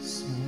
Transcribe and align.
Sim. 0.00 0.39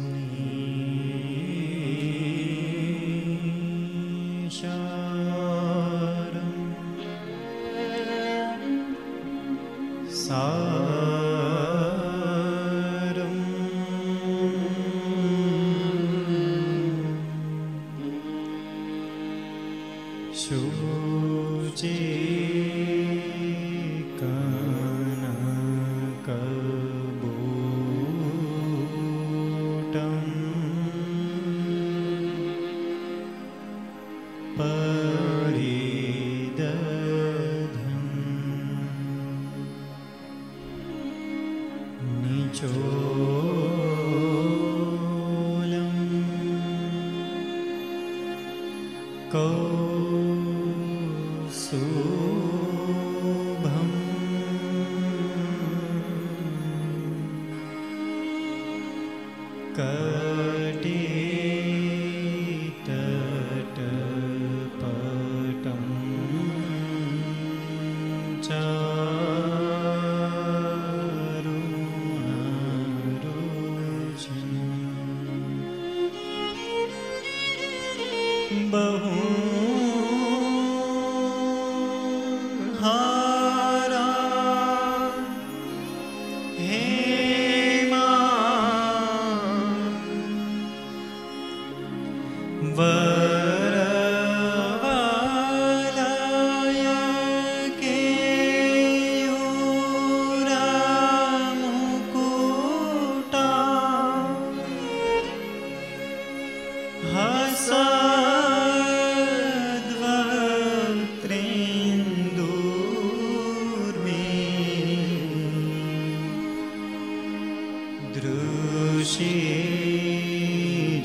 दृशे 118.14 119.34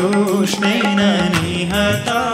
कृष्णेन 0.00 1.00
निहता 1.36 2.29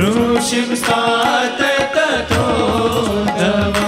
ऋषिं 0.00 0.74
स्तात 0.76 1.60
ततोद्धवम् 1.96 3.72
ततो 3.74 3.79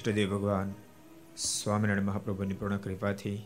ઈષ્ટદેવ 0.00 0.30
ભગવાન, 0.30 0.68
સ્વામિનારાયણ 1.36 2.06
મહાપ્રભુની 2.06 2.54
પૂર્ણ 2.54 2.76
કૃપાથી 2.76 3.38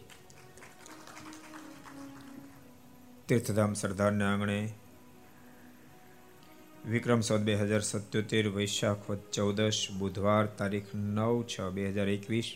તીર્થધામ 3.28 3.72
સરદારના 3.74 4.28
આંગણે 4.32 4.58
વિક્રમ 6.86 7.20
સંવત 7.20 7.40
બે 7.40 7.54
હજાર 7.54 7.80
સત્યોતેર, 7.80 8.46
વૈશાખ 8.48 9.06
ચૌદસ 9.32 9.80
બુધવાર 9.98 10.44
તારીખ 10.58 10.92
નવ 10.94 11.42
છ 11.42 11.54
બે 11.70 11.88
હજાર 11.90 12.08
એકવીસ, 12.08 12.48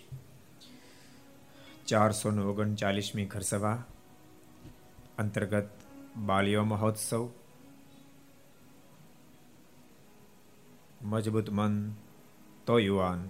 ચારસો 1.87 2.28
ઓગણચાલીસમી 2.50 3.25
ઘરસભા 3.25 3.78
અંતર્ગત 5.19 5.75
બાલ્યો 6.17 6.64
મહોત્સવ, 6.64 7.26
મજબૂત 11.02 11.49
મન 11.50 11.75
તો 12.67 12.78
યુવાન 12.78 13.28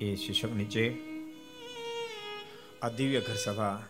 એ 0.00 0.16
શીર્ષક 0.16 0.52
નીચે. 0.52 0.96
આ 2.82 2.88
દિવ્ય 2.88 3.20
ઘર 3.20 3.34
સભા 3.34 3.82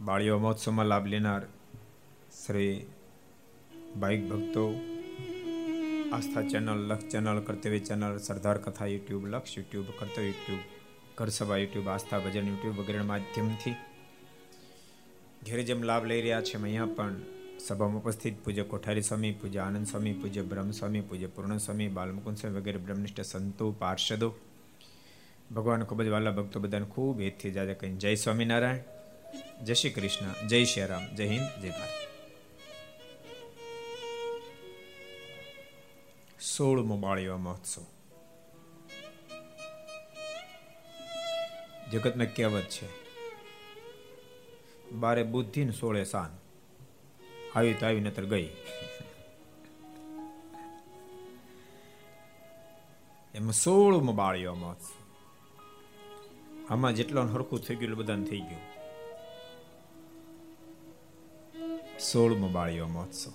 બાળીઓ 0.00 0.38
મહોત્સવમાં 0.38 0.86
લાભ 0.86 1.06
લેનાર 1.06 1.42
શ્રી 2.46 2.86
બાઇક 3.96 4.28
ભક્તો, 4.28 4.64
Aastha 6.12 6.42
channel 6.42 6.86
Laksh 6.86 7.08
channel, 7.08 7.40
Kartavya 7.40 7.78
channel, 7.78 8.18
સરદાર 8.18 8.58
કથા 8.58 8.86
યુટ્યુબ, 8.86 9.26
લક્ષ 9.26 9.58
યુટ્યુબ, 9.58 9.86
કર્તવ્ય 9.98 10.24
યુટ્યુબ, 10.24 10.60
ઘર 11.18 11.28
સભા 11.28 11.56
યુટ્યુબ, 11.56 11.88
આસ્થા 11.88 12.18
ભજન 12.18 12.48
યુટ્યુબ 12.48 12.76
વગેરેના 12.80 13.04
માધ્યમથી 13.04 13.76
ઘેરે 15.46 15.62
જેમ 15.62 15.82
લાભ 15.82 16.04
લઈ 16.04 16.20
રહ્યા 16.20 16.40
છે 16.40 16.56
અહીંયા 16.56 16.86
પણ 16.86 17.14
સભામાં 17.58 18.02
ઉપસ્થિત 18.02 18.44
પૂજ્ય 18.44 18.62
કોઠારી 18.62 19.02
સ્વામી, 19.02 19.32
પૂજ્ય 19.32 19.58
આનંદ 19.58 19.86
સ્વામી, 19.86 20.12
પૂજ્ય 20.12 20.42
બ્રહ્મ 20.42 20.70
સ્વામી 20.70 21.00
પૂજ્ય 21.00 21.26
પૂર્ણ 21.26 21.58
સ્વામી 21.58 21.88
બાલમુકુંદ 21.88 22.36
સ્વામી 22.36 22.56
વગેરે 22.56 22.78
બ્રહ્મનિષ્ઠ 22.78 23.20
સંતો, 23.20 23.72
પાર્ષદો 23.72 24.34
ભગવાન 25.54 25.84
ખૂબ 25.84 26.02
જ 26.02 26.08
વાલા 26.08 26.30
ભક્તો 26.30 26.60
બધાને 26.60 26.86
ખૂબ 26.86 27.20
હેતથી 27.20 27.50
જાજે 27.50 27.74
કહીને 27.74 27.96
જય 27.96 28.14
સ્વામિનારાયણ, 28.14 29.64
જય 29.64 29.74
શ્રી 29.74 29.90
કૃષ્ણ, 29.90 30.48
જય 30.48 30.64
શ્રી 30.64 30.86
રામ, 30.86 31.04
જય 31.16 31.26
હિન્દ, 31.26 31.62
જય 31.62 31.70
ભારત. 31.70 31.96
સોળમો 36.40 36.96
બાળીઓ 36.96 37.36
મહોત્સવ. 37.36 37.82
જગતમાં 41.90 42.34
કહેવત 42.36 42.62
છે, 42.62 42.88
બારે 44.92 45.22
બુદ્ધિ 45.22 45.64
ને 45.64 45.72
સોળે 45.72 46.04
સાન 46.04 46.36
આવી 47.54 47.74
તો 47.74 47.86
આવી 47.86 48.00
નતર 48.00 48.24
ગઈ. 48.24 48.48
એમાં 53.34 53.52
સોળમો 53.52 54.12
બાળીઓ 54.12 54.54
મોત 54.54 54.80
આમાં 56.70 56.94
જેટલાનું 56.94 57.34
હરખું 57.34 57.60
થઈ 57.60 57.74
ગયું 57.74 57.96
બધાને 57.96 58.24
થઈ 58.24 58.40
ગયું. 58.40 58.78
સોળમો 61.98 62.48
બાળીઓ 62.48 62.86
મહોત્સવ. 62.86 63.32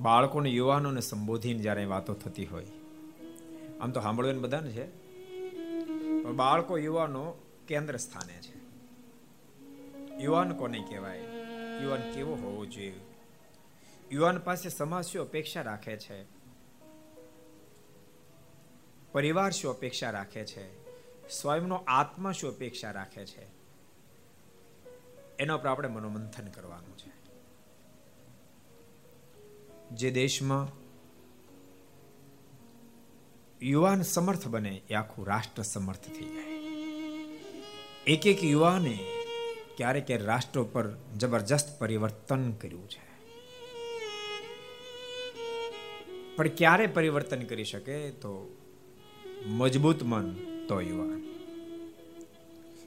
બાળકોને, 0.00 0.50
યુવાનોને 0.50 1.00
સંબોધીને 1.00 1.62
જ્યારે 1.62 1.84
વાતો 1.84 2.14
થતી 2.14 2.44
હોય. 2.44 2.66
આમ 3.80 3.90
તો 3.90 4.00
સાંભળવાનું 4.00 4.42
બધાને 4.42 4.70
છે? 4.70 4.86
પણ 6.22 6.36
બાળકો, 6.36 6.78
યુવાનો 6.78 7.34
કેન્દ્ર 7.68 7.96
સ્થાને 7.96 8.32
છે. 8.32 8.58
યુવાન 10.22 10.52
કોને 10.52 10.80
કહેવાય? 10.88 11.18
યુવાન 11.82 12.10
કેવો 12.10 12.34
હોવો 12.34 12.66
જોઈએ? 12.66 13.00
યુવાન 14.12 14.38
પાસે 14.38 14.68
સમાજ 14.68 15.04
શું 15.04 15.22
અપેક્ષા 15.22 15.62
રાખે 15.62 15.96
છે. 15.96 16.37
પરિવાર 19.12 19.50
શું 19.50 19.70
અપેક્ષા 19.70 20.10
રાખે 20.10 20.44
છે? 20.44 20.88
સ્વયંનો 21.28 21.76
આત્મા 21.86 22.32
શું 22.32 22.54
અપેક્ષા 22.54 22.90
રાખે 22.90 23.26
છે? 23.26 23.46
એના 25.38 25.56
પર 25.56 25.68
આપણે 25.68 25.88
મનોમંથન 25.88 26.46
કરવાનું 26.46 26.98
છે. 26.98 27.18
જે 29.90 30.10
દેશમાં 30.10 30.88
યુવાન 33.62 34.02
સમર્થ 34.02 34.48
બને 34.48 34.82
એ 34.90 34.94
આખું 34.94 35.26
રાષ્ટ્ર 35.26 35.62
સમર્થ 35.62 36.08
થઈ 36.08 36.24
જાય. 36.24 36.58
એક 38.06 38.26
એક 38.26 38.44
યુવાને 38.44 38.98
ક્યારેક 39.76 40.06
ક્યારે 40.06 40.24
રાષ્ટ્ર 40.24 40.62
પર 40.62 40.90
જબરજસ્ત 40.96 41.78
પરિવર્તન 41.78 42.52
કર્યું 42.52 42.88
છે. 42.88 43.08
પણ 46.36 46.48
ક્યારે 46.48 46.86
પરિવર્તન 46.86 47.42
કરી 47.42 47.64
શકે 47.64 48.10
તો 48.10 48.57
મજબૂત 49.46 50.02
મન 50.02 50.34
તો 50.68 50.80
યુવાન. 50.80 51.24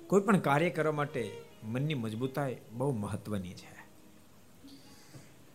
કોઈ 0.08 0.22
પણ 0.22 0.40
કાર્ય 0.40 0.70
કરવા 0.70 0.92
માટે 0.92 1.32
મનની 1.64 1.94
મજબૂતાઈ 1.94 2.58
બહુ 2.72 2.92
મહત્વની 2.92 3.54
છે. 3.54 3.72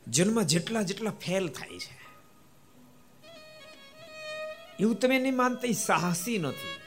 જન્મ 0.08 0.42
જેટલા 0.42 0.82
જેટલા 0.82 1.10
ફેલ 1.10 1.48
થાય 1.48 1.78
છે. 1.78 2.06
એવું 4.80 4.98
તમે 4.98 5.18
નહીં 5.18 5.36
માનતા 5.36 5.72
સાહસી 5.72 6.38
નથી. 6.38 6.80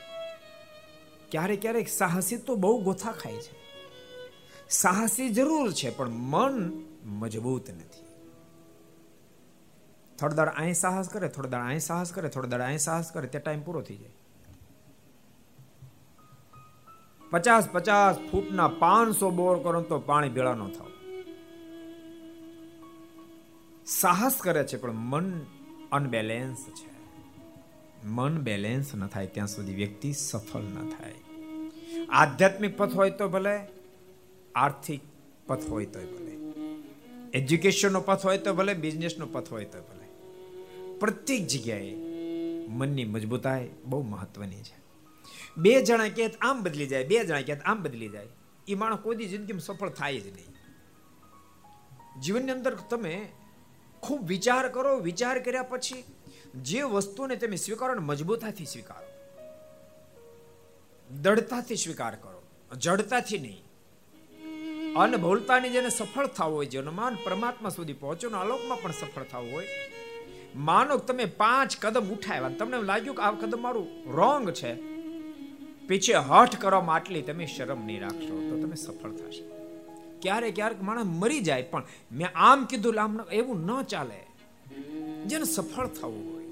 ક્યારેક 1.31 1.61
ક્યારેક 1.61 1.89
સાહસી 1.89 2.37
તો 2.37 2.55
બહુ 2.55 2.81
ગોથા 2.81 3.11
ખાય 3.11 3.33
છે. 3.33 3.59
સાહસી 4.69 5.29
જરૂર 5.29 5.73
છે, 5.73 5.89
પણ 5.89 6.09
મન 6.09 6.83
મજબૂત 7.05 7.69
નથી. 7.69 8.08
થોડા 10.19 10.35
દાડ 10.35 10.47
અહીં 10.57 10.73
સાહસ 10.73 11.09
કરે, 11.09 11.27
થોડો 11.27 11.49
દાડ 11.49 11.65
અહીં 11.65 11.79
સાહસ 11.79 12.11
કરે, 12.11 12.29
થોડો 12.29 12.47
દાડ 12.47 12.61
અહીં 12.61 12.77
સાહસ 12.77 13.11
કરે, 13.11 13.27
તે 13.27 13.39
ટાઈમ 13.39 13.61
પૂરો 13.61 13.81
થઈ 13.81 13.97
જાય. 13.97 14.11
પચાસ 17.29 17.69
પચાસ 17.71 18.17
ફૂટના 18.31 18.67
પાંચસો 18.67 19.29
બોર 19.29 19.63
કરો 19.63 19.81
તો 19.81 19.99
પાણી 19.99 20.29
ભેળા 20.29 20.53
ન 20.53 20.67
થાવ. 20.67 20.87
સાહસ 23.85 24.35
કરે 24.35 24.63
છે, 24.63 24.77
પણ 24.77 24.91
મન 24.91 25.45
અનબેલેન્સ 25.91 26.57
છે. 26.57 26.89
મન 28.07 28.37
બેલેન્સ 28.37 28.95
ન 28.95 29.07
થાય, 29.07 29.27
ત્યાં 29.27 29.47
સુધી 29.47 29.75
વ્યક્તિ 29.75 30.13
સફળ 30.13 30.61
ન 30.61 30.89
થાય. 30.89 31.13
આધ્યાત્મિક 32.09 32.77
પથ 32.77 32.93
હોય 32.93 33.09
તો 33.09 33.29
ભલે, 33.29 33.59
આર્થિક 34.55 35.01
પથ 35.47 35.69
હોય 35.69 35.85
તો 35.85 35.99
ભલે. 35.99 36.29
એજ્યુકેશનનો 37.33 38.01
પથ 38.01 38.25
હોય 38.25 38.37
તો 38.37 38.53
ભલે 38.53 38.73
બિઝનેસનો 38.73 39.25
પથ 39.25 39.51
હોય 39.51 39.65
તો 39.65 39.81
ભલે. 39.81 39.98
પ્રત્યેક 40.99 41.47
જગ્યાએ 41.47 41.95
મનની 42.67 43.05
મજબૂતાઈ 43.05 43.69
બહુ 43.85 44.01
મહત્વની 44.01 44.55
છે. 44.55 44.77
બે 45.57 45.81
જણા 45.81 46.07
કે 46.07 46.27
આમ 46.27 46.63
બદલી 46.63 46.87
જાય, 46.87 47.03
બે 47.03 47.25
જણા 47.25 47.41
કે 47.41 47.53
આમ 47.53 47.83
બદલી 47.83 48.09
જાય. 48.09 48.27
એ 48.67 48.75
માણસ 48.75 48.99
કોઈ 48.99 49.15
જિંદગીમાં 49.15 49.61
સફળ 49.61 49.89
થાય 49.89 50.19
જ 50.19 50.27
નહીં. 50.27 50.45
જીવનની 52.21 52.51
અંદર 52.51 52.75
તમે 52.75 53.29
ખૂબ 54.01 54.27
વિચાર 54.27 54.69
કરો, 54.69 54.97
વિચાર 54.97 55.39
કર્યા 55.39 55.63
પછી 55.63 56.03
જે 56.61 56.81
વસ્તુને 56.81 57.35
તમે 57.35 57.55
સ્વીકારો 57.55 57.93
ને 57.93 58.01
મજબૂતાથી 58.01 58.65
સ્વીકારો. 58.65 59.07
દળતાથી 61.21 61.75
સ્વીકાર 61.75 62.15
કરો, 62.15 62.43
જડતાથી 62.77 63.37
નહીં. 63.37 63.63
અનભૂલતાની 64.95 65.69
જેને 65.69 65.89
સફળ 65.89 66.27
થવું 66.27 66.55
હોય 66.55 66.65
જેનો 66.65 66.91
માન 66.91 67.15
પરમાત્મા 67.15 67.69
સુધી 67.69 67.93
પહોંચો 67.93 68.29
આલોકમાં 68.29 68.81
પણ 68.81 68.91
સફળ 68.91 69.23
થવું 69.23 69.51
હોય 69.51 69.67
માનો 70.55 70.97
તમે 70.97 71.25
પાંચ 71.25 71.77
કદમ 71.81 72.11
ઉઠાવ્યા 72.11 72.49
તમને 72.49 72.81
લાગ્યું 72.81 73.15
કે 73.15 73.21
આ 73.21 73.31
કદમ 73.31 73.61
મારું 73.61 73.87
રોંગ 74.15 74.51
છે. 74.51 74.75
પીછે 75.87 76.13
હઠ 76.13 76.55
કરવામાં 76.55 76.95
આટલી 76.95 77.21
તમે 77.21 77.45
શરમ 77.45 77.85
નહીં 77.85 78.01
રાખશો, 78.01 78.49
તો 78.49 78.55
તમે 78.61 78.75
સફળ 78.75 79.11
થશે. 79.11 79.43
ક્યારેક 80.21 80.55
ક્યારેક 80.55 80.83
માણસ 80.83 81.05
મરી 81.05 81.39
જાય, 81.39 81.61
પણ 81.61 81.83
મેં 82.11 82.27
આમ 82.35 82.65
કીધું 82.65 83.01
આમ 83.01 83.21
એવું 83.31 83.65
ન 83.65 83.81
ચાલે. 83.81 84.27
જેને 85.25 85.45
સફળ 85.45 85.87
થવું 85.87 86.33
હોય. 86.33 86.45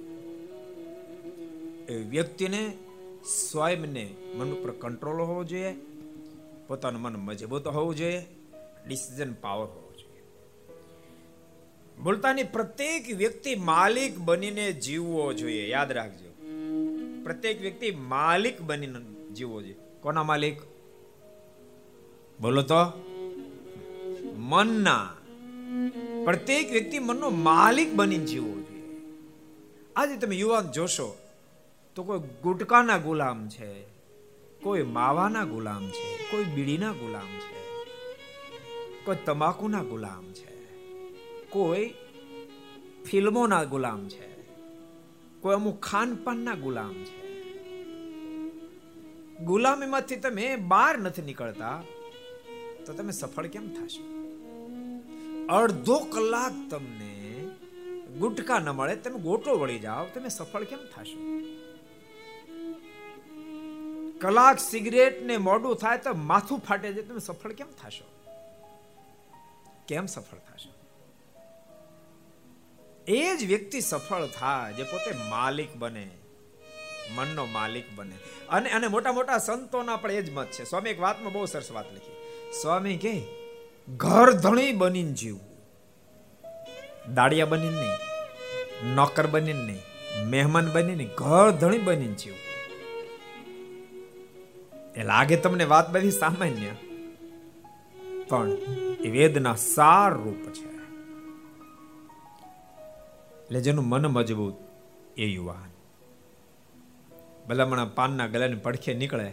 એ 1.89 1.93
વ્યક્તિને 1.95 2.73
સ્વયંને 3.49 4.15
મન 4.35 4.51
ઉપર 4.51 4.71
કંટ્રોલ 4.71 5.21
હોવો 5.21 5.43
જોઈએ, 5.43 5.75
પોતાનું 6.67 7.01
મન 7.01 7.15
મજબૂત 7.15 7.67
હોવું 7.67 7.95
જોઈએ, 7.95 8.25
ડિસિઝન 8.87 9.33
પાવર 9.33 9.65
હોવો 9.65 9.86
બોલતાની 12.03 12.43
પ્રત્યેક 12.43 13.17
વ્યક્તિ 13.17 13.55
માલિક 13.55 14.17
બનીને 14.17 14.71
જીવવો 14.71 15.33
જોઈએ. 15.33 15.69
યાદ 15.69 15.91
રાખજો. 15.91 16.29
પ્રત્યેક 17.23 17.61
વ્યક્તિ 17.61 17.91
માલિક 17.91 18.61
બનીને 18.61 19.33
જીવવો 19.33 19.61
જોઈએ. 19.61 19.75
કોના 20.01 20.23
માલિક? 20.23 20.57
બોલો 22.41 22.61
તો. 22.61 22.75
મનના. 24.35 25.13
પ્રત્યેક 26.25 26.71
વ્યક્તિ 26.71 26.99
મનનો 26.99 27.29
માલિક 27.29 27.93
બનીને 27.93 28.25
જીવવો 28.25 28.61
જોઈએ. 28.61 29.01
આજે 29.95 30.17
તમે 30.17 30.35
યુવાન 30.35 30.71
જોશો 30.71 31.17
તો 31.95 32.03
કોઈ 32.03 32.19
ગુટકાના 32.19 32.97
ગુલામ 32.97 33.49
છે, 33.49 33.81
કોઈ 34.63 34.83
માવાના 34.83 35.43
ગુલામ 35.43 35.89
છે, 35.89 36.17
કોઈ 36.31 36.43
બીડીના 36.43 36.91
ગુલામ 36.91 37.39
છે, 37.39 37.85
કોઈ 39.05 39.15
તમાકુના 39.25 39.83
ગુલામ 39.83 40.33
છે. 40.33 40.46
કોઈ 41.49 41.93
ફિલ્મોના 43.05 43.63
ગુલામ 43.63 44.09
છે. 44.09 44.43
કોઈ 45.41 45.55
અમુક 45.55 45.79
ખાનપાનના 45.79 46.55
ગુલામ 46.55 46.93
છે. 46.93 47.27
ગુલામીમાંથી 49.35 50.15
તમે 50.15 50.55
બહાર 50.55 50.97
નથી 50.97 51.21
નીકળતા, 51.21 51.83
તો 52.85 52.93
તમે 52.93 53.11
સફળ 53.11 53.47
કેમ 53.47 53.69
થશો? 53.69 54.03
અડધો 55.49 55.99
કલાક 55.99 56.71
તમને 56.71 57.43
ગુટકા 58.19 58.59
ન 58.59 58.69
મળે, 58.69 58.95
તમે 58.95 59.19
ગોટો 59.19 59.57
વળી 59.57 59.79
જાઓ, 59.79 60.05
તમે 60.05 60.29
સફળ 60.29 60.63
કેમ 60.63 60.79
થશો? 60.95 61.19
કલાક 64.19 64.59
સિગરેટ 64.59 65.23
ને 65.23 65.37
મોડું 65.37 65.75
થાય 65.75 65.97
તો 65.97 66.13
માથું 66.13 66.59
ફાટે 66.59 66.93
છે, 66.93 67.01
તમે 67.01 67.19
સફળ 67.19 67.51
કેમ 67.51 67.67
થશો? 67.67 68.05
કેમ 69.87 70.05
સફળ 70.05 70.37
થશો? 70.37 70.76
એ 73.07 73.35
જ 73.35 73.45
વ્યક્તિ 73.45 73.81
સફળ 73.81 74.25
થાય 74.27 74.73
જે 74.73 74.83
પોતે 74.83 75.11
માલિક 75.29 75.75
બને, 75.75 76.07
મનનો 77.15 77.45
માલિક 77.45 77.87
બને. 77.95 78.17
અને 78.49 78.69
અને 78.69 78.87
મોટા 78.87 79.11
મોટા 79.11 79.37
સંતોના 79.37 79.95
પણ 79.95 80.11
એ 80.11 80.21
જ 80.21 80.33
મત 80.33 80.47
છે. 80.47 80.63
સ્વામી 80.63 80.89
એક 80.89 81.01
વાતમાં 81.01 81.33
બહુ 81.33 81.45
સરસ 81.45 81.71
વાત 81.71 81.93
લખી. 81.93 82.15
સ્વામી 82.61 82.97
કે, 82.97 83.13
ઘર 83.89 84.31
ધણી 84.31 84.71
બનીને 84.71 85.13
જીવવું 85.13 85.47
દાડિયા 87.13 87.45
બનીને 87.45 87.79
નહીં, 87.81 88.95
નોકર 88.95 89.27
બનીને 89.27 89.63
નહીં, 89.63 89.83
મહેમાન 90.29 90.71
બનીને 90.71 91.05
ઘર 91.17 91.49
ધણી 91.51 91.77
બનીને 91.77 92.13
જીવવું 92.13 92.45
એ 94.95 95.03
લાગે 95.03 95.35
તમને 95.37 95.65
વાત 95.65 95.91
બધી 95.91 96.11
સામાન્ય, 96.11 96.71
પણ 98.29 98.51
એ 99.03 99.09
વેદના 99.09 99.55
સાર 99.55 100.13
રૂપ 100.13 100.43
છે. 100.53 100.76
એટલે 103.47 103.61
જેનું 103.61 103.85
મન 103.85 104.05
મજબૂત 104.05 104.53
એ 105.17 105.25
યુવાન. 105.25 105.69
ભલામણા 107.47 107.85
પાનના 107.85 108.27
ગલાની 108.27 108.55
પડખે 108.55 108.93
નીકળે 108.93 109.29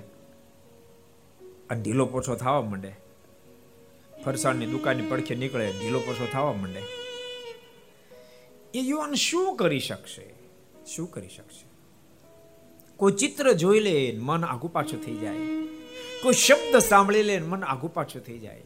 અને 1.70 1.82
ઢીલો 1.82 2.06
પોછો 2.06 2.34
થવા 2.34 2.62
માંડે. 2.62 2.92
ફરસાણની 4.24 4.66
દુકાનની 4.66 5.02
પડખે 5.02 5.34
નીકળે 5.34 5.72
ઢીલો 5.80 6.00
પોછો 6.00 6.26
થવા 6.32 6.52
માંડે. 6.52 6.82
એ 8.74 8.80
યુવાન 8.80 9.14
શું 9.14 9.56
કરી 9.56 9.80
શકશે? 9.80 10.34
શું 10.86 11.10
કરી 11.10 11.28
શકશે? 11.28 11.66
કોઈ 12.96 13.12
ચિત્ર 13.12 13.52
જોઈ 13.52 13.80
લે 13.80 14.18
મન 14.18 14.44
આગુ 14.44 14.68
પાછું 14.68 15.02
થઈ 15.02 15.16
જાય. 15.16 15.36
કોઈ 16.22 16.32
શબ્દ 16.32 16.78
સાંભળી 16.78 17.22
લે 17.22 17.40
મન 17.40 17.64
આગુ 17.64 17.88
પાછું 17.88 18.22
થઈ 18.22 18.38
જાય. 18.38 18.62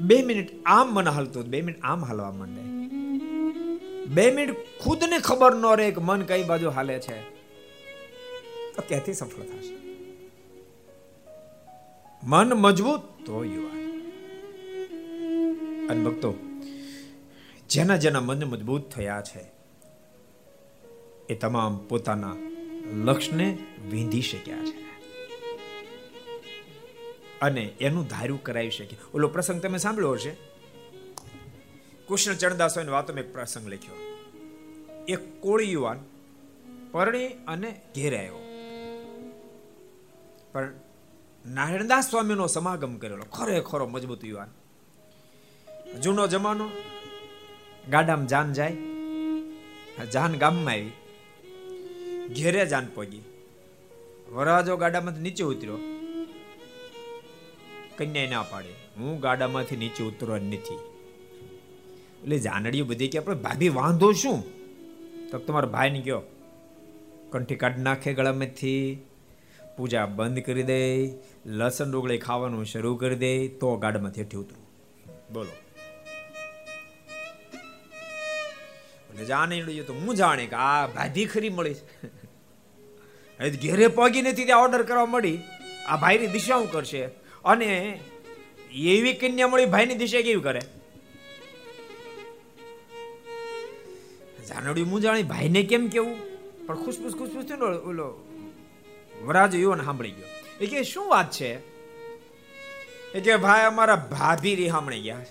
બે 0.00 0.22
મિનિટ 0.22 0.62
આમ 0.66 0.94
મન 0.94 1.08
હાલતું 1.08 1.44
બે 1.44 1.62
મિનિટ 1.62 1.80
આમ 1.82 2.04
હાલવા 2.04 2.30
માંડે. 2.30 2.60
બે 4.04 4.30
મિનિટ 4.30 4.56
ખુદને 4.80 5.18
ખબર 5.18 5.54
ન 5.54 5.66
રહે 5.76 5.90
કે 5.90 6.00
મન 6.00 6.22
કઈ 6.22 6.42
બાજુ 6.42 6.70
હાલે 6.70 6.98
છે. 6.98 7.30
તો 8.76 8.82
ક્યાંથી 8.88 9.12
સફળ 9.12 9.42
થશે? 9.42 9.76
મન 12.22 12.54
મજબૂત 12.54 13.00
તો 13.26 13.44
યુવાન. 13.44 13.82
અને 15.88 16.04
ભક્તો, 16.04 16.34
જેના 17.70 17.96
જેના 17.96 18.20
મન 18.20 18.44
મજબૂત 18.44 18.90
થયા 18.90 19.22
છે, 19.22 19.52
એ 21.28 21.34
તમામ 21.34 21.78
પોતાના 21.78 22.36
લક્ષ્યને 23.04 23.58
વિંધી 23.90 24.22
શક્યા 24.22 24.56
છે. 24.56 24.91
અને 27.42 27.62
એનું 27.80 28.06
ધાર્યું 28.06 28.42
કરાવી 28.42 28.70
શકે. 28.70 28.96
ઓલો 29.14 29.28
પ્રસંગ 29.28 29.62
તમે 29.62 29.78
સાંભળ્યો 29.78 30.10
હશે? 30.10 30.30
કૃષ્ણ 32.08 32.34
ચરણદાસોની 32.34 32.90
વાતો 32.90 33.14
એક 33.14 33.32
પ્રસંગ 33.32 33.68
લખ્યો. 33.68 33.94
એક 35.08 35.40
કોળી 35.40 35.72
યુવાન 35.72 35.98
પરણી 36.92 37.28
અને 37.28 37.80
ઘેરે 37.94 38.18
આવ્યો. 38.18 38.34
પણ 40.52 40.72
નારાયણદાસ 41.46 42.10
સ્વામીનો 42.10 42.46
સમાગમ 42.46 42.96
કરેલો. 42.96 43.22
ખરેખરો 43.22 43.86
મજબૂત 43.86 44.24
યુવાન. 44.24 44.48
જૂનો 46.00 46.26
જમાનો, 46.26 46.70
ગાડામાં 47.90 48.26
જાન 48.26 48.52
જાય, 48.52 48.76
જાન 50.12 50.38
ગામમાં 50.38 50.74
આવી, 50.74 50.90
ઘેરે 52.28 52.66
જાન 52.66 52.86
પહોંચી 52.86 53.22
વરાજો 54.32 54.76
ગાડામાંથી 54.76 55.20
નીચે 55.20 55.44
ઉતર્યો. 55.44 55.91
કન્યા 57.98 58.30
ના 58.30 58.42
પાડે. 58.42 58.72
હું 58.96 59.20
ગાડામાંથી 59.20 59.76
નીચે 59.76 60.04
ઉતરવા 60.04 60.38
નથી. 60.38 60.78
એટલે 62.22 62.38
જાનડીઓ 62.38 62.84
બધી 62.84 63.08
કે 63.08 63.18
આપણે 63.18 63.34
ભાભી 63.34 63.68
વાંધો 63.68 64.12
શું? 64.12 64.42
તો 65.30 65.38
તમારા 65.38 65.68
ભાઈને 65.68 66.00
કયો 66.00 66.22
કંઠી 67.30 67.56
કાઢ 67.56 67.78
નાખે 67.78 68.14
ગળામાંથી, 68.14 68.98
પૂજા 69.76 70.06
બંધ 70.06 70.38
કરી 70.38 70.62
દે, 70.62 70.80
લસણ 71.46 71.90
ડોગળી 71.90 72.18
ખાવાનું 72.18 72.66
શરૂ 72.66 72.96
કરી 72.96 73.16
દે, 73.16 73.48
તો 73.48 73.76
ગાડામાંથી 73.76 74.20
હેઠી 74.20 74.36
ઉતરું. 74.36 74.64
બોલો. 75.32 75.56
એટલે 79.10 79.24
જાણે 79.24 79.62
તો 79.82 79.94
હું 79.94 80.14
જાણે 80.14 80.46
કે 80.46 80.56
આ 80.56 80.86
ભાભી 80.86 81.24
ખરી 81.26 81.48
મળી 81.48 81.74
છે. 81.74 81.86
ઘેરે 83.50 83.88
પગી 83.88 84.22
નથી 84.22 84.44
ત્યાં 84.44 84.62
ઓર્ડર 84.62 84.82
કરવા 84.82 85.06
મળી. 85.06 85.38
આ 85.86 85.96
ભાઈની 85.96 86.26
દિશા 86.26 86.56
હું 86.56 86.70
કરશે? 86.72 87.21
અને 87.44 88.00
એવી 88.72 89.12
કન્યા 89.12 89.48
મળી 89.48 89.66
ભાઈની 89.66 89.94
દિશા 89.94 90.20
કેવી 90.20 90.40
કરે? 90.40 90.60
જાનડી 94.48 94.82
હું 94.82 95.00
જાણી 95.00 95.22
ભાઈને 95.22 95.62
કેમ 95.62 95.88
કેવું? 95.88 96.32
પણ 96.66 96.74
ખુશપુસ 96.74 97.12
ખુશપુસ 97.12 97.44
થયો 97.44 97.56
ને 97.56 97.76
ઓલો 97.76 98.14
વરાજ 99.24 99.54
યુવાન 99.54 99.84
સાંભળી 99.84 100.10
ગયો. 100.10 100.26
એ 100.60 100.66
કે, 100.66 100.82
શું 100.82 101.08
વાત 101.08 101.30
છે? 101.30 101.58
એ 103.12 103.20
કે, 103.24 103.36
ભાઈ, 103.36 103.64
અમારા 103.64 103.96
ભાભી 103.96 104.54
રી 104.54 104.68
સાંભળી 104.68 105.00
ગયા. 105.00 105.26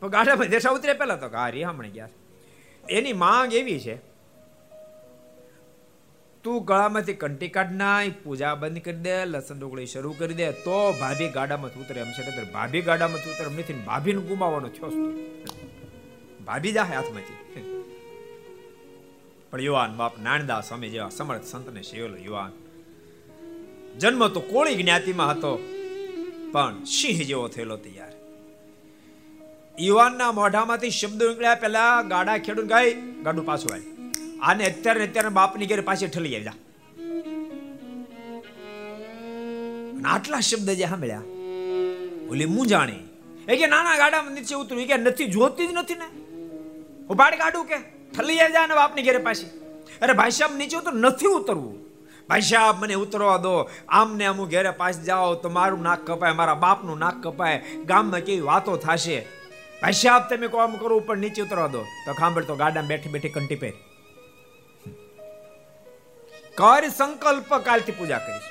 પણ 0.00 0.08
ગાડામાં 0.08 0.46
દેશા 0.46 0.70
ઉતરે 0.70 0.92
પેલા 0.92 1.16
તો 1.16 1.28
હા, 1.36 1.48
રી 1.48 1.62
સાંભળી 1.62 1.88
ગયા. 1.88 2.08
એની 2.90 3.12
માંગ 3.12 3.54
એવી 3.54 3.80
છે 3.80 4.15
તું 6.46 6.64
ગળામાંથી 6.64 7.14
કંટી 7.22 7.52
કાઢ 7.54 7.72
નાય 7.78 8.10
પૂજા 8.24 8.54
બંધ 8.54 8.82
કરી 8.86 9.02
દે, 9.06 9.14
લસણ 9.24 9.58
ડુંગળી 9.58 9.86
શરૂ 9.86 10.12
કરી 10.18 10.36
દે, 10.40 10.48
તો 10.66 10.76
ભાભી 11.00 11.28
ગાડામાંથી 11.28 11.80
ઉતરે. 11.80 12.00
એમ 12.00 12.10
છે 12.16 12.44
ભાભી 12.52 12.82
ગાડામાં 12.88 13.30
ઉતરે. 13.30 13.46
એમ 13.46 13.56
નથી, 13.56 13.78
ભાભીને 13.86 14.22
ગુમાવવાનો 14.28 14.68
છો 14.76 14.90
ભાભી 16.46 16.72
જાહે 16.72 16.94
હાથમાંથી. 16.94 17.38
પણ 19.50 19.60
યુવાન 19.60 19.96
બાપ 19.96 20.14
નાનદાસ 20.22 20.68
સ્વામી 20.68 20.88
જેવા 20.88 21.08
સમર્થ 21.08 21.44
સંતને 21.44 21.82
સેવેલો 21.82 22.16
યુવાન. 22.16 22.52
જન્મ 23.98 24.22
તો 24.28 24.40
કોળી 24.52 24.78
જ્ઞાતિમાં 24.82 25.30
હતો, 25.32 25.52
પણ 26.52 26.84
સિંહ 26.94 27.20
જેવો 27.24 27.44
થયેલો 27.48 27.76
તૈયાર. 27.76 28.14
યુવાનના 29.80 30.30
મોઢામાંથી 30.32 30.94
શબ્દો 31.00 31.24
નીકળ્યા 31.28 31.60
પહેલા 31.64 31.92
ગાડા 32.14 32.38
ખેડૂત 32.38 32.72
ગાય 32.74 32.94
ગાડું 33.24 33.46
પાછું 33.46 33.72
આવી. 33.74 33.95
આને 34.42 34.62
અત્યારે 34.64 35.04
અત્યારે 35.08 35.28
બાપની 35.28 35.66
ઘેર 35.66 35.80
પાછી 35.80 36.08
ઠલી 36.08 36.34
આવી 36.36 36.44
જા 36.44 36.56
આટલા 40.14 40.40
શબ્દ 40.40 40.68
જે 40.70 40.86
સાંભળ્યા, 40.86 41.24
ઓલી 42.30 42.44
હું 42.44 42.66
જાણી 42.66 43.02
એ 43.48 43.56
કે 43.56 43.66
નાના 43.66 43.96
ગાડામાં 43.96 44.34
નીચે 44.34 44.54
ઉતરું 44.54 44.86
કે 44.86 44.96
નથી, 44.96 45.26
જોતી 45.26 45.66
જ 45.66 45.72
નથી 45.72 45.94
ને. 45.94 46.08
ઉપાડ 47.08 47.34
કાઢું 47.34 47.66
કે? 47.66 47.78
ઠલી 48.14 48.38
આવી 48.40 48.52
જા 48.52 48.66
ને 48.66 48.74
બાપની 48.74 49.02
ઘેરે 49.02 49.18
પાછી. 49.18 49.50
અરે 50.02 50.12
ભાઈ 50.12 50.30
સાહેબ, 50.30 50.56
નીચે 50.56 50.76
ઉતર, 50.76 50.94
નથી 50.94 51.26
ઉતરવું. 51.26 51.74
ભાઈ 52.28 52.40
સાહેબ, 52.40 52.76
મને 52.82 52.94
ઉતરવા 52.94 53.36
દો. 53.36 53.54
આમને 53.88 54.24
અમુક 54.24 54.48
ઘેરે 54.48 54.70
પાછી 54.70 55.02
જાઓ 55.02 55.34
તો 55.34 55.48
મારું 55.48 55.82
નાક 55.82 56.06
કપાય, 56.06 56.32
મારા 56.32 56.54
બાપનું 56.54 56.98
નાક 56.98 57.22
કપાય. 57.22 57.58
ગામમાં 57.84 58.20
કેવી 58.20 58.40
વાતો 58.40 58.76
થશે. 58.76 59.18
ભાઈ 59.82 59.92
સાહેબ, 59.92 60.22
તમે 60.30 60.46
કોમ 60.46 60.76
કરો 60.76 60.98
ઉપર 60.98 61.16
નીચે 61.16 61.42
ઉતરવા 61.42 61.66
દો. 61.66 61.84
તો 62.06 62.12
ખાંભળ 62.12 62.44
તો 62.44 62.56
ગાડામાં 62.56 62.88
બેઠી 62.88 63.08
બેઠી 63.08 63.28
કંટી 63.28 63.56
પહેરી. 63.56 63.95
કર 66.56 66.88
સંકલ્પ 66.88 67.54
કાલથી 67.54 67.92
પૂજા 67.92 68.18
કરીશ. 68.18 68.42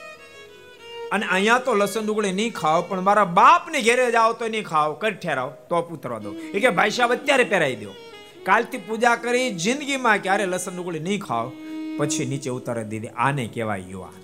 અને 1.11 1.25
અહીંયા 1.25 1.59
તો 1.59 1.73
લસણ 1.73 2.05
ડુંગળી 2.05 2.31
નહીં 2.31 2.53
ખાવ 2.53 2.83
પણ 2.87 3.01
મારા 3.01 3.25
બાપને 3.25 3.81
ઘેરે 3.81 4.11
જાઓ 4.11 4.33
તો 4.33 4.47
નહીં 4.47 4.63
ખાવ 4.63 4.93
કર 4.93 5.13
ઠેરાવ 5.13 5.49
તો 5.49 5.81
ઉતરવા 5.81 6.19
દો. 6.19 6.33
એ 6.33 6.59
કે, 6.59 6.69
ભાઈ 6.69 6.89
સાહેબ, 6.89 7.11
અત્યારે 7.11 7.43
પહેરાવી 7.43 7.75
દો. 7.75 7.91
કાલથી 8.43 8.77
પૂજા 8.77 9.15
કરી, 9.15 9.51
જિંદગીમાં 9.51 10.17
ક્યારે 10.17 10.45
લસણ 10.45 10.75
ડુંગળી 10.75 10.99
નહીં 10.99 11.19
ખાવ 11.19 11.51
પછી 11.97 12.25
નીચે 12.25 12.49
ઉતારે 12.49 12.83
દીધી. 12.83 13.07
આને 13.07 13.47
કહેવાય 13.47 13.79
યુવાન. 13.79 14.21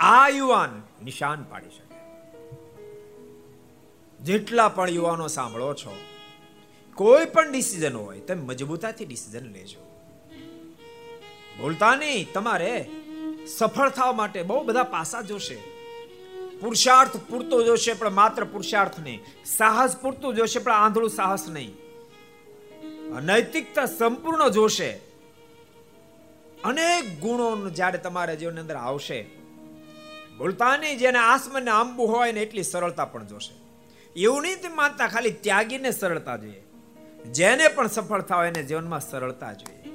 આ 0.00 0.28
યુવાન 0.28 0.82
નિશાન 1.04 1.42
પાડી 1.42 1.70
શકે. 1.70 1.88
જેટલા 4.20 4.68
પણ 4.68 4.88
યુવાનો 4.88 5.26
સાંભળો 5.26 5.74
છો 5.74 5.96
કોઈ 6.98 7.26
પણ 7.26 7.52
ડિસિઝન 7.52 7.96
હોય, 7.96 8.20
તમે 8.20 8.42
મજબૂતાથી 8.42 9.04
ડિસિઝન 9.04 9.46
લેજો. 9.46 9.80
ભૂલતા 11.58 11.94
નહીં, 11.94 12.32
તમારે 12.32 12.90
સફળ 13.46 13.88
થવા 13.88 14.12
માટે 14.12 14.42
બહુ 14.42 14.62
બધા 14.62 14.82
પાસા 14.82 15.20
જોશે. 15.20 15.54
પુરુષાર્થ 16.60 17.16
પૂરતો 17.16 17.62
જોશે, 17.62 17.92
પણ 17.92 18.10
માત્ર 18.10 18.44
પુરુષાર્થ 18.44 19.00
નહીં. 19.00 19.20
સાહસ 19.44 19.96
પૂરતું 19.96 20.34
જોશે, 20.34 20.58
પણ 20.58 20.72
આંધળું 20.72 21.10
સાહસ 21.10 21.48
નહીં. 21.48 21.76
નૈતિકતા 23.22 23.86
સંપૂર્ણ 23.86 24.48
જોશે. 24.48 24.90
અનેક 26.64 27.20
ગુણો 27.20 27.70
જ્યારે 27.70 27.98
તમારા 27.98 28.34
જીવનની 28.34 28.60
અંદર 28.60 28.76
આવશે. 28.76 29.30
ભૂલતા 30.38 30.76
નહીં, 30.76 30.98
જેને 30.98 31.18
આસમાને 31.18 31.70
આંબુ 31.70 32.06
હોય 32.06 32.32
ને 32.32 32.40
એટલી 32.40 32.62
સરળતા 32.62 33.04
પણ 33.04 33.26
જોશે. 33.26 33.54
એવું 34.20 34.42
નહીં 34.42 34.74
માનતા, 34.74 35.06
ખાલી 35.06 35.30
ત્યાગીને 35.30 35.90
સરળતા 35.90 36.36
જોઈએ. 36.36 36.62
જેને 37.24 37.68
પણ 37.68 37.86
સફળ 37.86 38.20
થાય 38.20 38.48
એને 38.48 38.62
જીવનમાં 38.62 39.00
સરળતા 39.00 39.52
જોઈએ. 39.52 39.92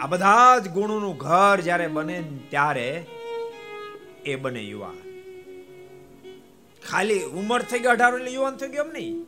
આ 0.00 0.06
બધા 0.06 0.58
જ 0.58 0.68
ગુણોનું 0.68 1.16
ઘર 1.16 1.60
જ્યારે 1.60 1.86
બને 1.86 2.24
ત્યારે 2.50 3.06
એ 4.24 4.34
બને 4.34 4.60
યુવાન. 4.60 4.96
ખાલી 6.90 7.22
ઉંમર 7.22 7.62
થઈ 7.62 7.78
ગઈ, 7.78 7.88
અઢાર 7.88 8.28
યુવાન 8.28 8.56
થઈ 8.56 8.68
ગયો 8.68 8.84
એમ 8.84 8.90
નહીં. 8.90 9.24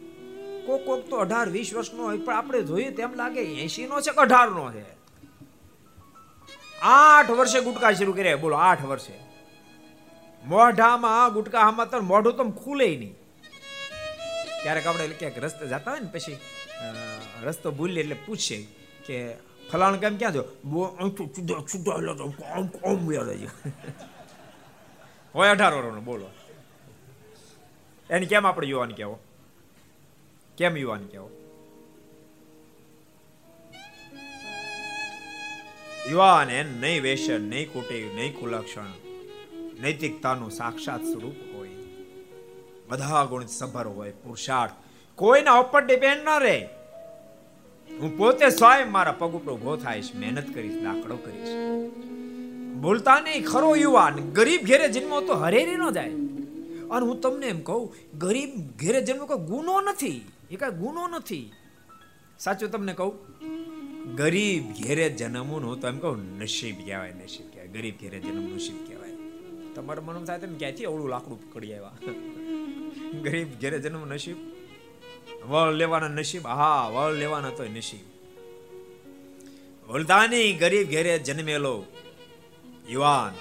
કોક 0.67 0.85
કોક 0.85 1.09
તો 1.09 1.17
અઢાર, 1.17 1.49
વીસ 1.49 1.75
વર્ષનો 1.75 2.03
હોય, 2.03 2.19
પણ 2.19 2.35
આપણે 2.35 2.63
જોઈએ 2.63 2.91
તેમ 2.91 3.15
લાગે 3.15 3.41
એસી 3.41 3.87
નો 3.87 4.01
છે 4.01 4.11
કે 4.11 4.21
અઢાર 4.21 4.49
નો 4.49 4.73
છે? 4.73 4.85
આઠ 6.83 7.31
વર્ષે 7.31 7.61
ગુટકા 7.61 7.93
શરૂ 7.93 8.13
કર્યા. 8.13 8.37
બોલો, 8.37 8.57
આઠ 8.57 8.85
વર્ષે. 8.85 9.13
મોઢામાં 10.45 11.33
ગુટકા 11.33 11.61
હામાં 11.61 11.91
તો 11.91 12.01
મોઢું 12.01 12.37
તો 12.37 12.45
ખુલે 12.45 12.97
નહીં. 12.97 13.15
ક્યારેક 14.63 14.87
આપણે 14.87 15.09
ક્યાંક 15.09 15.39
રસ્તે 15.39 15.67
જતા 15.67 15.91
હોય 15.91 16.01
ને 16.01 16.09
પછી 16.13 16.37
રસ્તો 17.45 17.71
ભૂલી 17.71 18.01
એટલે 18.01 18.15
પૂછે 18.15 18.67
કે 19.07 19.35
ફલાણ 19.73 19.97
કેમ 19.97 20.17
ક્યાં 20.17 20.33
કોમ 22.67 23.13
હોય 25.35 25.49
અઢાર 25.49 25.75
વર્ષનો 25.75 26.01
બોલો. 26.01 26.27
એને 28.11 28.27
કેમ 28.27 28.47
આપણે 28.47 28.69
યુવાન 28.69 28.91
કહેવો? 28.91 29.19
કેમ 30.59 30.77
યુવાન 30.77 31.07
કહેવો? 31.07 31.31
યુવાન 36.11 36.51
એ 36.51 36.63
નહીં 36.63 37.03
વેસન 37.03 37.41
નહીં 37.41 37.73
કુટેવ 37.73 38.15
નહીં 38.15 38.41
કુલક્ષણ. 38.41 38.87
નૈતિકતાનું 39.81 40.51
સાક્ષાત 40.51 41.03
સ્વરૂપ 41.03 41.57
હોય. 41.57 41.69
બધા 42.89 43.25
ગુણ 43.25 43.47
સભર 43.47 43.87
હોય, 43.87 44.11
પુરુષાર્થ. 44.11 44.73
કોઈના 45.15 45.53
ઉપર 45.53 45.85
ડિપેન્ડ 45.85 46.23
ન 46.25 46.29
રહે. 46.43 46.69
હું 48.01 48.19
પોતે 48.19 48.51
સ્વયં 48.51 48.93
મારા 48.93 49.13
પગ 49.13 49.35
ઉપર 49.35 49.53
ઊભો 49.53 49.77
થાઈશ 49.77 50.11
મહેનત 50.15 50.55
કરીશ 50.55 50.83
દાખલો 50.83 51.17
કરીશ. 51.17 51.55
બોલતા 52.75 53.21
નહીં, 53.21 53.45
ખરો 53.45 53.77
યુવાન, 53.77 54.15
ગરીબ 54.15 54.61
ઘેરે 54.63 54.89
જન્મો 54.89 55.21
તો 55.21 55.35
હરેરી 55.35 55.77
નો 55.77 55.91
જાય. 55.91 56.11
અને 56.91 57.07
હું 57.07 57.21
તમને 57.21 57.47
એમ 57.47 57.61
કહું, 57.61 57.95
ગરીબ 58.19 58.51
ઘેરે 58.79 59.03
જન્મ 59.03 59.27
કોઈ 59.27 59.47
ગુનો 59.47 59.81
નથી, 59.81 60.25
એ 60.51 60.57
કાંઈ 60.57 60.73
ગુનો 60.73 61.09
નથી. 61.09 61.53
સાચું 62.39 62.71
તમને 62.71 62.93
કહું? 62.93 63.13
ગરીબ 64.17 64.63
ઘેરે 64.83 65.11
જન્મવું 65.11 65.67
હું 65.67 65.81
તો 65.81 65.89
એમ 65.89 65.99
કહું, 65.99 66.39
નસીબ 66.39 66.77
કહેવાય 66.85 67.13
નસીબ 67.25 67.53
કહેવાય. 67.53 67.69
ગરીબ 67.69 67.95
ઘેરે 68.01 68.19
જન્મ 68.21 68.55
નસીબ 68.55 68.87
કહેવાય. 68.87 69.11
તમારા 69.75 70.03
મનમાં 70.03 70.25
થાય 70.25 70.39
તમે 70.39 70.59
ક્યાંથી 70.59 70.85
અવળું 70.85 71.09
લાકડું 71.09 71.53
પકડી 71.53 71.75
આવ્યા? 71.75 72.13
ગરીબ 73.23 73.49
ઘેરે 73.61 73.79
જન્મ 73.79 74.09
નસીબ? 74.09 74.54
વળ 75.43 75.73
લેવાના 75.73 76.09
નસીબ 76.09 76.47
હા 76.47 76.89
વળ 76.89 77.13
લેવાના 77.13 77.51
તો 77.51 77.65
નસીબ. 77.65 78.07
વલદાની 79.89 80.53
ગરીબ 80.53 80.91
ઘેરે 80.91 81.19
જન્મેલો 81.19 81.87
યુવાન 82.89 83.35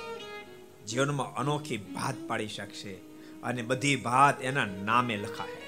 જીવનમાં 0.87 1.35
અનોખી 1.35 1.77
ભાત 1.77 2.15
પાડી 2.27 2.47
શકશે 2.47 2.93
અને 3.43 3.61
બધી 3.61 3.95
ભાત 3.95 4.41
એના 4.41 4.65
નામે 4.65 5.17
લખાય 5.17 5.61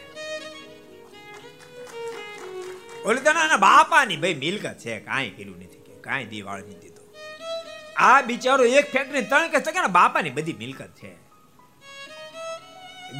ઓલદાના 3.06 3.58
બાપાની 3.58 4.17
ભાઈ 4.17 4.34
મિલકત 4.34 4.78
છે, 4.78 4.99
કાંઈ 4.99 5.30
કર્યું 5.30 5.58
નથી 5.58 6.01
કાંઈ 6.01 6.25
દિવાળ 6.25 6.60
નથી 6.60 6.80
દીધો. 6.80 7.04
આ 7.97 8.21
બિચારો 8.21 8.65
એક 8.65 8.91
ફેક્ટરી 8.91 9.21
ત્રણ 9.21 9.47
કે 9.47 9.88
બાપાની 9.88 10.30
બધી 10.30 10.54
મિલકત 10.54 10.91
છે. 11.04 11.25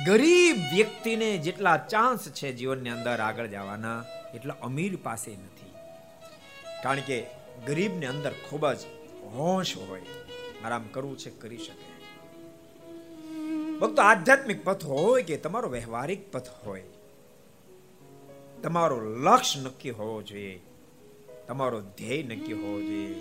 ગરીબ 0.04 0.56
વ્યક્તિને 0.76 1.38
જેટલા 1.38 1.78
ચાન્સ 1.78 2.30
છે 2.30 2.52
જીવનની 2.54 2.90
અંદર 2.90 3.20
આગળ 3.20 3.48
જવાના, 3.48 4.06
એટલા 4.36 4.56
અમીર 4.62 4.98
પાસે 5.04 5.32
નથી. 5.32 5.72
કારણ 6.84 7.00
કે 7.00 7.26
ગરીબને 7.68 8.06
અંદર 8.06 8.34
ખૂબ 8.50 8.72
જ 8.72 8.78
હોશ 9.24 9.78
હોય. 9.78 10.02
આરામ 10.66 10.84
કરવું 10.92 11.18
છે, 11.18 11.30
કરી 11.30 11.58
શકે. 11.58 11.96
ભક્તો, 13.80 14.02
આધ્યાત્મિક 14.02 14.64
પથ 14.64 14.86
હોય 14.86 15.24
કે 15.24 15.38
તમારો 15.38 15.70
વ્યવહારિક 15.70 16.32
પથ 16.32 16.50
હોય, 16.66 16.84
તમારો 18.64 18.98
લક્ષ્ય 19.02 19.62
નક્કી 19.62 19.90
હોવો 19.90 20.22
જોઈએ. 20.22 20.62
તમારો 21.48 21.82
ધ્યેય 21.82 22.24
નક્કી 22.24 22.54
હોવો 22.54 22.80
જોઈએ. 22.82 23.16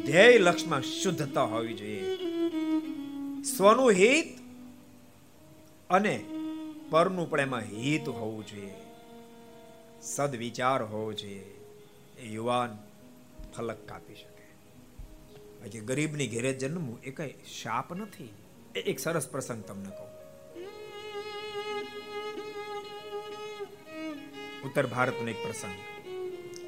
ધ્યેય 0.00 0.38
લક્ષ્યમાં 0.38 0.82
શુદ્ધતા 0.82 1.42
હોવી 1.42 1.74
જોઈએ. 1.74 2.16
સ્વનું 3.42 3.90
હિત 3.90 4.41
અને 5.92 6.24
પરનું 6.90 7.30
પણ 7.30 7.40
એમાં 7.40 7.60
હિત 7.60 8.08
હોવું 8.08 8.46
જોઈએ. 8.46 8.74
સદવિચાર 10.02 10.82
હોવો 10.82 11.12
જોઈએ. 11.12 11.60
એ 12.18 12.28
યુવાન 12.28 12.78
ફલક 13.56 13.88
કાપી 13.88 14.14
શકે. 14.14 14.44
બાકી 15.60 15.80
ગરીબની 15.80 16.26
ઘેરે 16.26 16.52
જન્મવું 16.52 17.00
એ 17.00 17.10
કઈ 17.10 17.34
શાપ 17.62 17.94
નથી. 17.94 18.34
એ 18.74 18.78
એક 18.78 18.98
સરસ 18.98 19.28
પ્રસંગ 19.28 19.64
તમને 19.64 19.90
કહું. 19.90 20.12
ઉત્તર 24.62 24.86
ભારતનો 24.86 25.28
એક 25.28 25.36
પ્રસંગ. 25.44 25.74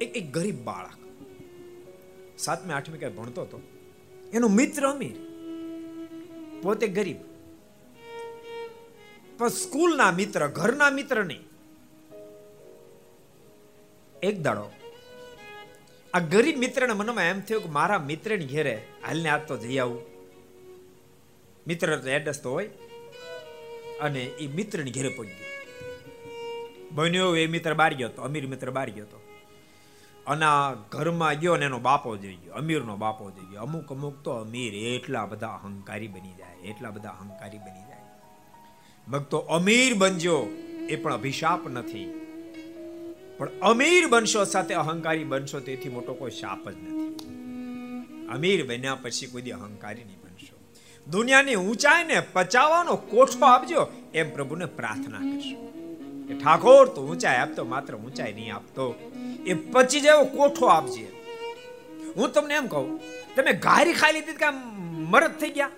એક 0.01 0.17
એક 0.17 0.31
ગરીબ 0.31 0.55
બાળક. 0.55 1.05
સાતમે, 2.39 2.73
આઠમી 2.73 2.97
કઈ 2.97 3.09
ભણતો 3.09 3.41
હતો. 3.41 3.61
એનો 4.33 4.47
મિત્ર 4.47 4.87
અમીર. 4.87 5.15
પોતે 6.63 6.87
ગરીબ. 6.87 7.34
પણ 9.37 9.51
સ્કૂલના 9.61 10.11
મિત્ર, 10.19 10.41
ઘરના 10.57 10.91
મિત્ર 10.99 11.17
નહીં. 11.29 11.43
એક 14.23 14.37
દાડો, 14.45 14.67
આ 16.13 16.23
ગરીબ 16.33 16.57
મિત્રને 16.63 16.93
મનમાં 16.99 17.27
એમ 17.31 17.39
થયું 17.47 17.63
કે 17.65 17.69
મારા 17.77 18.01
મિત્રની 18.11 18.51
ઘેરે 18.53 18.75
હાલને 19.05 19.29
આજ 19.29 19.43
તો 19.49 19.55
જઈ 19.63 19.79
આવું. 19.83 20.03
મિત્ર 21.67 21.87
એડ્રેસ 22.17 22.39
તો 22.43 22.49
હોય, 22.55 22.69
અને 24.05 24.21
એ 24.43 24.45
મિત્રની 24.57 24.95
ઘેરે 24.97 25.09
પહોંચી 25.17 25.37
ગયો. 25.39 25.53
બન્યો 26.95 27.29
એ 27.35 27.43
મિત્ર 27.55 27.73
બહાર 27.79 27.93
ગયો 27.99 28.09
હતો 28.11 28.21
અમીર 28.27 28.45
મિત્ર 28.53 28.69
બહાર 28.77 28.89
ગયો 28.95 29.07
હતો 29.07 29.19
અને 30.25 30.47
ઘરમાં 30.93 31.39
ગયો 31.41 31.55
ને 31.59 31.65
એનો 31.69 31.79
બાપો 31.87 32.09
જઈ 32.17 32.37
ગયો, 32.41 32.53
અમીરનો 32.59 32.95
બાપો 32.97 33.23
જઈ 33.35 33.47
ગયો. 33.51 33.61
અમુક 33.67 33.89
અમુક 33.91 34.15
તો 34.25 34.31
અમીર, 34.43 34.73
એટલા 34.93 35.25
બધા 35.31 35.55
અહંકારી 35.59 36.11
બની 36.15 36.35
જાય, 36.39 36.57
એટલા 36.69 36.91
બધા 36.95 37.15
અહંકારી 37.19 37.61
બની 37.65 37.85
જાય. 37.89 37.94
ભક્તો 39.11 39.37
અમીર 39.37 39.93
બનજો 39.93 40.47
એ 40.89 40.95
પણ 40.95 41.13
અભિશાપ 41.13 41.67
નથી. 41.67 42.21
પણ 43.37 43.49
અમીર 43.61 44.07
બનશો 44.07 44.43
સાથે 44.43 44.73
અહંકારી 44.73 45.23
બનશો 45.23 45.59
તેથી 45.59 45.89
મોટો 45.89 46.13
કોઈ 46.13 46.31
શાપ 46.31 46.69
જ 46.69 46.75
નથી. 46.75 47.15
અમીર 48.27 48.67
બન્યા 48.67 48.95
પછી 48.95 49.25
કોઈ 49.25 49.41
અહંકારી 49.41 50.03
નહીં 50.03 50.17
બનશો. 50.17 50.59
દુનિયાની 51.11 51.55
ઊંચાઈને 51.55 52.19
પચાવવાનો 52.19 52.95
કોઠો 52.95 53.45
આપજો 53.45 53.87
એમ 54.13 54.33
પ્રભુને 54.33 54.65
પ્રાર્થના 54.65 55.19
કરશો. 55.19 55.71
કે 56.27 56.33
ઠાકોર, 56.33 56.87
તો 56.87 57.07
ઊંચાઈ 57.07 57.37
આપતો, 57.37 57.65
માત્ર 57.65 57.95
ઊંચાઈ 57.95 58.33
નહીં 58.33 58.55
આપતો. 58.55 59.11
એ 59.45 59.53
પચી 59.53 60.01
જેવો 60.01 60.25
કોઠો 60.25 60.65
આપજે. 60.65 61.11
હું 62.17 62.31
તમને 62.31 62.53
એમ 62.53 62.67
કહું, 62.67 62.99
તમે 63.35 63.53
ગારી 63.53 63.93
ખાઈ 63.93 64.13
લીધી 64.13 64.33
કે 64.33 64.49
મરદ 64.85 65.31
થઈ 65.31 65.49
ગયા? 65.49 65.69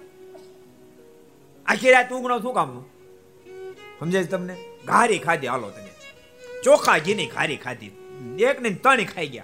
આખી 1.66 1.92
રાત 1.92 2.14
ઊંઘનો 2.14 2.40
શું 2.40 2.54
કામનું? 2.54 2.97
સમજાય 4.00 4.24
તમને? 4.24 4.56
ઘારી 4.86 5.20
ખાધી, 5.20 5.48
હાલો 5.48 5.70
તમે. 5.70 5.92
ચોખા 6.64 6.98
ઘીની 6.98 7.26
ઘારી 7.26 7.58
ખાધી. 7.58 7.92
એક 8.40 8.62
ને 8.62 8.70
ત્રણ 8.70 9.06
ખાઈ 9.06 9.28
ગયા. 9.28 9.44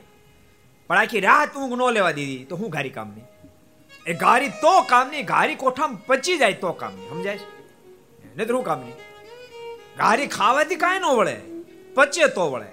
પણ 0.88 0.98
આખી 0.98 1.20
રાત 1.20 1.56
ઊંઘ 1.56 1.76
ન 1.78 1.92
લેવા 1.92 2.12
દીધી, 2.12 2.46
તો 2.46 2.56
હું 2.56 2.70
ઘારી 2.70 2.90
કામની 2.90 3.24
એ 4.08 4.14
ઘારી 4.14 4.50
તો 4.50 4.82
કામની 4.82 5.24
ઘારી 5.24 5.56
કોઠામાં 5.56 6.06
પચી 6.06 6.38
જાય 6.38 6.54
તો 6.54 6.72
કામની 6.72 7.10
સમજાય 7.10 7.40
ને 8.36 8.46
તો 8.46 8.56
હું 8.56 8.64
કામની 8.64 8.96
ઘારી 9.98 10.28
ખાવાથી 10.28 10.76
કાંઈ 10.76 11.00
ન 11.00 11.06
વળે, 11.18 11.38
પચે 11.96 12.28
તો 12.28 12.52
વળે. 12.52 12.72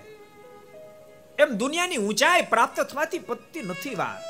એમ 1.39 1.51
દુનિયાની 1.59 1.97
ઊંચાઈ 1.97 2.43
પ્રાપ્ત 2.43 2.81
થવાથી 2.81 3.19
પત્તી 3.19 3.63
નથી 3.63 3.95
વાત. 3.95 4.23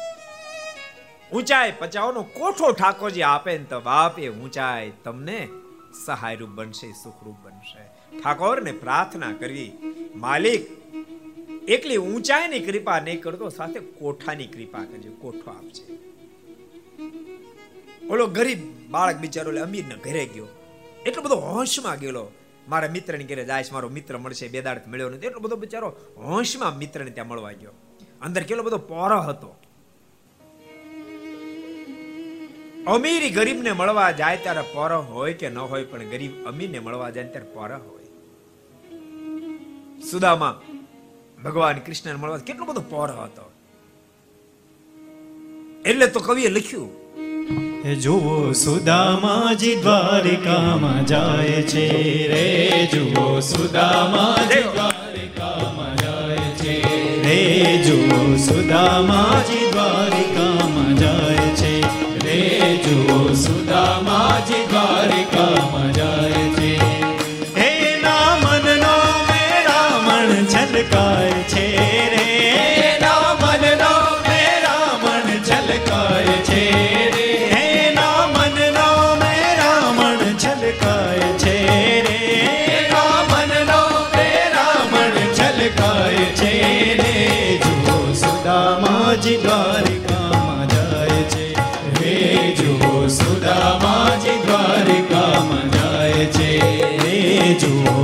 ઊંચાઈ 1.35 1.73
પચાવવાનો 1.79 2.23
કોઠો 2.23 2.73
ઠાકોરજી 2.73 3.23
આપે 3.23 3.59
ને 3.59 3.65
તો 3.65 3.81
બાપ 3.81 4.19
એ 4.19 4.29
ઊંચાઈ 4.29 4.93
તમને 5.05 5.49
સહાયરૂપ 5.93 6.49
બનશે, 6.49 6.93
સુખરૂપ 6.93 7.37
બનશે. 7.43 7.91
ઠાકોરને 8.23 8.73
પ્રાર્થના 8.73 9.33
કરવી. 9.33 9.73
માલિક, 10.17 10.67
એકલી 11.69 11.97
ઊંચાઈની 11.97 12.61
કૃપા 12.61 13.01
નહીં 13.01 13.23
કરતો, 13.23 13.49
સાથે 13.49 13.81
કોઠાની 13.81 14.47
કૃપા 14.47 14.79
કરજો, 14.79 15.13
કોઠો 15.13 15.51
આપજે. 15.51 16.11
ઓલો 18.09 18.27
ગરીબ 18.27 18.59
બાળક 18.91 19.17
બિચારો 19.17 19.63
અમીર 19.63 19.85
ઘરે 19.97 20.27
ગયો. 20.27 20.47
એટલો 21.07 21.23
બધો 21.23 21.35
હોશમાં 21.35 21.99
ગયેલો. 21.99 22.31
મારા 22.69 22.89
મિત્રની 22.89 23.25
ઘરે 23.25 23.45
જાય 23.45 23.65
મારો 23.73 23.89
મિત્ર 23.89 24.19
મળશે, 24.19 24.49
બે 24.49 24.61
દાડ 24.61 24.81
મળ્યો 24.87 25.11
નથી. 25.11 25.27
એટલો 25.27 25.41
બધો 25.41 25.57
બિચારો 25.57 25.97
હોશમાં 26.17 26.79
મિત્રને 26.79 27.11
ત્યાં 27.11 27.29
મળવા 27.29 27.53
ગયો. 27.53 27.71
અંદર 28.21 28.43
કેટલો 28.43 28.63
બધો 28.63 28.79
પોરો 28.79 29.21
હતો. 29.21 29.57
અમીરી 32.87 33.31
ગરીબને 33.31 33.73
મળવા 33.73 34.11
જાય 34.11 34.37
ત્યારે 34.37 34.61
પર 34.61 34.93
હોય 34.93 35.33
કે 35.33 35.49
ન 35.49 35.59
હોય 35.59 35.85
પણ 35.85 35.99
ગરીબ 35.99 36.47
અમીરને 36.47 36.79
મળવા 36.79 37.11
જાય 37.11 37.25
ત્યારે 37.25 37.47
પર 37.55 37.73
હોય. 37.73 38.05
સુદામા 40.11 40.61
ભગવાન 41.45 41.79
કૃષ્ણને 41.79 42.15
મળવા 42.15 42.39
કેટલો 42.39 42.65
બધો 42.65 42.81
પર 42.81 43.11
હતો. 43.11 43.53
એટલે 45.87 46.07
તો 46.07 46.21
કવિએ 46.21 46.49
લખ્યું 46.49 47.01
જુઓ 48.01 48.53
સુદામાજી 48.53 49.77
દ્વારિકામાં 49.77 51.07
જાય 51.07 51.63
છે 51.63 51.89
રે. 52.29 52.87
જુઓ 52.87 53.41
સુદામાજી 53.41 54.63
દ્વારિકામાં 54.63 55.97
જાય 55.97 56.37
છે 56.37 56.83
રે. 57.23 57.83
જુઓ 57.83 58.37
સુદામાજી 58.37 59.71
રે 59.71 60.40
જુઓ 62.91 63.35
સુદામાજી 63.37 64.67
દ્વારિકામાં 64.71 65.60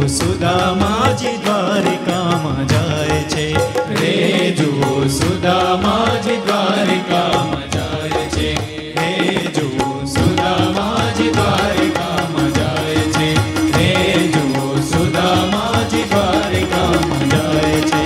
જુઓ 0.06 0.12
સુદામાજી 0.12 1.36
દ્વારિકામાં 1.44 2.68
જાય 2.68 3.22
છે. 3.22 3.54
રે 4.00 4.50
જુઓ 4.50 5.08
સુદામાજી 5.08 6.36
દ્વારિકામાં 6.36 7.70
જાય 7.70 8.28
છે. 8.28 8.54
રે 8.94 9.36
જુઓ 9.56 10.06
સુદામાજી 10.06 11.30
દ્વારિકામાં 11.30 12.54
જાય 12.54 12.94
છે. 12.94 13.34
રે 13.78 14.28
જુઓ 14.28 14.80
સુદામાજી 14.80 16.02
દ્વારિકામાં 16.02 17.30
જાય 17.30 17.80
છે. 17.80 18.04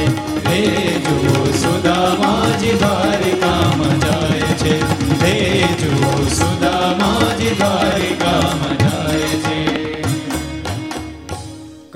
રે 0.48 0.62
જુઓ 1.04 1.52
સુદામાજી 1.52 2.72
દ્વારિકામાં 2.72 4.00
જાય 4.00 4.40
છે. 4.40 4.74
રે 5.22 5.62
જુઓ 5.80 6.28
સુદામાજી 6.28 7.54
દ્વારિકામાં 7.58 8.79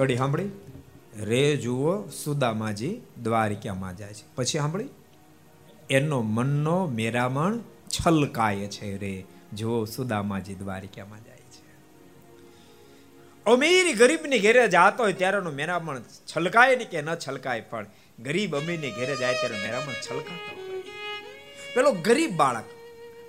કડી 0.05 0.17
સાંભળી? 0.17 0.49
રે 1.21 1.57
જુઓ 1.57 2.09
સુદામાજી 2.09 3.01
દ્વારિકામાં 3.23 3.97
જાય 3.97 4.15
છે. 4.15 4.35
પછી 4.35 4.59
સાંભળી? 4.59 4.89
એનો 5.91 6.23
મનનો 6.23 6.87
મેરામણ 6.87 7.59
છલકાય 7.89 8.57
છે 8.57 8.99
રે, 8.99 9.25
જુઓ 9.53 9.85
સુદામાજી 9.85 10.55
દ્વારિકામાં 10.55 11.25
જાય 11.25 11.37
છે. 11.37 11.63
અમીર 13.45 13.97
ગરીબની 13.97 14.39
ઘેરે 14.39 14.69
જાતો 14.69 15.03
હોય 15.03 15.13
ત્યારે 15.13 15.39
એનો 15.39 15.51
મેરામણ 15.51 16.01
છલકાય 16.37 16.77
ને 16.77 16.85
કે 16.85 17.03
ન 17.03 17.15
છલકાય? 17.15 17.61
પણ 17.61 17.87
ગરીબ 18.23 18.57
અમીરની 18.57 18.91
ઘેરે 18.91 19.17
જાય 19.17 19.33
ત્યારે 19.33 19.59
મેરામણ 19.59 19.93
છલકાતો 19.93 20.73
હોય. 20.73 20.83
પેલો 21.75 21.93
ગરીબ 21.93 22.31
બાળક, 22.37 22.65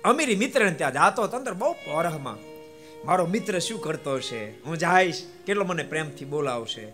અમીરી 0.04 0.36
મિત્રને 0.36 0.70
ત્યાં 0.70 0.92
જાતો 0.92 1.26
તંત્ર 1.26 1.52
બહુ 1.52 1.72
પોરહમાં 1.72 2.55
મારો 3.04 3.26
મિત્ર 3.26 3.58
શું 3.58 3.80
કરતો 3.80 4.14
હશે? 4.14 4.50
હું 4.50 4.78
જઈશ. 4.78 5.22
કેટલો 5.46 5.64
મને 5.64 5.82
પ્રેમથી 5.82 6.24
બોલાવશે? 6.24 6.84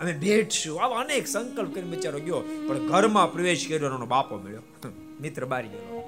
અમે 0.00 0.12
ભેટશું. 0.12 0.82
આવા 0.82 1.00
અનેક 1.00 1.26
સંકલ્પ 1.26 1.74
કરીને 1.74 1.90
બિચારો 1.90 2.18
ગયો. 2.18 2.40
પણ 2.68 2.78
ઘરમાં 2.78 3.32
પ્રવેશ 3.32 3.68
કર્યો 3.68 3.88
એનો 3.88 4.06
બાપો 4.06 4.36
મળ્યો. 4.36 4.62
મિત્ર 5.20 5.44
બારી 5.44 5.68
ગયો. 5.68 6.02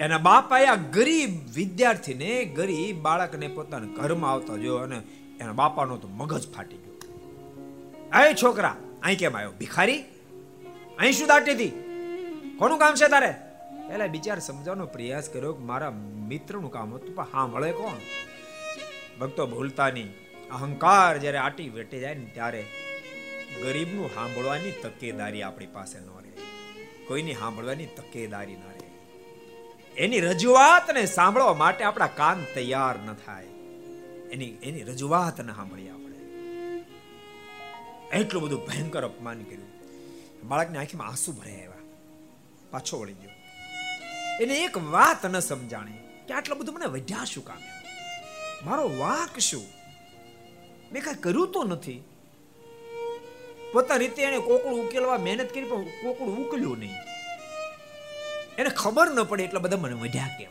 એના 0.00 0.18
બાપાએ 0.18 0.66
આ 0.66 0.74
ગરીબ 0.74 1.30
વિદ્યાર્થીને, 1.54 2.44
ગરીબ 2.44 2.96
બાળકને 2.96 3.48
પોતાના 3.48 3.86
ઘરમાં 3.86 4.32
આવતા 4.32 4.56
જોયો 4.56 4.76
અને 4.76 5.00
એના 5.40 5.52
બાપાનો 5.52 5.96
તો 5.96 6.08
મગજ 6.08 6.52
ફાટી 6.52 6.76
ગયો. 6.76 7.00
આય 8.12 8.34
છોકરા, 8.42 8.76
અહીં 9.02 9.18
કેમ 9.18 9.36
આવ્યો? 9.36 9.52
ભિખારી? 9.58 10.02
અહીં 10.98 11.12
શું 11.12 11.28
દાટી 11.28 11.52
હતી? 11.52 11.68
કોનું 12.58 12.78
કામ 12.78 12.94
છે 12.94 13.08
તારે? 13.08 13.34
પેલા 13.88 14.06
બિચાર 14.06 14.38
સમજવાનો 14.38 14.86
પ્રયાસ 14.86 15.28
કર્યો 15.28 15.52
કે 15.52 15.64
મારા 15.64 15.90
મિત્રનું 16.28 16.70
કામ 16.70 16.94
હતું, 16.94 17.14
પણ 17.14 17.26
હા 17.32 17.46
મળે 17.46 17.72
કોણ? 17.72 17.96
ભક્તો 19.18 19.46
ભૂલતા 19.46 19.90
નહીં. 19.90 20.14
અહંકાર 20.50 21.18
જ્યારે 21.18 21.38
આટી 21.38 21.68
વેટે 21.68 22.00
જાય 22.00 22.14
ને 22.14 22.24
ત્યારે 22.24 22.66
ગરીબનું 23.62 24.14
સાંભળવાની 24.14 24.70
તકેદારી 24.70 25.42
આપણી 25.42 25.66
પાસે 25.66 26.00
ન 26.00 26.02
રહે. 26.02 26.32
કોઈની 27.06 27.34
સાંભળવાની 27.34 27.86
તકેદારી 27.86 28.56
ન 28.56 28.62
રહે. 28.62 28.86
એની 29.94 30.20
રજૂઆતને 30.20 31.06
સાંભળવા 31.06 31.54
માટે 31.54 31.84
આપણા 31.84 32.06
કાન 32.06 32.44
તૈયાર 32.54 32.98
ન 32.98 33.14
થાય. 33.14 33.44
એની 34.30 34.48
એની 34.62 34.82
રજૂઆત 34.82 35.40
ન 35.40 35.52
સાંભળીએ 35.52 35.90
આપણે. 35.90 36.16
એટલું 38.20 38.42
બધું 38.42 38.66
ભયંકર 38.66 39.04
અપમાન 39.04 39.42
કર્યું. 39.42 39.68
બાળકની 40.48 40.78
આંખીમાં 40.78 41.06
આંસુ 41.06 41.32
ભરાય 41.32 41.56
આવ્યા 41.56 41.72
પાછો 42.70 42.98
વળી 42.98 43.12
ગયો. 43.12 43.35
એને 44.42 44.54
એક 44.54 44.78
વાત 44.78 45.26
ન 45.26 45.40
સમજાણી 45.40 46.26
કે 46.26 46.34
આટલું 46.34 46.58
બધું 46.58 46.74
મને 46.74 46.86
વધ્યા 46.86 47.24
શું 47.24 47.44
કામ 47.44 47.62
મારો 48.64 48.90
વાક 48.98 49.38
શું? 49.38 49.66
મેં 50.92 51.02
કઈ 51.02 51.14
કર્યું 51.14 51.52
તો 51.52 51.64
નથી. 51.64 52.04
પોતા 53.72 53.96
રીતે 53.96 54.22
એને 54.22 54.38
કોકડું 54.38 54.86
ઉકેલવા 54.86 55.18
મહેનત 55.18 55.50
કરી, 55.50 55.64
પણ 55.64 55.84
કોકડું 55.84 56.46
ઉકેલ્યું 56.46 56.78
નહીં. 56.78 56.94
એને 58.58 58.70
ખબર 58.70 59.10
ન 59.10 59.22
પડે 59.22 59.44
એટલા 59.44 59.60
બધા 59.60 59.76
મને 59.76 59.94
વધ્યા 59.94 60.36
કેમ. 60.38 60.50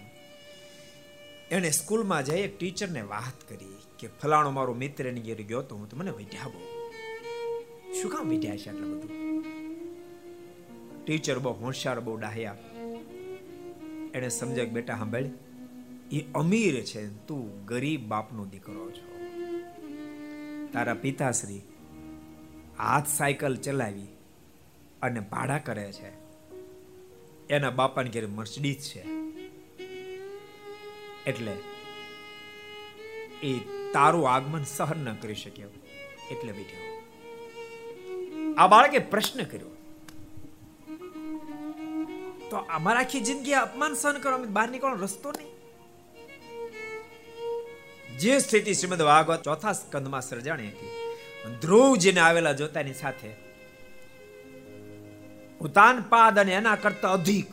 એને 1.51 1.71
સ્કૂલમાં 1.71 2.23
જઈ 2.23 2.41
એક 2.41 2.59
ટીચરને 2.59 3.01
વાત 3.01 3.49
કરી 3.49 3.77
કે 3.99 4.07
ફલાણો 4.07 4.51
મારો 4.51 4.73
મિત્ર 4.73 5.07
એની 5.07 5.21
ઘેર 5.21 5.41
ગયો 5.41 5.61
તો 5.61 5.75
હું 5.75 5.89
તો 5.89 5.97
મને 5.97 6.11
વધ્યા 6.11 6.47
બહુ. 6.47 6.61
શું 8.01 8.11
કામ 8.11 8.29
વધ્યા 8.29 8.57
છે 8.57 8.69
આટલા 8.69 8.87
બધું? 8.87 9.43
ટીચર 11.03 11.39
બહુ 11.39 11.51
હોશિયાર, 11.51 11.99
બહુ 11.99 12.17
ડાહ્યા. 12.17 12.55
એને 14.15 14.29
સમજાય 14.29 14.65
બેટા, 14.65 14.97
સાંભળ, 14.97 15.23
એ 16.11 16.25
અમીર 16.35 16.83
છે, 16.83 17.25
તું 17.27 17.65
ગરીબ 17.65 18.05
બાપનો 18.05 18.45
દીકરો 18.45 18.91
છો. 18.91 19.15
તારા 20.73 20.93
પિતાશ્રી 20.93 21.61
હાથ 22.77 23.07
સાયકલ 23.07 23.55
ચલાવી 23.55 24.07
અને 25.01 25.19
ભાડા 25.19 25.57
કરે 25.57 25.91
છે. 25.91 26.11
એના 27.47 27.69
બાપાને 27.69 28.09
ઘેર 28.09 28.27
મર્સિડીઝ 28.27 28.79
છે. 28.79 29.05
એટલે 31.25 31.57
એ 33.43 33.59
તારું 33.93 34.29
આગમન 34.29 34.63
સહન 34.63 34.99
ન 34.99 35.13
કરી 35.13 35.35
શક્યો. 35.35 35.67
એટલે 36.31 36.51
બેઠો. 36.51 36.95
આ 38.57 38.67
બાળકે 38.67 38.99
પ્રશ્ન 38.99 39.43
કર્યો 39.43 39.67
તો 42.49 42.57
અમારા 42.69 42.99
આખી 42.99 43.21
જિંદગી 43.21 43.53
અપમાન 43.53 43.93
સહન 43.93 44.17
કરવા 44.17 44.53
બહાર 44.57 44.69
નીકળવાનો 44.69 45.03
રસ્તો 45.03 45.29
નહીં. 45.31 45.51
જે 48.19 48.33
સ્થિતિ 48.39 48.73
શ્રીમદ 48.73 49.01
ભાગવત 49.01 49.41
ચોથા 49.43 49.73
સ્કંદમાં 49.73 50.21
સર્જાણી 50.21 50.67
હતી 50.67 50.93
ધ્રુવજીને 51.61 52.19
આવેલા 52.19 52.53
જોતાની 52.53 52.93
સાથે, 52.93 53.31
ઉતાન 55.61 55.97
પાદ 56.09 56.39
અને 56.39 56.53
એના 56.53 56.75
કરતા 56.75 57.11
અધિક 57.11 57.49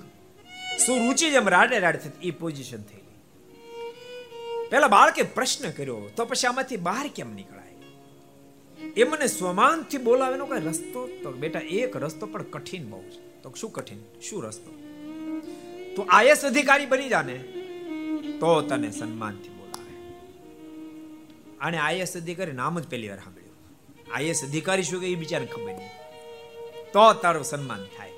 સુરુચિ 0.86 1.30
જેમ 1.30 1.48
રાડે 1.48 1.78
રાડે 1.78 1.98
થતી 1.98 2.28
એ 2.28 2.36
પોઝિશન 2.42 2.82
થઈ 2.82 3.04
પેલા 4.70 4.88
બાળકે 4.88 5.22
પ્રશ્ન 5.22 5.70
કર્યો, 5.70 6.08
તો 6.16 6.24
પછી 6.24 6.46
આમાંથી 6.46 6.76
બહાર 6.76 7.06
કેમ 7.16 7.34
નીકળાય? 7.34 7.76
એ 8.96 9.04
મને 9.04 9.26
સ્વમાનથી 9.26 9.98
બોલાવેનો 9.98 10.46
કઈ 10.46 10.62
રસ્તો 10.68 11.00
તો, 11.22 11.28
બેટા, 11.32 11.68
એક 11.80 11.96
રસ્તો 11.96 12.26
પણ 12.26 12.42
કઠિન 12.42 12.84
બહુ 12.90 13.02
છે. 13.10 13.31
તો 13.42 13.54
શું 13.56 13.72
કઠિન? 13.72 14.00
શું 14.22 14.44
રસ્તો? 14.44 14.70
તું 15.96 16.06
આઈએસ 16.10 16.44
અધિકારી 16.44 16.86
બની 16.86 17.08
જાને, 17.08 17.36
તો 18.40 18.50
તને 18.62 18.90
સન્માનથી 18.90 19.48
બોલાવે. 19.48 19.94
આને 21.60 21.78
આઈએસ 21.78 22.16
અધિકારી 22.16 22.52
નામ 22.52 22.80
જ 22.80 22.88
પહેલી 22.88 23.08
વાર 23.08 23.18
સાંભળ્યું. 23.18 23.56
આઈએસ 24.14 24.44
અધિકારી 24.44 24.82
શું 24.82 25.00
કે 25.00 25.06
એ 25.06 25.14
બિચારને 25.14 25.46
ખબર 25.46 25.74
નહીં. 25.74 25.90
તો 26.92 27.04
તારું 27.12 27.44
સન્માન 27.44 27.84
થાય. 27.96 28.10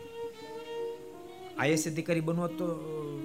આઈએસ 1.58 1.88
અધિકારી 1.88 2.20
બનવો 2.20 2.46
તો, 2.48 2.66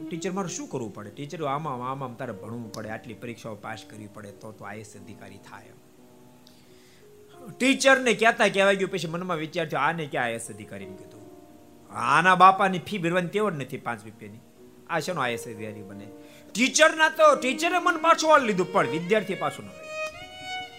ટીચર 0.10 0.32
મારે 0.32 0.48
શું 0.48 0.68
કરવું 0.70 0.94
પડે? 0.94 1.10
ટીચર 1.10 1.46
આમાં, 1.46 1.92
આમ 1.92 2.14
તારે 2.14 2.34
ભણવું 2.34 2.74
પડે, 2.74 2.90
આટલી 2.90 3.14
પરીક્ષાઓ 3.14 3.56
પાસ 3.56 3.86
કરવી 3.90 4.08
પડે, 4.08 4.32
તો 4.32 4.52
તો 4.52 4.66
આઈએસ 4.66 4.92
અધિકારી 4.96 5.38
થાય. 5.38 5.70
ટીચરને 7.58 8.14
કહેતા 8.14 8.48
કહેવાય 8.48 8.76
ગયું, 8.76 8.92
પછી 8.92 9.08
મનમાં 9.08 9.38
વિચાર 9.38 9.66
થયો, 9.70 9.80
આને 9.80 10.06
ક્યાં 10.06 10.26
આઈએસ 10.26 10.48
અધિકારીને 10.50 10.96
કીધું 10.96 11.09
આના 11.96 12.36
બાપાની 12.36 12.80
ફી 12.80 12.98
ભરવાની 12.98 13.28
તેવડ 13.28 13.54
નથી 13.54 13.78
પાંચ 13.78 14.06
રૂપિયાની. 14.06 14.40
આ 14.90 15.00
શેનો 15.00 15.22
આઈએસ 15.22 15.48
અધિકારી 15.48 15.82
બને? 15.82 16.08
ટીચરના 16.52 17.10
તો 17.10 17.36
ટીચરે 17.36 17.80
મન 17.80 17.98
પાછું 17.98 18.30
વાળી 18.30 18.46
લીધું, 18.46 18.74
પણ 18.74 18.88
વિદ્યાર્થી 18.88 19.36
પાછું 19.36 19.66
ન 19.66 19.70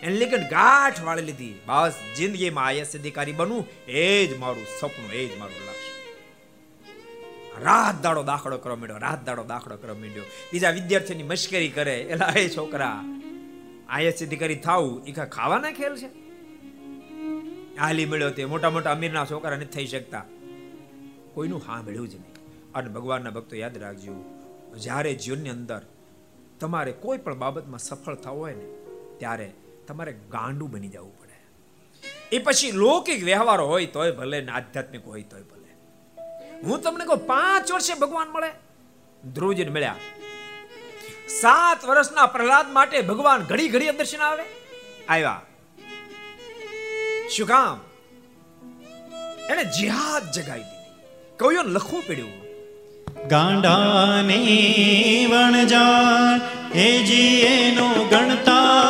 એને 0.02 0.16
લેકન 0.16 0.48
ગાંઠ 0.48 1.02
વાળી 1.02 1.22
લીધી. 1.22 1.60
બસ, 1.66 1.92
જિંદગીમાં 2.16 2.66
આઈએસ 2.66 2.96
અધિકારી 2.96 3.32
બનવું 3.32 3.68
એ 3.88 4.26
જ 4.26 4.38
મારું 4.38 4.66
સપનું, 4.80 5.12
એ 5.12 5.26
જ 5.26 5.38
મારું 5.38 5.54
લક્ષ્ય. 5.54 5.90
રાત 7.62 8.02
દાડો 8.02 8.22
દાખલો 8.22 8.58
કરવા 8.58 8.76
માંડ્યો, 8.76 8.98
રાત 8.98 9.24
દાડો 9.24 9.44
દાખલો 9.44 9.76
કરવા 9.76 9.94
માંડ્યો. 9.94 10.24
બીજા 10.52 10.70
વિદ્યાર્થીની 10.70 11.22
મશ્કરી 11.22 11.68
કરે, 11.68 12.02
એલા 12.02 12.32
એ 12.36 12.48
છોકરા. 12.48 13.04
આઈએસ 13.88 14.22
અધિકારી 14.22 14.54
થાવું 14.54 15.04
એ 15.04 15.12
ખાવાના 15.12 15.70
ખેલ 15.70 15.96
છે? 15.96 16.06
હાલી 17.78 18.06
મળ્યો 18.06 18.30
તે, 18.30 18.44
મોટા 18.44 18.70
મોટા 18.70 18.92
અમીરના 18.92 19.24
છોકરા 19.24 19.56
નથી 19.56 19.64
થઈ 19.64 19.86
શકતા. 19.86 20.24
કોઈનું 21.40 21.62
હા 21.66 21.82
મળ્યું 21.82 22.08
જ 22.08 22.14
નહીં. 22.14 22.34
અને 22.72 22.88
ભગવાનના 22.88 23.30
ભક્તો 23.30 23.56
યાદ 23.56 23.78
રાખજો, 23.78 24.14
જ્યારે 24.76 25.14
જીવનની 25.14 25.48
અંદર 25.48 25.82
તમારે 26.60 26.92
કોઈ 26.92 27.18
પણ 27.18 27.34
બાબતમાં 27.34 27.78
સફળ 27.78 28.14
થવું 28.14 28.40
હોય 28.40 28.54
ને, 28.54 28.66
ત્યારે 29.18 29.52
તમારે 29.86 30.12
ગાંડું 30.12 30.70
બની 30.70 30.88
જવું 30.88 31.18
પડે. 31.18 31.36
એ 32.32 32.38
પછી 32.38 32.72
લૌકિક 32.72 33.24
વ્યવહાર 33.24 33.60
હોય 33.60 33.86
તોય 33.86 34.12
ભલે 34.12 34.40
ને 34.40 34.52
આધ્યાત્મિક 34.52 35.06
હોય 35.06 35.22
તોય 35.22 35.42
ભલે. 35.42 35.70
હું 36.62 36.82
તમને 36.82 37.04
કહું, 37.04 37.26
પાંચ 37.26 37.72
વર્ષે 37.72 37.94
ભગવાન 37.94 38.28
મળે, 38.28 38.50
ધ્રુવજીને 39.30 39.70
મળ્યા. 39.70 39.96
સાત 41.40 41.84
વર્ષના 41.84 42.26
પ્રહલાદ 42.26 42.72
માટે 42.72 43.02
ભગવાન 43.02 43.40
ઘડી 43.42 43.68
ઘડી 43.68 43.90
દર્શન 43.90 44.18
આવે, 44.18 44.44
આવ્યા. 45.08 45.42
શું 47.36 47.48
કામ? 47.48 47.80
એને 49.50 49.64
જિહાદ 49.64 50.30
જગાવી 50.32 50.62
દીધી. 50.62 50.79
કવિઓ 51.40 51.62
લખવું 51.62 52.02
પડ્યું? 52.08 52.32
ગાંડાની 53.28 55.28
વણજા 55.30 56.40
એ 56.74 57.02
જીએનો 57.02 58.06
ગણતા 58.10 58.80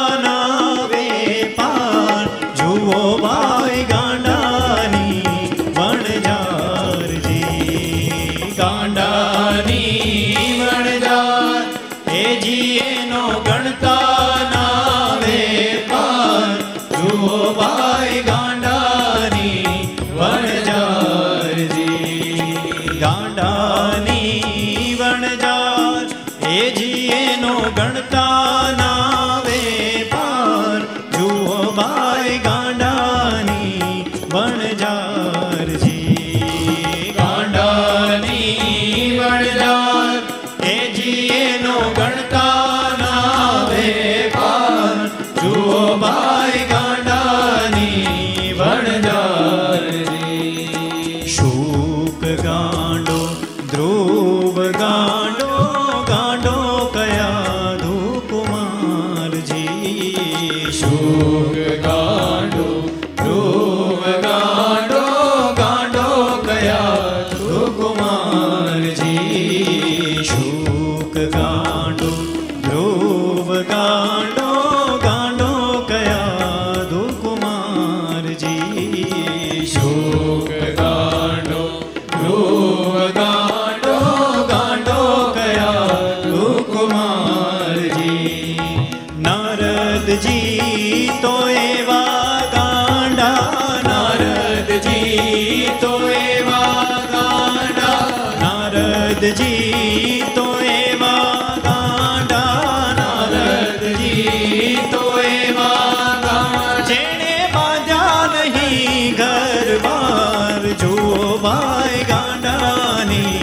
નારદજી 99.30 100.22
તો 100.34 100.44
એવા 100.60 101.58
ગાંડા 101.64 102.94
નારદજી 102.98 104.78
તો 104.92 105.02
એવા 105.24 106.14
ગાંડા. 106.24 106.86
જેણે 106.88 107.34
બાંધ્યા 107.54 108.24
નહીં 108.32 109.14
ઘર 109.20 109.68
બાર 109.84 110.62
જુઓ 110.82 111.28
ભાઈ 111.44 112.02
ગાંડાની 112.10 113.38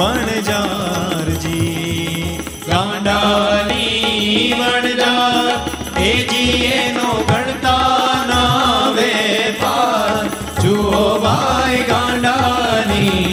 વણજારજી 0.00 1.54
ગાંડાની 2.66 4.50
વણજાર 4.60 5.54
એ 6.02 6.12
જીએનો 6.32 7.08
ગણતા 7.30 8.12
ના 8.32 8.92
વેપાર. 8.98 10.24
જુઓ 10.62 11.04
ભાઈ 11.26 11.82
ગાંડાની 11.92 13.26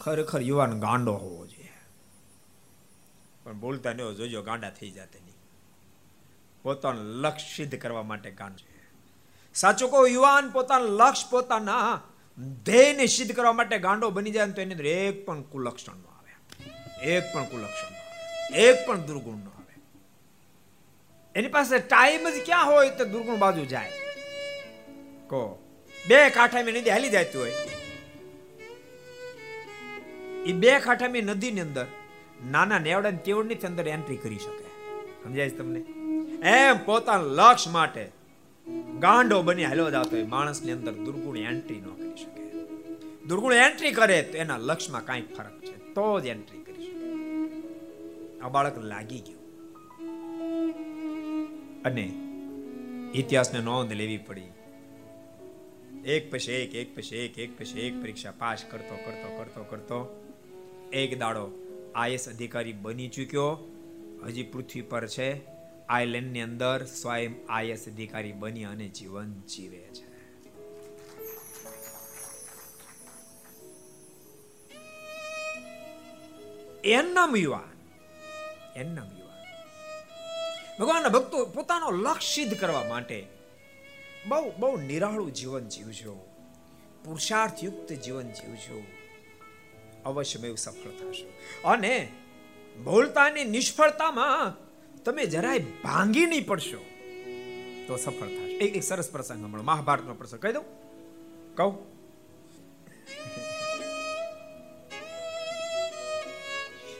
ખરેખર 0.00 0.40
યુવાન 0.40 0.80
ગાંડો 0.80 1.12
હોવો 1.12 1.46
જોઈએ. 1.46 1.72
પણ 3.44 3.52
બોલતા 3.52 3.92
નહીં 3.92 4.14
જોજો 4.14 4.42
ગાંડા 4.42 4.70
થઈ 4.70 4.90
જાતે 4.90 5.18
નહીં. 5.18 5.34
પોતાનું 6.62 7.04
લક્ષ્ય 7.04 7.56
સિદ્ધ 7.56 7.78
કરવા 7.78 8.02
માટે 8.02 8.30
ગાંડ 8.30 8.56
છે. 8.56 8.82
સાચું 9.54 9.90
કહું, 9.90 10.08
યુવાન 10.08 10.50
પોતાનું 10.50 10.88
લક્ષ્ય 10.88 11.30
પોતાના 11.30 12.00
ધ્યેયને 12.38 13.06
સિદ્ધ 13.06 13.32
કરવા 13.32 13.52
માટે 13.52 13.78
ગાંડો 13.78 14.10
બની 14.10 14.30
જાય 14.30 14.46
તો 14.46 14.62
એની 14.62 14.72
અંદર 14.72 14.86
એક 14.86 15.26
પણ 15.26 15.42
કુલક્ષણ 15.42 15.96
નો 15.96 16.08
આવે. 16.08 16.60
એક 17.04 17.22
પણ 17.32 17.44
કુલક્ષણ 17.44 17.92
નો 17.92 17.98
આવે. 17.98 18.62
એક 18.62 18.86
પણ 18.86 19.00
દુર્ગુણ 19.00 19.34
નો 19.34 19.50
આવે. 19.50 19.80
એની 21.34 21.48
પાસે 21.48 21.78
ટાઈમ 21.78 22.30
જ 22.30 22.46
ક્યાં 22.46 22.66
હોય 22.66 22.90
તો 22.90 23.04
દુર્ગુણ 23.04 23.36
બાજુ 23.36 23.64
જાય. 23.64 23.92
કહો. 25.26 25.62
બે 26.08 26.30
કાંઠા 26.30 26.62
નદી 26.62 26.90
હાલી 26.90 27.08
જતી 27.08 27.38
હોય. 27.38 27.52
એ 30.46 30.52
બે 30.52 30.80
કાંઠાની 30.80 31.20
નદીની 31.20 31.60
અંદર 31.60 31.86
નાના 32.50 32.78
નેવડા 32.78 33.10
ને 33.10 33.16
તેવડની 33.16 33.54
અંદર 33.54 33.88
એન્ટ્રી 33.88 34.16
કરી 34.16 34.38
શકે. 34.38 34.64
સમજાય 35.24 35.48
તમને? 35.48 35.80
એમ 36.48 36.84
પોતાના 36.84 37.22
લક્ષ્ય 37.22 37.70
માટે 37.70 38.12
ગાંડો 38.98 39.42
બની 39.42 39.64
હાલ્યો 39.64 39.90
જતો 39.90 40.10
હોય. 40.10 40.22
માણસની 40.22 40.72
અંદર 40.72 40.92
દુર્ગુણ 40.92 41.36
એન્ટ્રી 41.36 41.80
ન. 41.80 41.97
દુર્ગુણ 43.28 43.54
એન્ટ્રી 43.54 43.90
કરે 43.90 44.22
તો 44.22 44.38
એના 44.38 44.58
લક્ષમાં 44.58 45.04
કાંઈક 45.04 45.36
ફરક 45.36 45.64
છે. 45.64 45.94
તો 45.94 46.20
જ 46.20 46.26
એન્ટ્રી 46.26 46.58
કરી 46.58 46.96
આ 48.42 48.48
બાળક 48.48 48.78
લાગી 48.78 49.18
ગયું. 49.18 49.40
અને 51.82 52.12
ઇતિહાસને 53.14 53.60
નોંધ 53.60 53.92
લેવી 53.92 54.18
પડી. 54.18 54.42
એક 56.04 56.30
પછી 56.30 56.52
એક 56.52 56.74
એક 56.74 56.96
પછી 56.96 57.16
એક 57.16 57.38
એક 57.38 57.58
પછી 57.58 57.80
એક 57.80 58.02
પરીક્ષા 58.02 58.30
પાસ 58.30 58.64
કરતો 58.70 58.96
કરતો 58.96 59.38
કરતો 59.38 59.64
કરતો 59.64 60.26
એક 60.92 61.18
દાડો 61.18 61.50
આઈએસ 61.94 62.28
અધિકારી 62.28 62.72
બની 62.72 63.08
ચૂક્યો. 63.08 63.58
હજી 64.26 64.42
પૃથ્વી 64.42 64.82
પર 64.82 65.06
છે. 65.06 65.40
આયલેન્ડની 65.88 66.40
અંદર 66.40 66.84
સ્વયં 66.84 67.34
આઈએસ 67.48 67.88
અધિકારી 67.88 68.32
બની 68.32 68.64
અને 68.64 68.88
જીવન 68.88 69.32
જીવે 69.32 69.78
છે. 69.78 70.07
એનામ 76.84 77.36
યુવાન. 77.36 77.78
એનમ 78.80 79.18
યુવાન. 79.18 79.28
ભગવાનના 80.78 81.08
ભક્તો 81.08 81.46
પોતાનો 81.46 81.90
લક્ષ્ય 81.90 82.42
સિદ્ધ 82.42 82.58
કરવા 82.58 82.84
માટે 82.84 83.26
બહુ 84.28 84.52
બહુ 84.58 84.76
નિરાળું 84.76 85.34
જીવન 85.34 85.68
જીવજો. 85.68 86.14
પુરુષાર્થ 87.04 87.64
યુક્ત 87.64 87.92
જીવન 87.92 88.28
જીવજો. 88.28 88.82
અવશ્ય 90.04 90.54
સફળ 90.54 90.90
થશો. 90.90 91.32
અને 91.64 92.08
ભૂલતાની 92.84 93.44
નિષ્ફળતામાં 93.44 94.56
તમે 95.04 95.26
જરાય 95.26 95.58
ભાંગી 95.58 96.26
નહીં 96.26 96.46
પડશો 96.46 96.84
તો 97.88 97.96
સફળ 97.96 98.26
થશે. 98.26 98.56
એક 98.56 98.76
એક 98.76 98.82
સરસ 98.82 99.10
પ્રસંગ 99.10 99.44
હમણાં. 99.44 99.64
મહાભારતનો 99.64 100.14
પ્રસંગ 100.14 100.40
કહી 100.40 100.52
દઉં. 100.52 100.64
કહું. 101.54 101.98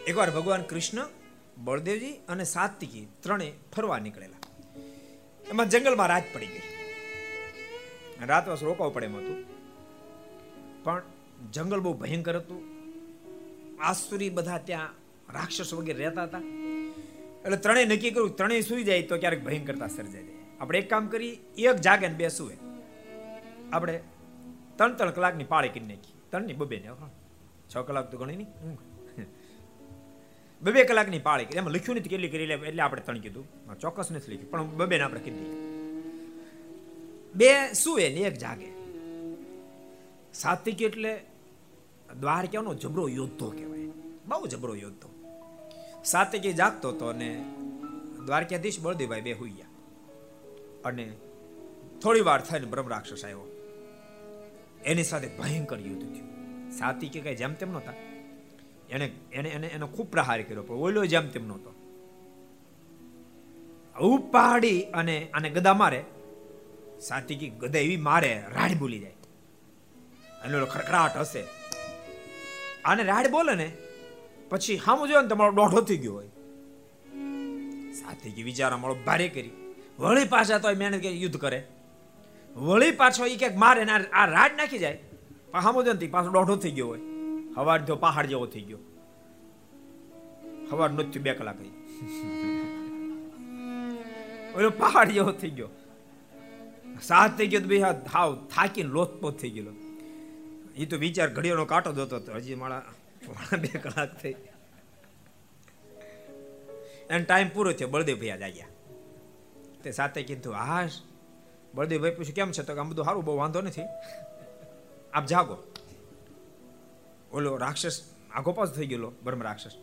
એકવાર 0.09 0.31
ભગવાન 0.37 0.63
કૃષ્ણ, 0.63 1.09
બળદેવજી 1.67 2.15
અને 2.29 2.45
સાત્વિકી 2.45 3.05
ત્રણે 3.23 3.49
ફરવા 3.73 3.99
નીકળેલા. 3.99 4.43
એમાં 5.45 5.69
જંગલમાં 5.73 6.09
રાત 6.13 6.27
પડી 6.35 6.51
ગઈ. 6.55 6.65
રાતવાસ 8.31 8.63
રોકાવું 8.69 8.95
પડે 8.95 9.09
એમ 9.11 9.17
હતું. 9.21 9.39
પણ 10.85 11.03
જંગલ 11.53 11.81
બહુ 11.81 11.93
ભયંકર 12.03 12.37
હતું. 12.41 12.63
આસુરી 13.91 14.31
બધા 14.31 14.61
ત્યાં 14.71 14.97
રાક્ષસ 15.37 15.75
વગેરે 15.75 15.99
રહેતા 16.03 16.27
હતા. 16.29 16.45
એટલે 17.45 17.59
ત્રણેય 17.65 17.91
નક્કી 17.93 18.11
કર્યું, 18.11 18.35
ત્રણેય 18.41 18.69
સુઈ 18.71 18.85
જાય 18.85 19.09
તો 19.13 19.23
ક્યારેક 19.23 19.45
ભયંકરતા 19.45 19.91
સર્જાઈ 19.97 20.27
જાય 20.29 20.61
આપણે 20.61 20.79
એક 20.83 20.91
કામ 20.91 21.05
કરી 21.13 21.35
એક 21.69 21.79
જાગે 21.87 22.07
ને 22.09 22.17
બે 22.21 22.35
સુવે 22.39 22.57
આપણે 23.73 23.97
ત્રણ 24.79 24.93
ત્રણ 24.99 25.17
કલાકની 25.17 25.53
પાળી 25.55 25.75
કરી 25.75 25.89
નાખી 25.93 26.15
ત્રણની 26.31 26.61
બબે 26.61 26.79
ને 26.85 26.89
છ 27.71 27.75
કલાક 27.89 28.07
તો 28.13 28.19
ગણી 28.21 28.39
નહીં. 28.43 28.79
બબે 30.63 30.85
કલાકની 30.85 31.19
પાળી 31.19 31.47
એમાં 31.55 31.73
લખ્યું 31.73 31.97
નથી 31.99 32.09
કેટલી 32.09 32.29
કરી 32.29 32.45
એટલે 32.45 32.83
આપણે 32.83 33.03
ત્રણ 33.03 33.19
કીધું. 33.19 33.47
ચોક્કસ 33.81 34.11
નથી 34.11 34.33
લખ્યું, 34.33 34.51
પણ 34.51 34.87
બે 34.87 34.99
ને 34.99 35.05
આપણે 35.05 35.21
કીધી. 35.21 35.51
બે 37.35 37.49
સુવે 37.73 38.09
ને 38.09 38.21
એક 38.21 38.35
જાગે? 38.35 38.71
સાત્વિક 40.35 40.83
એટલે 40.83 41.13
દ્વારકાનો 42.21 42.75
જબરો 42.75 43.05
યોદ્ધો 43.09 43.51
કહેવાય. 43.51 43.87
બહુ 44.27 44.47
જબરો 44.47 44.75
યોદ્ધો. 44.75 45.09
સાત્વિકી 46.05 46.53
જાગતો 46.53 46.89
હતો 46.89 47.07
અને 47.07 47.31
દ્વારકાધીશ 48.27 48.81
બળદેવભાઈ 48.81 49.21
બે 49.21 49.33
હોઈ 49.33 49.55
અને 50.85 51.07
થોડી 52.03 52.21
વાર 52.21 52.41
થઈને 52.41 52.67
બ્રહ્મ 52.67 52.89
રાક્ષસ 52.89 53.25
આવ્યો. 53.25 53.47
એની 54.85 55.05
સાથે 55.05 55.29
ભયંકર 55.39 55.79
યુદ્ધ 55.81 56.05
થયું. 56.13 56.29
સાત્વિકી 56.71 57.21
કઈ 57.21 57.37
જેમ 57.37 57.55
તેમ 57.55 57.73
નહોતા. 57.73 57.93
એને 58.91 59.13
એને 59.33 59.49
એને, 59.49 59.67
એનો 59.67 59.87
ખૂબ 59.87 60.11
પ્રહાર 60.11 60.43
કર્યો, 60.43 60.63
પણ 60.63 60.75
ઓલો 60.75 61.07
જેમ 61.07 61.29
તેમ 61.29 61.47
નહોતો. 61.47 61.75
ઉપાડી 64.01 64.83
અને 64.83 65.29
આને 65.35 65.51
ગદા 65.51 65.75
મારે 65.75 66.05
સાત્વિકી 67.01 67.49
ગદા 67.49 67.79
એવી 67.79 67.97
મારે, 67.97 68.43
રાડ 68.53 68.71
બોલી 68.79 68.99
જાય. 68.99 69.15
અને 70.43 70.57
ઓલો 70.57 70.67
ખડખડાટ 70.67 71.17
હશે. 71.17 71.45
આને 72.85 73.03
રાડ 73.03 73.29
બોલે 73.29 73.55
ને, 73.55 73.73
પછી 74.49 74.77
હામું 74.77 75.09
જોયો 75.09 75.21
ને 75.21 75.29
તમારો 75.29 75.53
દોઢો 75.53 75.81
થઈ 75.81 75.97
ગયો 75.97 76.15
હોય. 76.15 76.29
સાત્વિકી 77.93 78.43
વિચારા 78.43 78.77
મળો 78.77 78.95
ભારે 78.95 79.29
કરી. 79.29 79.51
વળી 79.99 80.25
પાછા 80.25 80.59
તો 80.59 80.69
મહેનત 80.69 81.03
કરી 81.03 81.23
યુદ્ધ 81.23 81.37
કરે. 81.37 81.67
વળી 82.57 82.91
પાછો 82.91 83.27
એ 83.27 83.37
ક્યાંક 83.37 83.57
મારે 83.57 83.85
ને 83.85 83.93
આ 83.93 84.27
રાડ 84.27 84.51
નાખી 84.57 84.79
જાય. 84.79 84.99
પણ 85.51 85.61
હામું 85.61 85.85
જોયો 85.85 86.01
ને 86.01 86.07
પાછો 86.07 86.31
દોઢો 86.31 86.57
થઈ 86.57 86.71
ગયો 86.71 86.87
હોય. 86.87 87.01
હવાર 87.59 87.79
જો 87.85 87.97
પહાડ 87.97 88.27
જેવો 88.27 88.47
થઈ 88.47 88.61
ગયો. 88.61 88.79
હવાર 90.71 90.91
નથી 90.91 91.19
બે 91.19 91.33
કલાક 91.35 91.59
થઈ 91.59 91.71
ઓલો 94.57 94.71
પહાડ 94.71 95.09
જેવો 95.09 95.33
થઈ 95.33 95.51
ગયો. 95.51 95.69
સાત 97.03 97.39
થઈ 97.39 97.47
ગયો 97.47 97.61
તો 97.61 97.69
ભાઈ 97.69 97.83
થાવ 98.13 98.29
થાકીને 98.55 98.91
લોથપોથ 98.91 99.41
થઈ 99.41 99.51
ગયેલો. 99.51 99.73
એ 100.77 100.87
તો 100.87 100.97
વિચાર 100.97 101.29
ઘડીઓનો 101.31 101.65
કાંટો 101.65 101.93
દોતો 101.93 102.17
હતો. 102.17 102.33
હજી 102.33 102.55
મારા 102.55 102.83
બે 103.61 103.79
કલાક 103.79 104.21
થઈ. 104.23 104.35
એનો 107.11 107.25
ટાઈમ 107.25 107.49
પૂરો 107.49 107.73
થયો. 107.73 107.89
બળદેવ 107.89 108.19
જાગ્યા 108.37 108.67
તે 109.83 109.91
સાથે 109.91 110.23
કીધું, 110.23 110.55
હાશ, 110.55 111.01
બળદેવભાઈ 111.75 112.11
પૂછ્યું, 112.11 112.35
કેમ 112.35 112.53
છે? 112.53 112.63
તો 112.63 112.77
આમ 112.77 112.91
બધું 112.91 113.05
સારું, 113.05 113.25
બહુ 113.25 113.37
વાંધો 113.37 113.61
નથી. 113.61 113.83
આપ 115.13 115.27
જાગો. 115.27 115.57
ઓલો 117.39 117.57
રાક્ષસ 117.57 117.97
આઘોપાસ 118.35 118.71
થઈ 118.77 118.87
ગયેલો 118.87 119.11
બ્રહ્મ 119.25 119.43
રાક્ષસ. 119.43 119.75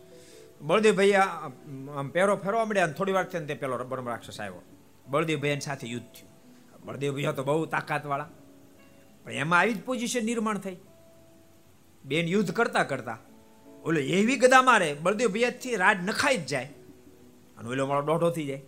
બળદેવ 0.60 0.94
ભૈયા 0.96 1.26
આમ 1.98 2.08
પેરો 2.08 2.34
ફેરવા 2.36 2.64
મળ્યા 2.64 2.92
થોડી 2.92 3.12
વાર 3.12 3.26
થઈને 3.26 3.46
તે 3.46 3.54
પેલો 3.54 3.84
બ્રહ્મ 3.84 4.08
રાક્ષસ 4.08 4.40
આવ્યો. 4.40 4.62
બળદેવ 5.06 5.44
સાથે 5.58 5.86
યુદ્ધ 5.86 6.08
થયું. 6.14 6.30
બળદેવ 6.84 7.32
તો 7.32 7.44
બહુ 7.44 7.66
તાકાતવાળા. 7.66 8.28
પણ 9.24 9.32
એમાં 9.34 9.58
આવી 9.60 9.74
જ 9.74 9.80
પોઝિશન 9.82 10.24
નિર્માણ 10.24 10.58
થઈ. 10.58 10.76
બેન 12.04 12.26
યુદ્ધ 12.28 12.50
કરતા 12.50 12.84
કરતા, 12.84 13.18
ઓલો 13.84 14.00
એવી 14.12 14.36
ગદા 14.36 14.62
મારે 14.62 14.88
બળદેવ 15.02 15.28
ભૈયાથી 15.28 15.76
રાજ 15.76 15.98
નખાઈ 16.04 16.36
જ 16.36 16.46
જાય. 16.46 16.68
અને 17.58 17.68
ઓલો 17.68 17.86
મારો 17.86 18.02
દોઢો 18.02 18.30
થઈ 18.30 18.46
જાય. 18.46 18.62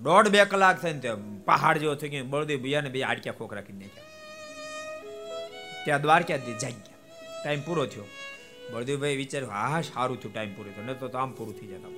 દોઢ 0.00 0.28
બે 0.28 0.44
કલાક 0.44 0.76
થઈને 0.82 1.00
તે 1.00 1.10
પહાડ 1.44 1.78
જેવો 1.78 1.94
થઈ 1.94 2.08
ગયો. 2.08 2.24
બળદેવ 2.24 2.58
ભૈયાને 2.62 2.90
બે 2.90 3.02
આડક્યા 3.02 3.38
ખોખ 3.38 3.54
રાખી 3.54 3.78
નાખ્યા. 3.80 4.07
ત્યાં 5.84 6.02
દ્વારકાથી 6.02 6.52
ગયા 6.52 6.70
ટાઈમ 7.44 7.60
પૂરો 7.60 7.86
થયો. 7.86 8.04
બળદેવભાઈ 8.72 9.16
વિચાર્યું, 9.16 9.52
હા 9.52 9.80
સારું 9.80 10.20
થયું 10.20 10.34
ટાઈમ 10.34 10.54
પૂરો 10.54 10.70
થયો. 10.70 10.84
ન 10.84 10.92
તો 10.92 11.18
આમ 11.18 11.32
પૂરું 11.32 11.60
થઈ 11.60 11.66
જતા 11.66 11.88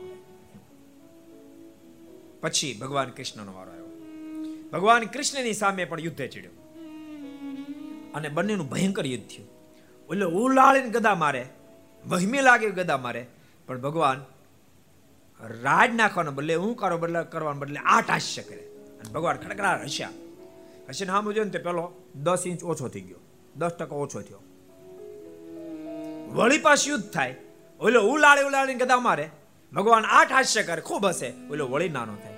પછી 2.40 2.78
ભગવાન 2.80 3.10
કૃષ્ણનો 3.10 3.52
વારો 3.52 3.72
આવ્યો. 3.72 3.88
ભગવાન 4.72 5.02
કૃષ્ણની 5.04 5.52
સામે 5.52 5.84
પણ 5.84 6.00
યુદ્ધે 6.00 6.28
ચડ્યો. 6.28 6.50
અને 8.14 8.28
બંનેનું 8.28 8.68
ભયંકર 8.68 9.06
યુદ્ધ 9.06 9.26
થયું. 9.26 9.48
એટલે 10.10 10.24
ઉલાળીને 10.24 10.88
ગદા 10.88 11.14
મારે 11.14 11.46
મહિમે 12.06 12.40
લાગે 12.42 12.70
ગદા 12.70 12.96
મારે, 12.96 13.26
પણ 13.66 13.80
ભગવાન 13.80 14.24
રાજ 15.62 15.94
નાખવાનો 15.94 16.32
બદલે 16.32 16.54
હું 16.54 16.76
કરો 16.76 16.98
બદલે, 16.98 17.22
કરવાનો 17.22 17.60
બદલે 17.60 17.80
આઠ 17.84 18.10
હાસ્ય 18.10 18.42
કરે. 18.42 18.62
અને 19.00 19.10
ભગવાન 19.12 19.36
ખડકડા 19.36 19.80
હસ્યા. 19.82 20.10
હસીને 20.88 21.10
હા 21.10 21.20
મુજબ 21.20 21.44
ને 21.44 21.50
તે 21.50 21.58
પેલો 21.58 21.92
દસ 22.14 22.42
ઇંચ 22.46 22.64
ઓછો 22.64 22.88
થઈ 22.88 23.00
ગયો. 23.00 23.18
દસ 23.56 23.68
ટકા 23.68 23.96
ઓછો 23.96 24.20
થયો. 24.22 24.42
વળી 26.32 26.58
પાસ 26.58 26.88
યુદ્ધ 26.88 27.10
થાય. 27.10 27.34
ઓલો 27.80 28.00
ઉલાળી 28.02 28.42
ઉલાળીને 28.42 28.78
ગદા 28.78 28.96
મારે 28.96 29.30
ભગવાન 29.72 30.04
આઠ 30.04 30.32
હાસ્ય 30.32 30.62
કરે, 30.62 30.80
ખૂબ 30.80 31.06
હશે. 31.06 31.32
ઓલો 31.50 31.66
વળી 31.66 31.88
નાનો 31.88 32.16
થાય. 32.16 32.32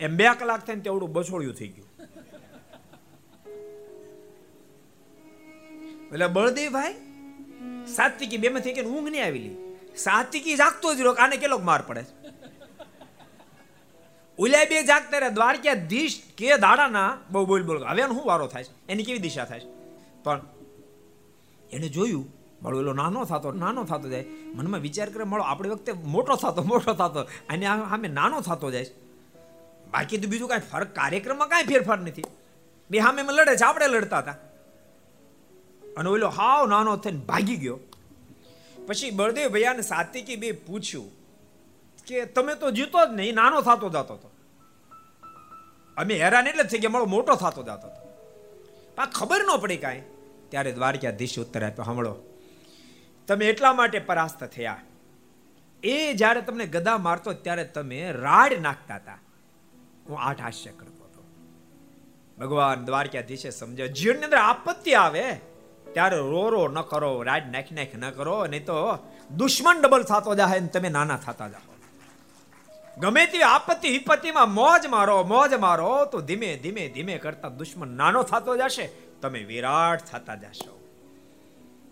એમ 0.00 0.16
બે 0.16 0.24
કલાક 0.38 0.66
થઈને 0.66 0.80
તેવડું 0.80 1.12
બછોડ્યું 1.12 1.54
થઈ 1.54 1.68
ગયું. 1.68 1.88
એટલે 6.12 6.26
બળદેવભાઈ, 6.26 6.94
સાત્વિકી 7.86 8.36
બે 8.36 8.48
માંથી 8.48 8.72
કે 8.72 8.82
ઊંઘ 8.82 9.08
નહીં 9.08 9.24
આવેલી 9.24 9.56
સાત્વિકી 9.96 10.56
જાગતો 10.56 10.94
જ 10.94 11.00
રોક 11.00 11.18
આને 11.18 11.36
કેટલોક 11.36 11.62
માર 11.62 11.82
પડે 11.82 12.04
ઉલ્યા 14.38 14.64
બે 14.64 14.82
જાગતા 14.82 15.18
રહ્યા 15.18 15.28
દ્વારકા 15.28 15.74
ધીશ 15.74 16.22
કે 16.38 16.56
દાડાના 16.56 17.18
બહુ 17.30 17.46
બોલ 17.46 17.62
બોલ 17.62 17.84
હવે 17.84 18.02
શું 18.02 18.26
વારો 18.26 18.46
થાય 18.46 18.64
એની 18.88 19.04
કેવી 19.04 19.18
દિશા 19.18 19.44
થાય 19.44 19.60
છે? 19.60 19.79
પણ 20.24 20.40
એને 21.72 21.88
જોયું 21.88 22.26
મારો 22.62 22.80
એલો 22.80 22.92
નાનો 22.92 23.24
થતો 23.24 23.52
નાનો 23.52 23.84
થતો 23.84 24.08
જાય. 24.08 24.24
મનમાં 24.54 24.80
વિચાર 24.80 25.08
કરે 25.10 25.24
મારો 25.24 25.42
આપણી 25.42 25.68
વખતે 25.68 25.92
મોટો 25.92 26.34
થતો 26.36 26.62
મોટો 26.62 26.92
થતો, 26.92 27.20
અને 27.48 27.66
સામે 27.66 28.08
નાનો 28.08 28.40
થતો 28.40 28.70
જાય. 28.70 28.86
બાકી 29.90 30.18
તો 30.18 30.28
બીજું 30.28 30.48
કાંઈ 30.48 30.68
ફરક, 30.70 30.90
કાર્યક્રમમાં 30.94 31.48
કાંઈ 31.48 31.64
ફેરફાર 31.64 31.98
નથી. 31.98 32.24
બે 32.90 32.98
સામે 32.98 33.22
લડે 33.22 33.54
છે, 33.56 33.64
આપણે 33.64 33.86
લડતા 33.86 34.18
હતા. 34.18 34.36
અને 35.98 36.08
ઓલો 36.10 36.28
હાવ 36.28 36.66
નાનો 36.66 36.96
થઈને 36.96 37.18
ભાગી 37.18 37.56
ગયો. 37.56 37.78
પછી 38.86 39.10
બળદેવ 39.10 39.48
ભૈયાને 39.52 39.82
સાત્વિકી 39.82 40.36
બે 40.36 40.52
પૂછ્યું 40.52 41.08
કે, 42.06 42.24
તમે 42.26 42.54
તો 42.54 42.70
જીતો 42.70 42.98
જ 43.06 43.10
નહીં, 43.14 43.34
નાનો 43.34 43.60
થતો 43.60 43.88
જતો 43.88 44.14
હતો 44.14 44.30
અમે 45.96 46.14
હેરાન 46.18 46.46
એટલે 46.46 46.64
જ 46.64 46.66
થઈ 46.66 46.78
ગયા 46.78 46.90
મારો 46.90 47.06
મોટો 47.06 47.34
થતો 47.34 47.62
જતો 47.62 47.88
હતો 47.88 47.99
આ 49.00 49.06
ખબર 49.06 49.40
ન 49.44 49.56
પડી 49.60 49.76
કાંઈ. 49.76 50.02
ત્યારે 50.48 50.72
દ્વારકાધીશ 50.72 51.38
ઉત્તર 51.38 51.64
આપ્યો 51.64 51.84
સાંભળો 51.84 52.14
તમે 53.28 53.46
એટલા 53.46 53.72
માટે 53.72 53.98
પરાસ્ત 53.98 54.44
થયા. 54.44 54.80
એ 55.82 56.12
જ્યારે 56.12 56.40
તમને 56.40 56.66
ગદા 56.66 56.98
મારતો 56.98 57.32
ત્યારે 57.32 57.64
તમે 57.64 58.12
રાડ 58.12 58.52
નાખતા 58.60 58.94
હતા. 58.94 59.18
હું 60.08 60.20
આઠ 60.20 60.40
હાસ્ય 60.40 60.70
કરતો 60.70 61.04
હતો. 61.04 61.22
ભગવાન 62.38 62.84
દ્વારકાધીશે 62.84 63.50
સમજ્યો, 63.50 63.86
જીવનની 63.86 64.24
અંદર 64.24 64.36
આપત્તિ 64.36 64.94
આવે. 64.94 65.40
ત્યારે 65.92 66.16
રો 66.16 66.50
રો 66.50 66.68
ન 66.68 66.80
કરો, 66.80 67.22
રાડ 67.22 67.42
નાખ 67.50 67.72
નાખ 67.72 67.94
ન 67.94 68.10
કરો, 68.10 68.46
નહીં 68.46 68.64
તો 68.64 68.76
દુશ્મન 69.36 69.80
ડબલ 69.82 70.02
થતો 70.02 70.34
જાય 70.34 70.60
તમે 70.60 70.88
નાના 70.88 71.16
થતા 71.16 71.48
જાઓ 71.48 71.74
ગમે 72.98 73.26
તે 73.26 73.42
આપત્તિ 73.42 73.90
વિપત્તિમાં 73.90 74.54
મોજ 74.54 74.86
મારો 74.86 75.24
મોજ 75.24 75.54
મારો, 75.54 76.04
તો 76.04 76.20
ધીમે 76.20 76.56
ધીમે 76.62 76.88
ધીમે 76.88 77.18
કરતા 77.18 77.48
દુશ્મન 77.48 77.96
નાનો 77.96 78.22
થતો 78.22 78.56
જશે, 78.56 78.90
તમે 79.22 79.44
વિરાટ 79.44 80.04
થતા 80.04 80.34
જશો. 80.34 80.80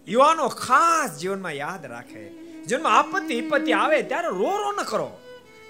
યુવાનો 0.08 0.48
ખાસ 0.48 1.18
જીવનમાં 1.18 1.52
યાદ 1.52 1.86
રાખે. 1.86 2.28
જીવનમાં 2.64 2.98
આપત્તિ 2.98 3.40
વિપત્તિ 3.40 3.72
આવે 3.72 4.02
ત્યારે 4.02 4.28
રો 4.28 4.56
રો 4.58 4.72
ન 4.72 4.82
કરો. 4.84 5.20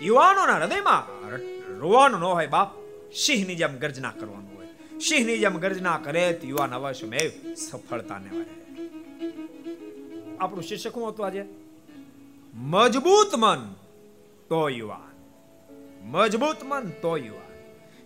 યુવાનોના 0.02 0.56
હૃદયમાં 0.56 1.30
રોવાનું 1.78 2.20
ન 2.20 2.24
હોય 2.24 2.46
બાપ, 2.46 2.70
સિંહની 3.12 3.54
જેમ 3.54 3.76
ગર્જના 3.76 4.10
કરવાનું 4.10 4.56
હોય. 4.56 4.66
સિંહની 5.00 5.38
જેમ 5.38 5.58
ગર્જના 5.58 5.98
કરે 5.98 6.32
તો 6.32 6.46
યુવાન 6.46 6.74
અવશ્યમેવ 6.74 7.54
સફળતાને 7.54 8.30
વાળે. 8.30 8.58
આપણું 10.40 10.62
શીર્ષક 10.62 10.94
શું 10.94 11.08
હતું 11.08 11.26
આજે? 11.26 11.44
મજબૂત 12.54 13.34
મન, 13.34 13.74
તો 14.48 14.68
યુવાન. 14.68 15.07
મજબૂત 16.08 16.64
મન 16.64 16.88
તો 16.88 17.16
યુવા 17.16 17.40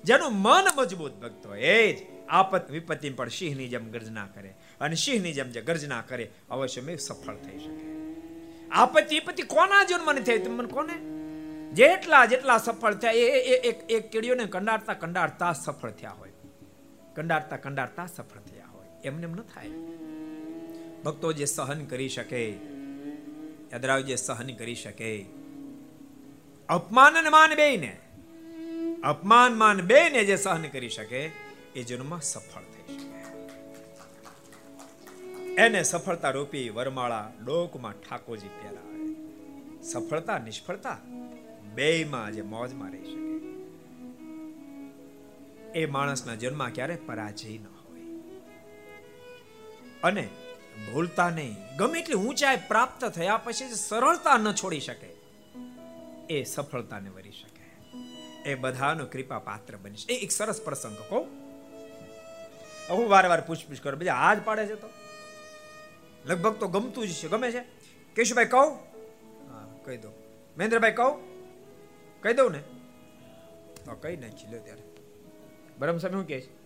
જેનું 0.05 0.33
મન 0.33 0.65
મજબૂત 0.77 1.13
ભક્તો 1.13 1.55
એ 1.55 1.93
જ 1.93 2.07
આપત 2.29 2.71
વિપત્તિ 2.71 3.11
પણ 3.11 3.29
સિંહની 3.29 3.69
જેમ 3.69 3.91
ગર્જના 3.91 4.27
કરે 4.27 4.55
અને 4.81 4.95
સિંહની 4.95 5.33
જેમ 5.33 5.51
જે 5.51 5.61
ગર્જના 5.61 6.03
કરે 6.03 6.31
અવશ્યમેવ 6.51 6.97
સફળ 6.97 7.35
થઈ 7.35 7.59
શકે. 7.59 7.93
આપત્તિ 8.71 9.15
વિપત્તિ 9.15 9.43
કોના 9.43 9.85
જીવનમાં 9.85 10.15
થઈ 10.15 10.39
તમને 10.39 10.69
કોને? 10.69 11.23
જેટલા 11.75 12.27
જેટલા 12.27 12.59
સફળ 12.59 12.95
થયા, 12.95 13.11
એ 13.11 13.23
એક 13.41 13.91
એક 13.91 14.11
કીડીઓને 14.11 14.45
કંડારતા 14.45 14.93
કંડારતા 14.93 15.53
સફળ 15.53 15.91
થયા 15.91 16.11
હોય. 16.11 16.33
કંડારતા 17.15 17.57
કંડારતા 17.57 18.07
સફળ 18.07 18.39
થયા 18.39 18.67
હોય. 18.67 18.87
એમને 19.05 19.23
એમ 19.23 19.33
ન 19.33 19.41
થાય. 19.41 19.69
ભક્તો 21.03 21.33
જે 21.33 21.45
સહન 21.45 21.85
કરી 21.85 22.09
શકે 22.09 22.51
યાદરાવ 23.73 24.01
જે 24.01 24.17
સહન 24.17 24.55
કરી 24.55 24.75
શકે 24.75 25.42
અપમાન 26.73 27.15
અને 27.15 27.29
માન 27.29 27.55
બે 27.55 27.77
ને 27.77 27.97
અપમાન, 29.05 29.55
માન 29.55 29.81
બે 29.81 30.09
ને 30.09 30.25
જે 30.25 30.37
સહન 30.37 30.63
કરી 30.63 30.89
શકે, 30.89 31.31
એ 31.75 31.83
જન્મમાં 31.83 32.21
સફળ 32.21 32.63
થઈ 32.63 32.99
શકે. 32.99 33.23
એને 35.55 35.83
સફળતા 35.83 36.31
રૂપી 36.31 36.69
વરમાળા 36.69 37.33
ડોકમાં 37.45 37.93
ઠાકોરજી 37.93 38.49
પહેરાવે. 38.49 39.15
સફળતા, 39.83 40.39
નિષ્ફળતા 40.39 40.99
બેમાં 41.75 42.33
જે 42.33 42.43
મોજમાં 42.43 42.91
રહી 42.91 43.05
શકે. 43.05 43.51
એ 45.81 45.87
માણસના 45.87 46.35
જન્મ 46.35 46.69
ક્યારે 46.69 46.97
પરાજય 46.97 47.59
ન 47.59 47.67
હોય. 47.67 48.01
અને 50.03 50.29
ભૂલતા 50.93 51.31
નહીં. 51.31 51.77
ગમે 51.77 52.01
એટલી 52.01 52.15
ઊંચાઈ 52.15 52.59
પ્રાપ્ત 52.69 53.05
થયા 53.05 53.37
પછી 53.37 53.75
સરળતા 53.75 54.37
ન 54.37 54.53
છોડી 54.53 54.81
શકે. 54.81 55.22
એ 56.33 56.45
સફળતાને 56.45 57.11
વરી 57.11 57.31
શકે. 57.31 57.63
એ 58.51 58.55
બધાનો 58.55 59.07
કૃપા 59.07 59.39
પાત્ર 59.39 59.77
બની 59.77 60.13
એ 60.13 60.17
એક 60.17 60.31
સરસ 60.31 60.63
પ્રસંગ 60.63 60.97
કહું. 60.97 61.27
હું 62.91 63.09
વારે 63.11 63.29
વાર 63.29 63.41
પૂછપૂછ 63.41 63.77
કરું. 63.83 64.01
બધા 64.01 64.15
હાથ 64.15 64.39
પાડે 64.45 64.67
છે 64.67 64.75
તો. 64.75 64.89
લગભગ 66.27 66.55
તો 66.55 66.69
ગમતું 66.69 67.09
જ 67.09 67.13
છે. 67.13 67.29
ગમે 67.29 67.51
છે. 67.51 67.61
કેશુભાઈ 68.15 68.45
કહું. 68.45 68.75
હા, 69.51 69.69
કહી 69.85 69.97
દો. 69.97 70.09
મહેન્દ્રભાઈ 70.59 70.93
કહું. 70.93 71.33
કહી 72.23 72.33
દઉં 72.33 72.53
ને? 72.53 72.59
તો 73.85 73.93
કઈ 73.95 74.17
નાખી 74.17 74.53
લો 74.53 74.59
ત્યારે. 74.59 74.83
બરાબર 75.79 75.99
સાહેબ 75.99 76.15
શું 76.15 76.27
કહે 76.27 76.41
છે? 76.41 76.63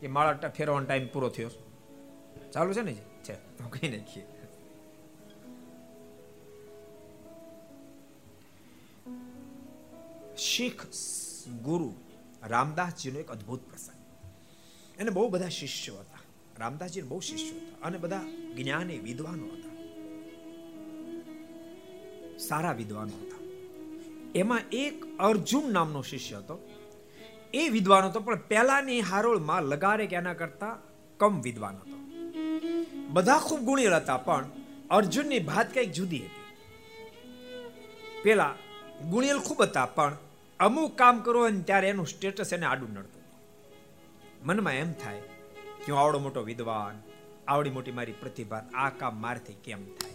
કે 0.00 0.06
માળા 0.06 0.48
ફેરવાનો 0.48 0.86
ટાઈમ 0.86 1.06
પૂરો 1.06 1.28
થયો 1.28 1.50
ચાલુ 2.52 2.72
છે 2.72 2.80
ને 2.80 2.94
છે. 2.94 3.34
કઈ 3.72 3.98
નાખીએ. 3.98 4.26
શીખ 10.42 10.86
ગુરુ 11.62 11.94
રામદાસજીનો 12.46 13.18
એક 13.18 13.30
અદ્ભુત 13.30 13.60
પ્રસંગ. 13.62 14.26
એને 15.00 15.10
બહુ 15.10 15.28
બધા 15.28 15.48
શિષ્યો 15.48 15.94
હતા. 15.94 16.18
રામદાસજી 16.58 17.02
બહુ 17.02 17.20
શિષ્યો 17.20 17.58
હતા 17.58 17.86
અને 17.86 17.98
બધા 17.98 18.20
જ્ઞાની 18.56 18.98
વિદ્વાનો 18.98 19.46
હતા. 19.46 19.72
સારા 22.38 22.72
વિદ્વાનો 22.72 23.26
હતા. 23.26 23.38
એમાં 24.34 24.60
એક 24.72 25.18
અર્જુન 25.18 25.72
નામનો 25.72 26.02
શિષ્ય 26.02 26.36
હતો. 26.36 26.68
એ 27.54 27.68
વિદ્વાન 27.68 28.04
હતો, 28.04 28.20
પણ 28.20 28.36
પહેલાની 28.36 29.00
હારોળમાં 29.00 29.62
લગારે 29.62 30.06
કે 30.06 30.16
એના 30.16 30.34
કરતા 30.34 30.78
કમ 31.16 31.40
વિદ્વાન 31.40 31.74
હતો. 31.76 31.96
બધા 33.08 33.38
ખૂબ 33.38 33.60
ગુણી 33.60 33.86
હતા, 33.86 34.16
પણ 34.16 34.50
અર્જુનની 34.90 35.38
ભાત 35.38 35.74
કંઈક 35.74 35.92
જુદી 35.92 36.18
હતી. 36.18 36.56
પેલા 38.22 38.54
ગુણિયલ 39.10 39.38
ખૂબ 39.38 39.62
હતા, 39.62 39.86
પણ 39.86 40.16
અમુક 40.62 40.98
કામ 40.98 41.20
કરો 41.20 41.48
ને 41.48 41.60
ત્યારે 41.60 41.88
એનું 41.88 42.06
સ્ટેટસ 42.06 42.52
એને 42.52 42.66
આડું 42.66 42.90
નડતું. 42.90 43.22
મનમાં 44.42 44.72
એમ 44.72 44.92
થાય, 44.92 45.20
કે 45.86 45.92
હું 45.92 46.00
આવડો 46.00 46.18
મોટો 46.18 46.42
વિદ્વાન, 46.42 47.00
આવડી 47.48 47.70
મોટી 47.70 47.92
મારી 47.92 48.12
પ્રતિભા 48.12 48.56
આ 48.74 48.90
કામ 48.90 49.20
મારથી 49.20 49.52
કેમ 49.64 49.84
થાય? 49.84 50.14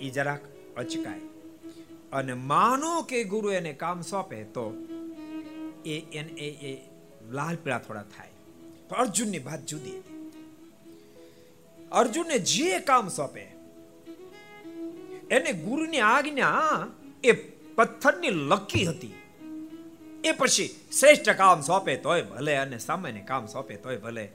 એ 0.00 0.10
જરાક 0.10 0.40
અચકાય. 0.76 1.20
અને 2.12 2.32
માનો 2.32 3.02
કે 3.02 3.24
ગુરુ 3.24 3.50
એને 3.50 3.72
કામ 3.72 4.02
સોંપે 4.02 4.44
તો 4.44 4.64
એ 5.86 5.98
એને 6.12 6.32
એ 6.32 6.48
એ 6.70 6.72
લાલ 7.30 7.56
પીળા 7.56 7.78
થોડા 7.78 8.02
થાય. 8.02 8.30
પણ 8.88 8.96
અર્જુનની 8.96 9.38
વાત 9.38 9.66
જુદી 9.66 9.98
હતી. 9.98 10.20
અર્જુનને 11.92 12.38
જે 12.38 12.78
કામ 12.80 13.08
સોંપે, 13.08 13.44
એને 15.30 15.52
ગુરુની 15.52 16.00
આજ્ઞા 16.00 16.86
એ 17.24 17.32
પથ્થરની 17.76 18.30
લકી 18.30 18.84
હતી. 18.84 19.14
એ 20.24 20.32
પછી 20.32 20.68
શ્રેષ્ઠ 20.98 21.30
કામ 21.30 21.60
સોંપે 21.60 21.96
તોય 21.96 22.22
ભલે 22.22 22.56
અને 22.56 22.78
સામાન્ય 22.78 23.20
કામ 23.20 23.46
સોંપે 23.46 23.76
તોય 23.76 23.96
ભલે. 23.96 24.32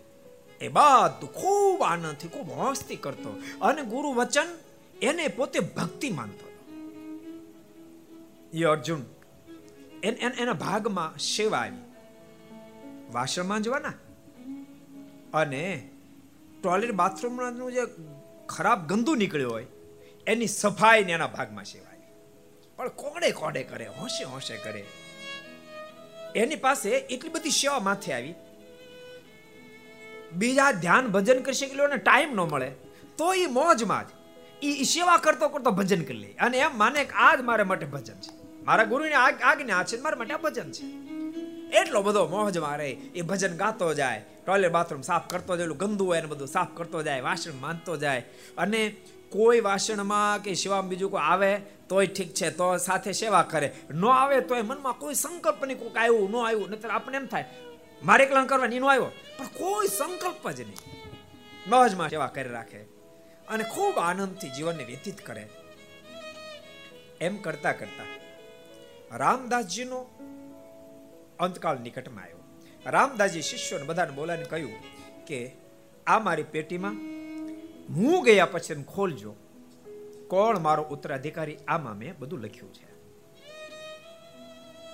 એ 0.61 0.67
બધું 0.67 1.33
ખૂબ 1.33 1.81
આનંદથી, 1.81 2.27
ખૂબ 2.27 2.47
મસ્તી 2.57 2.95
કરતો 2.95 3.31
અને 3.61 3.81
ગુરુ 3.83 4.13
વચન 4.13 4.47
એને 5.01 5.27
પોતે 5.27 5.59
ભક્તિ 5.59 6.09
માનતો. 6.09 6.47
એ 8.53 8.63
અર્જુન, 8.63 9.01
એના 10.03 10.53
ભાગમાં 10.53 11.17
સેવા 11.17 11.57
આવી. 11.57 11.83
વાસણમાં 13.11 13.61
જવાના? 13.61 13.93
અને 15.33 15.89
ટોયલેટ 16.63 16.91
બાથરૂમનું 16.91 17.71
જે 17.71 17.83
ખરાબ 18.49 18.87
ગંદુ 18.87 19.15
નીકળ્યું 19.15 19.51
હોય, 19.51 19.65
એની 20.27 20.47
સફાઈ 20.47 20.99
એના 20.99 21.27
ભાગમાં 21.27 21.65
સેવા 21.65 21.90
પણ 22.81 22.87
કોડે 22.87 23.31
કોડે 23.31 23.63
કરે? 23.63 23.85
હોશે 23.85 24.23
હોશે 24.23 24.57
કરે. 24.57 24.85
એની 26.35 26.55
પાસે 26.55 26.89
એટલી 26.89 27.29
બધી 27.29 27.49
સેવા 27.49 27.79
માથે 27.79 28.13
આવી. 28.13 28.33
બીજા 30.33 30.71
ધ્યાન 30.71 31.07
ભજન 31.07 31.39
કરી 31.39 31.53
શકે 31.53 31.87
ને 31.87 31.95
ટાઈમ 31.95 32.33
ન 32.33 32.39
મળે, 32.39 32.71
તો 33.17 33.33
એ 33.33 33.45
મોજમાં 33.45 34.07
જ. 34.07 34.11
એ 34.63 34.83
સેવા 34.83 35.17
કરતો 35.17 35.49
કરતો 35.49 35.71
ભજન 35.71 36.01
કરી 36.01 36.17
લે. 36.17 36.27
અને 36.27 36.57
એમ 36.57 36.77
માને 36.77 37.03
કે 37.03 37.11
આ 37.11 37.35
જ 37.35 37.41
મારા 37.41 37.63
માટે 37.63 37.85
ભજન 37.85 38.13
છે. 38.13 38.63
મારા 38.63 38.83
ગુરુની 38.83 39.13
આજ્ઞા 39.13 39.83
છે 39.83 40.01
મારા 40.01 40.15
માટે 40.15 40.33
આ 40.33 40.37
ભજન 40.37 40.71
છે. 40.71 40.85
એટલો 41.77 42.01
બધો 42.01 42.27
મોજ 42.27 42.57
મારે 42.57 42.89
એ 42.89 43.21
ભજન 43.21 43.57
ગાતો 43.57 43.93
જાય 43.93 44.25
ટોયલેટ 44.45 44.71
બાથરૂમ 44.71 45.01
સાફ 45.01 45.29
કરતો 45.29 45.57
જાય 45.57 45.67
ગંદુ 45.67 46.05
હોય 46.05 46.17
એને 46.17 46.27
બધું 46.27 46.47
સાફ 46.47 46.77
કરતો 46.77 47.03
જાય 47.03 47.21
વાસણ 47.21 47.53
માનતો 47.53 47.97
જાય. 47.97 48.25
અને 48.57 48.95
કોઈ 49.31 49.59
વાસણમાં 49.59 50.43
કે 50.43 50.53
સેવામાં 50.53 50.89
બીજું 50.89 51.11
કોઈ 51.11 51.21
આવે, 51.21 51.57
તોય 51.89 52.07
ઠીક 52.07 52.33
છે, 52.33 52.49
તો 52.49 52.77
સાથે 52.77 53.11
સેવા 53.11 53.43
કરે. 53.43 53.71
ન 53.91 54.05
આવે 54.05 54.41
તોય 54.41 54.61
મનમાં 54.61 54.93
કોઈ 54.93 55.13
સંકલ્પ 55.13 55.65
નહીં 55.65 55.79
કોઈક 55.79 55.97
આવ્યું, 55.97 56.31
ન 56.31 56.35
આવ્યું, 56.35 56.69
નહીતર 56.69 56.89
આપણે 56.89 57.17
એમ 57.17 57.25
થાય, 57.25 57.45
મારે 58.03 58.23
એકલા 58.23 58.45
કરવાની 58.45 58.79
નો 58.79 58.87
આવ્યો. 58.87 59.11
પણ 59.37 59.45
કોઈ 59.45 59.87
સંકલ્પ 59.87 60.51
જ 60.51 60.61
નહીં. 60.61 60.79
મોજમાં 61.67 62.09
સેવા 62.09 62.27
કરી 62.27 62.49
રાખે 62.49 62.77
અને 63.47 63.63
ખૂબ 63.63 63.97
આનંદથી 63.97 64.49
જીવનને 64.49 64.83
વ્યતીત 64.83 65.25
કરે. 65.25 65.49
એમ 67.21 67.37
કરતા 67.37 67.71
કરતા 67.71 68.05
રામદાસજીનો 69.17 69.99
અંતકાળ 71.39 71.79
નિકટમાં 71.79 72.23
આવ્યો. 72.23 72.37
રામદાસજી 72.85 73.41
શિષ્યોને 73.41 73.85
બધાને 73.85 74.11
બોલાવીને 74.11 74.49
કહ્યું 74.49 74.71
કે, 75.25 75.39
આ 76.07 76.19
મારી 76.19 76.43
પેટીમાં 76.43 76.95
હું 77.95 78.23
ગયા 78.23 78.45
પછી 78.45 78.83
ખોલજો. 78.83 79.35
કોણ 80.27 80.59
મારો 80.59 80.83
ઉત્તરાધિકારી? 80.83 81.57
આમાં 81.67 81.97
મેં 81.97 82.17
બધું 82.19 82.39
લખ્યું 82.39 82.73
છે. 82.73 82.91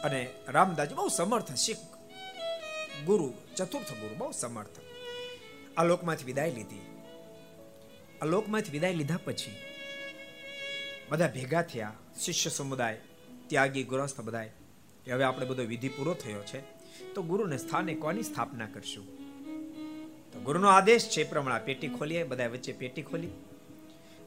અને 0.02 0.30
રામદાસજી 0.48 0.96
બહુ 0.96 1.08
સમર્થ 1.08 1.54
શીખ 1.54 1.78
ગુરુ, 3.06 3.34
ચતુર્થ 3.56 3.92
ગુરુ, 3.92 4.16
બહુ 4.18 4.32
સમર્થ. 4.32 4.80
આ 5.78 5.84
લોકમાંથી 5.84 6.26
વિદાય 6.26 6.52
લીધી. 6.52 6.82
આ 8.22 8.26
લોકમાંથી 8.26 8.72
વિદાય 8.72 8.94
લીધા 8.94 9.18
પછી 9.26 9.56
બધા 11.10 11.28
ભેગા 11.28 11.62
થયા. 11.62 11.94
શિષ્ય 12.20 12.50
સમુદાય, 12.50 13.02
ત્યાગી 13.48 13.84
ગુરસ્થ 13.84 14.22
બધાય. 14.22 14.54
હવે 15.12 15.24
આપણે 15.24 15.46
બધો 15.46 15.64
વિધિ 15.64 15.90
પૂરો 15.90 16.14
થયો 16.14 16.44
છે. 16.44 16.62
તો 17.14 17.22
ગુરુને 17.22 17.58
સ્થાને 17.58 17.94
કોની 17.94 18.24
સ્થાપના 18.24 18.66
કરશું? 18.66 19.17
તો 20.38 20.44
ગુરુનો 20.44 20.68
આદેશ 20.68 21.10
છે 21.10 21.30
પ્રમાણે 21.30 21.66
પેટી 21.66 21.88
ખોલીએ 21.88 22.24
બધા 22.24 22.48
વચ્ચે 22.48 22.74
પેટી 22.74 23.02
ખોલી. 23.02 23.30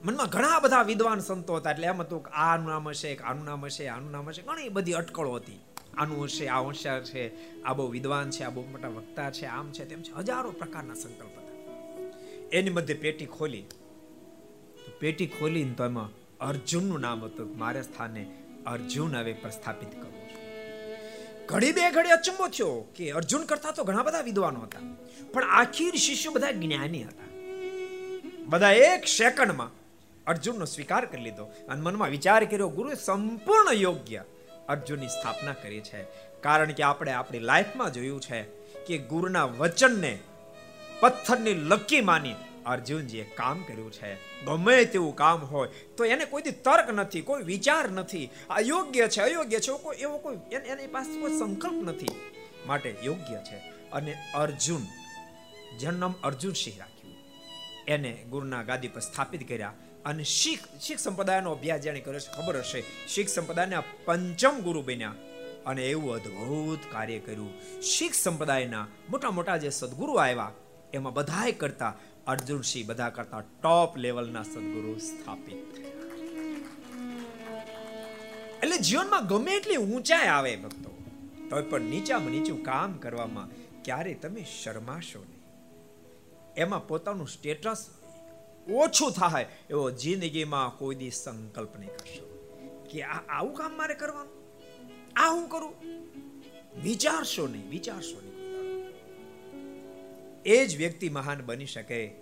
મનમાં 0.04 0.26
ઘણા 0.26 0.60
બધા 0.60 0.82
વિદ્વાન 0.82 1.18
સંતો 1.18 1.56
હતા, 1.56 1.70
એટલે 1.70 1.86
એમ 1.86 2.00
હતું 2.00 2.22
કે 2.22 2.30
આનું 2.30 2.66
નામ 2.66 2.88
હશે 2.88 3.16
આનું 3.16 3.44
નામ 3.44 3.64
હશે, 3.64 3.88
આનું 3.88 4.10
નામ 4.10 4.28
હશે, 4.28 4.42
ઘણી 4.42 4.68
બધી 4.68 4.92
અટકળો 4.92 5.32
હતી. 5.32 5.60
આનું 5.96 6.24
હશે, 6.24 6.48
આ 6.48 6.58
હોશિયાર 6.58 7.04
છે, 7.04 7.24
આ 7.62 7.72
બહુ 7.72 7.90
વિદ્વાન 7.90 8.30
છે, 8.30 8.44
આ 8.44 8.50
બહુ 8.50 8.64
મોટા 8.64 8.88
વક્તા 8.88 9.30
છે, 9.30 9.46
આમ 9.46 9.72
છે, 9.72 9.84
તેમ 9.84 10.02
છે, 10.02 10.12
હજારો 10.12 10.50
પ્રકારના 10.50 10.94
સંકલ્પ 10.94 11.38
હતા. 11.38 11.50
એની 12.52 12.70
મધ્ય 12.70 12.94
પેટી 12.94 13.26
ખોલી. 13.26 13.64
પેટી 14.98 15.26
ખોલીને 15.26 15.74
તો 15.74 15.84
એમાં 15.84 16.08
અર્જુનનું 16.46 17.00
નામ 17.00 17.24
હતું 17.24 17.58
મારે 17.58 17.82
સ્થાને 17.82 18.26
અર્જુન 18.66 19.16
હવે 19.16 19.32
પ્રસ્થાપિત 19.32 19.92
કરવું. 19.92 20.19
ઘડી 21.50 21.72
બે 21.72 21.90
ઘડી 21.90 22.10
અચંબો 22.10 22.48
થયો 22.48 22.92
કે 22.96 23.10
અર્જુન 23.10 23.44
કરતા 23.44 23.70
તો 23.70 23.84
ઘણા 23.84 24.02
બધા 24.02 24.20
વિદ્વાનો 24.20 24.60
હતા. 24.60 24.78
પણ 25.32 25.44
આખીર 25.44 25.94
શિષ્યો 25.94 26.32
બધા 26.32 26.50
જ્ઞાની 26.50 27.04
હતા. 27.04 27.28
બધા 28.46 28.72
એક 28.72 29.06
સેકન્ડમાં 29.06 29.70
અર્જુનનો 30.26 30.64
સ્વીકાર 30.64 31.04
કરી 31.04 31.22
લીધો 31.22 31.44
અને 31.44 31.82
મનમાં 31.82 32.08
વિચાર 32.08 32.44
કર્યો 32.44 32.68
ગુરુ 32.68 32.90
સંપૂર્ણ 33.04 33.72
યોગ્ય 33.72 34.24
અર્જુનની 34.68 35.08
સ્થાપના 35.08 35.52
કરી 35.52 35.80
છે. 35.80 36.02
કારણ 36.40 36.72
કે 36.72 36.82
આપણે 36.82 37.12
આપણી 37.12 37.38
લાઈફમાં 37.38 37.92
જોયું 37.92 38.20
છે 38.20 38.42
કે 38.86 38.98
ગુરુના 38.98 39.44
વચનને 39.44 40.18
પથ્થરની 41.00 41.54
લકી 41.54 42.00
માની 42.00 42.34
અર્જુનજીએ 42.66 43.24
કામ 43.24 43.62
કર્યું 43.62 43.92
છે. 43.92 44.14
ગમે 44.44 44.84
તેવું 44.84 45.16
કામ 45.16 45.44
હોય 45.44 45.68
તો 45.96 46.04
એને 46.04 46.24
કોઈ 46.24 46.42
તર્ક 46.42 46.90
નથી, 46.90 47.20
કોઈ 47.20 47.42
વિચાર 47.42 47.90
નથી. 47.90 48.30
અયોગ્ય 48.50 49.08
છે 49.08 49.20
અયોગ્ય 49.20 49.60
છે, 49.60 49.72
કોઈ 49.82 49.96
એવો 49.96 50.18
કોઈ 50.18 50.36
એની 50.52 50.86
પાસે 50.86 51.20
કોઈ 51.20 51.38
સંકલ્પ 51.38 51.88
નથી 51.88 52.10
માટે 52.66 52.94
યોગ્ય 53.02 53.38
છે. 53.44 53.58
અને 53.92 54.14
અર્જુન, 54.34 54.82
જન્મ 55.78 56.12
અર્જુન 56.22 56.52
સિંહ 56.52 56.78
રાખ્યું. 56.78 57.16
એને 57.86 58.12
ગુરુના 58.30 58.62
ગાદી 58.62 58.88
પર 58.88 59.00
સ્થાપિત 59.00 59.48
કર્યા 59.48 59.72
અને 60.04 60.24
શીખ 60.24 60.60
શીખ 60.80 60.98
સંપ્રદાયનો 60.98 61.52
અભ્યાસ 61.52 61.80
જેને 61.80 62.00
કર્યો 62.00 62.20
છે, 62.20 62.32
ખબર 62.32 62.56
હશે. 62.56 62.84
શીખ 63.08 63.28
સંપ્રદાયના 63.28 63.82
પંચમ 64.04 64.60
ગુરુ 64.60 64.82
બન્યા 64.82 65.14
અને 65.66 65.82
એવું 65.86 66.14
અદ્ભુત 66.14 66.92
કાર્ય 66.92 67.18
કર્યું. 67.18 67.52
શીખ 67.82 68.14
સંપ્રદાયના 68.14 68.86
મોટા 69.10 69.30
મોટા 69.30 69.56
જે 69.56 69.70
સદગુરુ 69.70 70.14
આવ્યા, 70.14 70.52
એમાં 70.94 71.12
બધાએ 71.12 71.52
કરતા 71.52 71.96
અર્જુનસિંહ 72.26 72.86
બધા 72.86 73.10
કરતા 73.10 73.40
ટોપ 73.40 73.96
લેવલના 73.96 74.42
સદગુરુ 74.42 74.98
સ્થાપિત 74.98 75.78
એટલે 78.62 78.78
જીવનમાં 78.78 79.26
ગમે 79.26 79.52
એટલી 79.54 79.76
ઊંચાઈ 79.76 80.26
આવે 80.26 80.56
ભક્તો 80.56 80.90
તો 81.50 81.62
પણ 81.62 81.80
નીચામાં 81.80 82.30
નીચું 82.30 82.62
કામ 82.62 82.92
કરવામાં 82.92 83.48
ક્યારે 83.84 84.14
તમે 84.14 84.44
શરમાશો 84.62 85.18
નહીં. 85.18 85.40
એમાં 86.56 86.88
પોતાનું 86.88 87.28
સ્ટેટસ 87.28 87.86
ઓછું 88.72 89.12
થાય 89.12 89.46
એવો 89.70 89.90
જિંદગીમાં 89.90 90.78
કોઈ 90.78 90.94
દી 90.94 91.10
સંકલ્પ 91.10 91.78
નહીં 91.78 91.90
કરશો 91.90 92.26
કે 92.90 93.02
આ 93.02 93.22
આવું 93.28 93.54
કામ 93.54 93.76
મારે 93.76 93.94
કરવાનું? 93.94 94.32
આ 95.16 95.30
હું 95.30 95.48
કરું? 95.48 95.74
વિચારશો 96.82 97.46
નહીં 97.46 97.70
વિચારશો 97.70 98.20
નહીં. 98.20 98.29
એ 100.44 100.66
જ 100.66 100.76
વ્યક્તિ 100.76 101.08
મહાન 101.08 101.42
બની 101.46 101.66
શકે, 101.66 102.12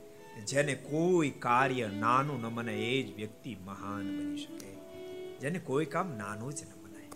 જેને 0.46 0.74
કોઈ 0.74 1.30
કાર્ય 1.30 1.88
નાનું 1.88 2.40
ન 2.40 2.46
મને 2.46 2.74
એ 2.78 3.02
જ 3.02 3.16
વ્યક્તિ 3.16 3.56
મહાન 3.64 4.04
બની 4.18 4.38
શકે, 4.38 4.70
જેને 5.40 5.58
કોઈ 5.58 5.84
કામ 5.84 6.16
નાનું 6.16 6.54
જ 6.54 6.62
ન 6.62 6.72
મનાય. 6.82 7.10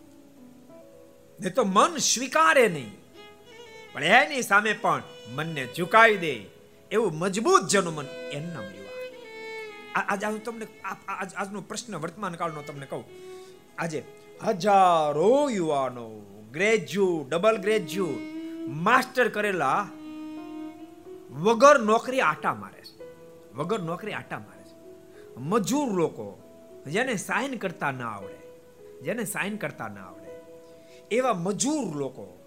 ને 1.40 1.50
તો 1.50 1.64
મન 1.64 1.96
સ્વીકારે 1.96 2.68
નહીં, 2.68 2.92
પણ 3.92 4.04
એની 4.04 4.42
સામે 4.42 4.72
પણ 4.72 5.02
મનને 5.34 5.68
ઝુકાવી 5.76 6.16
દે, 6.16 6.34
એવું 6.90 7.18
મજબૂત 7.18 7.68
જેનું 7.68 7.94
મન 7.94 8.06
એમના 8.32 8.68
આજે 9.94 10.26
હું 10.26 10.44
તમને 10.44 10.66
આજનો 11.38 11.60
પ્રશ્ન 11.60 11.96
વર્તમાન 11.96 12.34
કાળનો 12.34 12.62
તમને 12.62 12.86
કહું. 12.86 13.04
આજે 13.78 14.02
હજારો 14.44 15.50
યુવાનો 15.50 16.04
ગ્રેજ્યુએટ 16.52 17.28
ડબલ 17.28 17.56
ગ્રેજ્યુએટ 17.56 18.68
માસ્ટર 18.68 19.28
કરેલા 19.28 19.88
વગર 21.32 21.78
નોકરી 21.78 22.20
આટા 22.20 22.54
મારે 22.54 22.80
છે. 22.80 23.04
વગર 23.54 23.80
નોકરી 23.80 24.12
આટા 24.12 24.38
મારે 24.38 24.64
છે. 24.64 24.76
મજૂર 25.36 25.92
લોકો 25.92 26.38
જેને 26.86 27.16
સાઇન 27.16 27.56
કરતા 27.56 27.90
ના 27.90 28.08
આવડે, 28.08 28.40
જેને 29.02 29.24
સાઇન 29.24 29.56
કરતા 29.56 29.88
ના 29.88 30.00
આવડે, 30.00 30.30
એવા 31.10 31.34
મજૂર 31.34 31.96
લોકો 31.96 32.38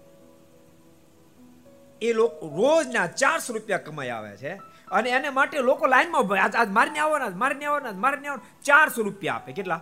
એ 2.02 2.12
લોકો 2.12 2.46
રોજના 2.46 3.06
ચારસો 3.06 3.52
રૂપિયા 3.52 3.78
કમાઈ 3.78 4.08
આવે 4.08 4.36
છે 4.36 4.54
અને 4.90 5.10
એને 5.10 5.30
માટે 5.30 5.58
લોકો 5.58 5.86
લાઈનમાં 5.86 6.44
આજ 6.44 6.68
મારીને 6.68 6.98
આવવાના 6.98 7.28
મારીને 7.28 7.64
આવવાના 7.64 7.92
મારીને 7.92 8.28
આવવાના 8.28 8.62
ચારસો 8.62 9.02
રૂપિયા 9.02 9.34
આપે. 9.34 9.52
કેટલા? 9.52 9.80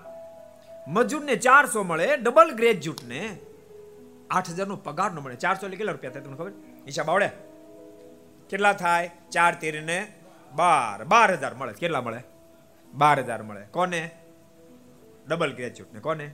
મજૂરને 0.88 1.36
ચારસો 1.36 1.82
મળે, 1.82 2.16
ડબલ 2.16 2.50
ગ્રેજ્યુટને 2.50 3.38
આઠ 4.30 4.50
હજારનો 4.50 4.76
પગાર 4.76 5.11
ન 5.12 5.18
મળે. 5.18 5.36
ચારસો 5.36 5.66
એટલે 5.66 5.76
કેટલા 5.76 5.92
રૂપિયા 5.92 6.12
થાય 6.12 6.22
તમને 6.22 6.36
ખબર? 6.36 6.52
હિસાબ 6.86 7.11
આવડે? 7.11 7.53
કેટલા 8.55 8.72
થાય? 8.72 9.11
ચાર, 9.32 9.55
તેર 9.55 9.82
ને 9.82 10.14
બાર. 10.55 11.05
બાર 11.05 11.32
હજાર 11.32 11.55
મળે. 11.55 11.72
કેટલા 11.72 12.00
મળે? 12.00 12.22
બાર 12.94 13.18
હજાર 13.18 13.42
મળે. 13.42 13.66
કોને? 13.66 14.11
ડબલ 15.28 15.52
ગ્રેજ્યુએટ 15.52 15.94
ને 15.94 16.00
કોને? 16.00 16.26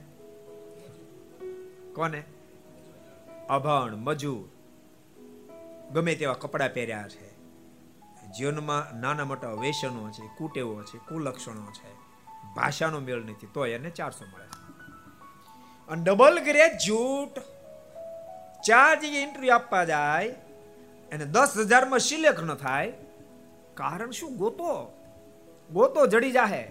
કોને? 1.95 2.23
અભણ, 3.49 3.95
મજૂર. 3.95 4.49
ગમે 5.91 6.15
તેવા 6.15 6.33
કપડાં 6.33 6.73
પહેર્યા 6.73 7.07
છે. 7.07 7.35
જીવનમાં 8.37 8.99
નાના 8.99 9.25
મોટા 9.25 9.49
વેસનો 9.49 10.11
છે, 10.11 10.29
કુટેવો 10.37 10.83
છે, 10.83 10.97
કુલક્ષણો 10.97 11.71
છે. 11.71 11.95
ભાષાનો 12.55 12.99
મેળ 12.99 13.17
નથી, 13.17 13.47
તો 13.53 13.65
એને 13.65 13.89
ચારસો 13.89 14.25
મળે. 14.25 14.45
અને 15.89 16.03
ડબલ 16.03 16.39
ગ્રેજ્યુટ 16.39 17.39
ચાર 18.61 18.95
જગ્યાએ 18.95 19.23
ઇન્ટરવ્યુ 19.23 19.55
આપવા 19.55 19.83
જાય. 19.85 20.50
અને 21.11 21.25
દસ 21.25 21.57
હજારમાં 21.57 21.99
સિલેક્ટ 21.99 22.43
ન 22.43 22.53
થાય, 22.53 22.93
કારણ 23.73 24.11
શું? 24.11 24.37
ગોતો. 24.37 24.97
ગોતો 25.71 26.07
જડી 26.07 26.31
જાહે. 26.31 26.63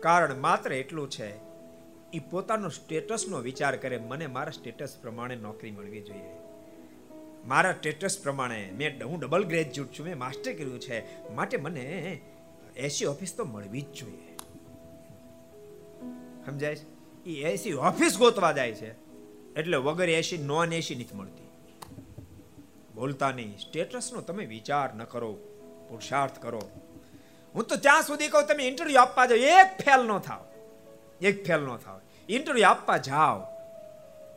કારણ 0.00 0.38
માત્ર 0.38 0.72
એટલું 0.72 1.10
છે 1.10 1.36
એ 2.12 2.18
પોતાનો 2.30 2.68
સ્ટેટસનો 2.68 3.38
વિચાર 3.38 3.76
કરે, 3.76 3.98
મને 3.98 4.26
મારા 4.26 4.50
સ્ટેટસ 4.50 4.96
પ્રમાણે 5.02 5.36
નોકરી 5.36 5.70
મળવી 5.70 6.00
જોઈએ. 6.00 6.32
મારા 7.44 7.72
સ્ટેટસ 7.72 8.18
પ્રમાણે 8.22 8.70
મેં 8.74 9.04
હું 9.04 9.20
ડબલ 9.20 9.44
ગ્રેજ્યુએટ 9.44 9.98
છું, 9.98 10.06
મેં 10.06 10.18
માસ્ટર 10.18 10.52
કર્યું 10.52 10.80
છે, 10.80 11.28
માટે 11.30 11.56
મને 11.56 12.20
એસી 12.76 13.04
ઓફિસ 13.04 13.36
તો 13.36 13.44
મળવી 13.44 13.80
જ 13.80 13.92
જોઈએ. 13.92 14.36
સમજાય 16.46 16.76
એ 17.26 17.32
એસી 17.44 17.72
ઓફિસ 17.72 18.18
ગોતવા 18.18 18.52
જાય 18.52 18.72
છે, 18.72 18.90
એટલે 19.54 19.76
વગર 19.76 20.08
એસી, 20.08 20.38
નોન 20.38 20.72
એસી 20.72 20.94
નથી 20.94 21.14
મળતી. 21.14 21.41
બોલતા 22.94 23.32
નહીં 23.32 23.58
સ્ટેટસનો 23.58 24.20
તમે 24.20 24.44
વિચાર 24.44 24.94
ન 24.94 25.04
કરો, 25.04 25.32
પુરુષાર્થ 25.88 26.42
કરો. 26.42 26.70
હું 27.54 27.64
તો 27.64 27.76
ત્યાં 27.76 28.02
સુધી 28.02 28.28
કહું, 28.28 28.46
તમે 28.46 28.62
ઇન્ટરવ્યુ 28.62 29.00
આપવા 29.00 29.26
જાઓ, 29.26 29.38
એક 29.38 29.82
ફેલ 29.84 30.00
ન 30.00 30.18
થાવ, 30.18 30.46
એક 31.20 31.46
ફેલ 31.46 31.60
ન 31.60 31.76
થાવ. 31.76 32.00
ઇન્ટરવ્યુ 32.28 32.64
આપવા 32.64 32.96
જાઓ, 32.96 33.40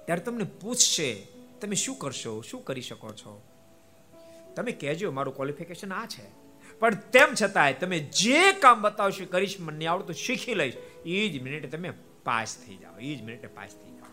ત્યારે 0.06 0.22
તમને 0.22 0.44
પૂછશે, 0.44 1.28
તમે 1.62 1.76
શું 1.76 1.96
કરશો, 1.96 2.42
શું 2.42 2.64
કરી 2.64 2.82
શકો 2.82 3.14
છો? 3.14 3.44
તમે 4.56 4.72
કહેજો, 4.72 5.12
મારું 5.12 5.36
ક્વોલિફિકેશન 5.36 5.94
આ 5.94 6.06
છે. 6.06 6.46
પણ 6.80 6.96
તેમ 6.96 7.34
છતાંય 7.42 7.74
તમે 7.74 8.00
જે 8.00 8.52
કામ 8.52 8.82
બતાવશો 8.82 9.26
કરીશ, 9.26 9.56
મને 9.60 9.86
આવડતું 9.86 10.16
શીખી 10.16 10.54
લઈશ. 10.54 10.74
એ 11.06 11.30
જ 11.30 11.42
મિનિટે 11.42 11.68
તમે 11.68 11.94
પાસ 12.24 12.58
થઈ 12.58 12.76
જાઓ 12.76 13.00
એ 13.00 13.16
જ 13.16 13.22
મિનિટે 13.24 13.48
પાસ 13.48 13.70
થઈ 13.70 13.92
જાઓ. 13.92 14.06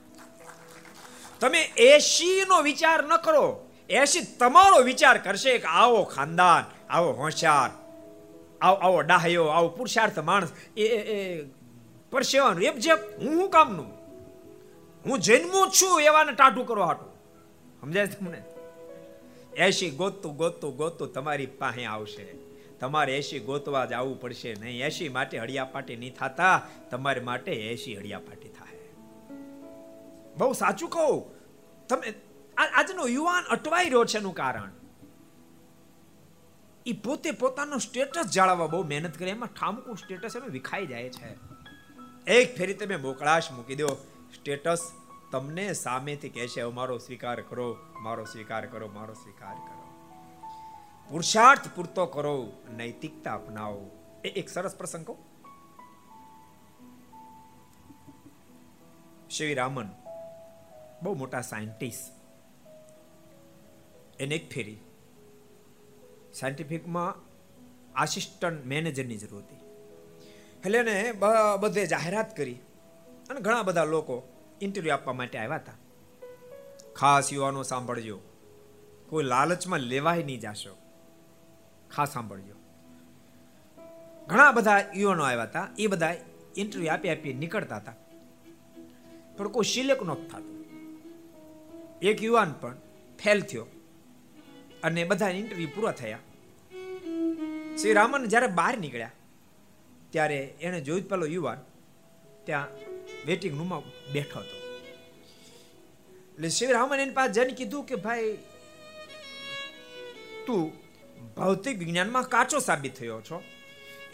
તમે 1.41 1.61
એસી 1.77 2.43
નો 2.49 2.63
વિચાર 2.63 3.05
ન 3.05 3.17
કરો. 3.17 3.69
એસી 3.93 4.21
તમારો 4.39 4.83
વિચાર 4.83 5.19
કરશે 5.19 5.59
કે 5.59 5.67
આવો 5.67 6.03
ખાનદાન, 6.03 6.65
આવો 6.91 7.13
હોશિયાર, 7.13 7.71
આવો 8.61 8.77
આવો 8.77 9.01
ડાહ્યો, 9.01 9.45
આવો 9.45 9.69
પુરુષાર્થ 9.69 10.19
માણસ, 10.19 10.53
એ 10.77 10.83
એ 10.83 11.45
પરસેવાનું. 12.11 12.63
એમ 12.63 12.75
જેપ 12.75 12.99
હું 13.19 13.35
હું 13.35 13.51
કામનું? 13.51 14.03
હું 15.07 15.19
જન્મું 15.19 15.71
છું 15.71 16.01
એવાને 16.01 16.33
ટાટું 16.33 16.67
કરવા 16.67 16.87
હાટું. 16.87 17.13
સમજાય 17.81 18.07
તમને? 18.07 18.43
એસી 19.57 19.91
ગોતતું 19.91 20.37
ગોતતું 20.37 20.77
ગોતતું 20.77 21.13
તમારી 21.13 21.47
પાસે 21.47 21.85
આવશે. 21.85 22.35
તમારે 22.81 23.19
એસી 23.19 23.39
ગોતવા 23.39 23.85
જ 23.85 23.93
આવવું 23.93 24.21
પડશે 24.21 24.55
નહીં. 24.55 24.87
એસી 24.87 25.09
માટે 25.09 25.39
હળિયાપાટી 25.39 25.97
નહીં 25.97 26.15
થતા. 26.15 26.63
તમારે 26.91 27.21
માટે 27.21 27.53
એસી 27.53 27.97
હળિયાપાટી 27.97 28.49
થાય. 28.49 28.79
બહુ 30.37 30.53
સાચું 30.53 30.89
કહું. 30.89 31.31
તમે 31.89 32.13
આજનો 32.57 33.07
યુવાન 33.07 33.45
અટવાઈ 33.45 33.85
રહ્યો 33.85 34.05
છે 34.05 34.19
એનું 34.19 34.35
કારણ. 34.35 34.71
એ 36.87 36.93
પોતે 36.93 37.31
પોતાનો 37.31 37.79
સ્ટેટસ 37.79 38.27
જાળવવા 38.27 38.67
બહુ 38.67 38.83
મહેનત 38.83 39.19
કરે, 39.19 39.31
એમાં 39.31 39.49
ઠામકું 39.49 39.97
સ્ટેટસ 39.97 40.37
એનું 40.37 40.49
વિખાઈ 40.49 40.87
જાય 40.87 41.09
છે. 41.09 41.53
એક 42.27 42.57
ફેરી 42.57 42.75
તમે 42.75 42.97
મોકળાશ 42.97 43.51
મૂકી 43.53 43.75
દો 43.75 43.89
સ્ટેટસ 44.35 44.93
તમને 45.31 45.73
સામેથી 45.73 46.29
કહેશે 46.29 46.65
મારો 46.65 46.99
સ્વીકાર 46.99 47.41
કરો, 47.41 47.77
મારો 48.01 48.25
સ્વીકાર 48.25 48.67
કરો, 48.67 48.89
મારો 48.89 49.15
સ્વીકાર 49.15 49.55
કરો. 49.55 49.83
પુરુષાર્થ 51.09 51.69
પૂરતો 51.77 52.07
કરો, 52.07 52.53
નૈતિકતા 52.71 53.35
અપનાવો. 53.35 53.91
એ 54.25 54.29
એક 54.29 54.49
સરસ 54.49 54.75
પ્રસંગ 54.75 55.07
કહો 55.07 55.17
શ્રી 59.31 59.55
રામન, 59.55 59.89
બહુ 61.03 61.15
મોટા 61.15 61.41
સાયન્ટિસ્ટ 61.41 62.22
એને 64.21 64.35
એક 64.35 64.51
ફેરી 64.51 64.77
સાયન્ટિફિકમાં 66.35 67.15
આસિસ્ટન્ટ 67.95 68.67
મેનેજરની 68.67 69.17
જરૂર 69.17 69.43
હતી. 69.43 69.57
એટલે 70.61 70.79
એને 70.79 71.13
બધે 71.61 71.87
જાહેરાત 71.87 72.37
કરી 72.37 72.55
અને 73.31 73.41
ઘણા 73.41 73.63
બધા 73.63 73.85
લોકો 73.85 74.29
ઇન્ટરવ્યૂ 74.61 74.95
આપવા 74.95 75.13
માટે 75.13 75.39
આવ્યા 75.39 75.57
હતા. 75.57 75.73
ખાસ 76.97 77.33
યુવાનો 77.33 77.63
સાંભળજો. 77.63 78.21
કોઈ 79.09 79.25
લાલચમાં 79.25 79.81
લેવાય 79.81 80.23
નહીં 80.23 80.41
જાશો. 80.41 80.77
ખાસ 81.91 82.13
સાંભળજો. 82.13 82.55
ઘણા 84.27 84.53
બધા 84.53 84.85
યુવાનો 84.97 85.25
આવ્યા 85.25 85.43
હતા. 85.43 85.69
એ 85.79 85.87
બધા 85.87 86.15
ઇન્ટરવ્યૂ 86.57 86.93
આપી 86.93 87.09
આપી 87.09 87.33
નીકળતા 87.33 87.77
હતા. 87.77 87.95
પણ 89.37 89.49
કોઈ 89.49 89.65
સિલેક્ટ 89.65 90.03
નહોતું 90.03 90.29
થતું. 90.29 90.63
એક 92.03 92.23
યુવાન 92.23 92.53
પણ 92.53 92.77
ફેલ 93.19 93.41
થયો. 93.41 93.67
અને 94.83 95.03
બધા 95.05 95.33
ઇન્ટરવ્યુ 95.41 95.71
પૂરા 95.75 95.93
થયા. 95.93 96.23
શ્રી 97.79 97.95
રામન 97.99 98.25
જ્યારે 98.27 98.49
બહાર 98.59 98.75
નીકળ્યા, 98.79 99.15
ત્યારે 100.13 100.39
એણે 100.61 100.81
જોયું 100.81 101.09
પેલો 101.13 101.27
યુવાન 101.27 101.61
ત્યાં 102.47 102.69
વેટિંગ 103.27 103.55
રૂમમાં 103.59 103.83
બેઠો 104.13 104.41
હતો. 104.41 104.57
એટલે 106.35 106.49
શ્રી 106.49 106.73
રામન 106.73 107.01
એની 107.01 107.17
પાસે 107.19 107.33
જઈને 107.33 107.55
કીધું 107.61 107.87
કે, 107.87 107.97
ભાઈ, 107.97 108.33
તું 110.47 110.63
ભૌતિક 111.37 111.77
વિજ્ઞાનમાં 111.79 112.31
કાચો 112.35 112.59
સાબિત 112.59 112.95
થયો 112.95 113.21
છો. 113.21 113.39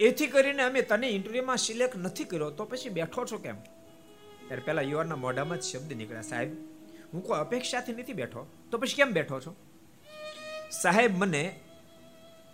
એથી 0.00 0.26
કરીને 0.26 0.62
અમે 0.62 0.82
તને 0.82 1.08
ઇન્ટરવ્યુમાં 1.10 1.56
સિલેક્ટ 1.56 1.96
નથી 1.96 2.24
કર્યો, 2.24 2.50
તો 2.50 2.64
પછી 2.64 2.94
બેઠો 2.98 3.24
છો 3.24 3.38
કેમ? 3.38 3.58
ત્યારે 4.46 4.62
પેલા 4.66 4.86
યુવાનના 4.90 5.16
મોઢામાં 5.16 5.58
જ 5.60 5.62
શબ્દ 5.62 5.92
નીકળ્યા, 5.92 6.22
સાહેબ, 6.22 6.50
હું 7.12 7.24
કોઈ 7.26 7.40
અપેક્ષાથી 7.40 7.92
નથી 7.92 8.12
બેઠો, 8.12 8.42
તો 8.70 8.78
પછી 8.78 9.00
કેમ 9.00 9.12
બેઠો 9.12 9.40
છો? 9.40 9.52
સાહેબ, 10.70 11.18
મને 11.18 11.60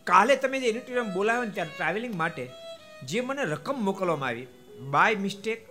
કાલે 0.04 0.36
તમે 0.36 0.60
જે 0.60 0.68
ઇન્ટરવ્યુ 0.68 1.04
બોલાવ્યો 1.04 1.44
ને 1.44 1.50
ત્યારે 1.50 1.70
ટ્રાવેલિંગ 1.76 2.14
માટે, 2.14 2.50
જે 3.06 3.20
મને 3.20 3.44
રકમ 3.44 3.74
મોકલવામાં 3.84 4.28
આવી 4.28 4.46
બાય 4.90 5.14
મિસ્ટેક 5.14 5.66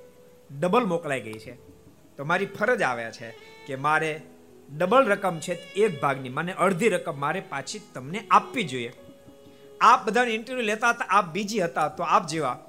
ડબલ 0.60 0.86
મોકલાઈ 0.86 1.22
ગઈ 1.22 1.40
છે. 1.40 1.56
તો 2.18 2.26
મારી 2.26 2.46
ફરજ 2.46 2.82
આવે 2.82 3.12
છે 3.12 3.30
કે 3.68 3.76
મારે 3.76 4.22
ડબલ 4.78 5.06
રકમ 5.06 5.40
છે 5.40 5.54
એક 5.54 6.02
ભાગની, 6.02 6.30
મને 6.30 6.54
અડધી 6.54 6.90
રકમ 6.90 7.20
મારે 7.20 7.40
પાછી 7.40 7.82
તમને 7.94 8.28
આપવી 8.32 8.64
જોઈએ. 8.64 8.94
આપ 9.82 10.08
બધાને 10.08 10.32
ઇન્ટરવ્યુ 10.32 10.64
લેતા 10.64 10.90
હતા, 10.90 11.06
આપ 11.06 11.34
બીજી 11.34 11.60
હતા, 11.60 11.88
તો 11.88 12.04
આપ 12.04 12.28
જેવા 12.28 12.60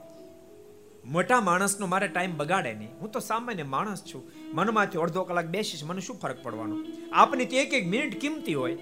મોટા 1.05 1.41
માણસનો 1.41 1.87
મારે 1.87 2.09
ટાઈમ 2.09 2.37
બગાડે 2.37 2.73
નહીં. 2.73 2.89
હું 3.01 3.11
તો 3.11 3.21
સામાન્ય 3.21 3.63
માણસ 3.63 4.05
છું. 4.05 4.31
મનમાંથી 4.53 4.99
અડધો 4.99 5.25
કલાક 5.25 5.47
બેસીશ, 5.47 5.85
મને 5.85 6.01
શું 6.01 6.17
ફરક 6.17 6.43
પડવાનો? 6.43 6.77
આપની 7.13 7.45
તો 7.45 7.57
એક 7.57 7.75
એક 7.75 7.87
મિનિટ 7.87 8.21
કિંમતી 8.21 8.55
હોય. 8.55 8.79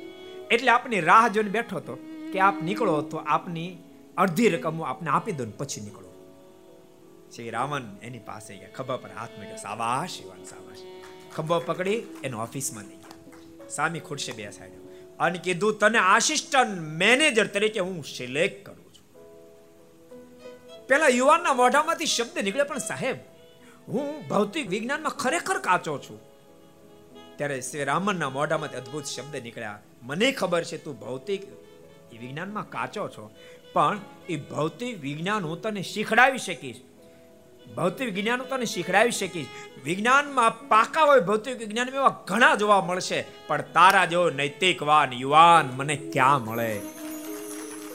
એટલે 0.53 0.70
આપની 0.70 1.00
રાહ 1.00 1.28
જોઈને 1.28 1.50
બેઠો 1.50 1.76
હતો 1.76 1.94
કે 2.32 2.38
આપ 2.38 2.62
નીકળો 2.62 3.00
તો 3.00 3.16
આપની 3.16 3.76
અડધી 4.16 4.48
રકમ 4.48 4.82
આપને 4.82 5.11
આપી 5.11 5.32
દઉં 5.32 5.59
પછી 5.59 5.80
નીકળો. 5.80 6.09
શ્રી 7.34 7.50
રામન 7.50 7.96
એની 8.03 8.18
પાસે 8.18 8.57
ગયા. 8.57 8.68
ખભા 8.68 8.96
પર 8.96 9.09
હાથ 9.18 9.28
મૂક્યો. 9.38 9.57
સાવાશ 9.57 10.11
શિવાન 10.11 10.44
સાબાશ 10.44 10.78
ખભો 11.34 11.61
પકડી 11.61 12.03
એનો 12.24 12.42
ઓફિસમાં 12.42 12.84
લઈ 12.84 12.96
ગયા. 12.96 13.68
સામી 13.68 14.00
ખુરશી 14.00 14.53
સાઈડ. 14.53 14.72
અને 15.18 15.38
કીધું, 15.38 15.78
તને 15.78 15.98
આસિસ્ટન્ટ 15.98 16.80
મેનેજર 16.80 17.46
તરીકે 17.46 17.80
હું 17.80 18.05
સિલેક્ટ 18.05 18.66
કરું 18.66 18.94
છું. 18.94 19.14
પેલા 20.86 21.09
યુવાનના 21.09 21.53
મોઢામાંથી 21.53 22.07
શબ્દ 22.07 22.38
નીકળે, 22.38 22.62
પણ 22.62 22.78
સાહેબ, 22.78 23.16
હું 23.88 24.28
ભૌતિક 24.28 24.68
વિજ્ઞાનમાં 24.68 25.12
ખરેખર 25.12 25.59
કાચો 25.59 25.98
છું. 25.98 26.20
ત્યારે 27.36 27.61
શ્રી 27.61 27.84
રામનના 27.84 28.30
મોઢામાંથી 28.30 28.76
અદ્ભુત 28.76 29.05
શબ્દ 29.05 29.36
નીકળ્યા. 29.36 29.80
મને 30.03 30.28
ખબર 30.32 30.62
છે 30.64 30.78
તું 30.84 31.00
ભૌતિક 31.00 31.42
વિજ્ઞાનમાં 32.20 32.70
કાચો 32.70 33.09
છો, 33.09 33.24
પણ 33.72 34.00
એ 34.28 34.36
ભૌતિક 34.36 34.94
વિજ્ઞાન 35.00 35.42
હું 35.44 35.62
તને 35.62 35.82
શીખડાવી 35.82 36.38
શકીશ. 36.38 36.80
ભૌતિક 37.76 38.09
વિજ્ઞાન 38.14 38.40
હું 38.40 38.48
તને 38.48 38.64
શીખડાવી 38.64 39.11
શકીશ. 39.11 39.46
વિજ્ઞાનમાં 39.84 40.68
પાકા 40.68 41.05
હોય 41.05 41.20
ભૌતિક 41.20 41.59
વિજ્ઞાન 41.59 41.88
એવા 41.88 42.14
ઘણા 42.26 42.55
જોવા 42.55 42.80
મળશે, 42.80 43.20
પણ 43.46 43.62
તારા 43.72 44.05
જેવો 44.05 44.26
નૈતિકવાન 44.30 45.12
યુવાન 45.12 45.66
મને 45.76 45.96
ક્યાં 45.96 46.44
મળે? 46.44 46.70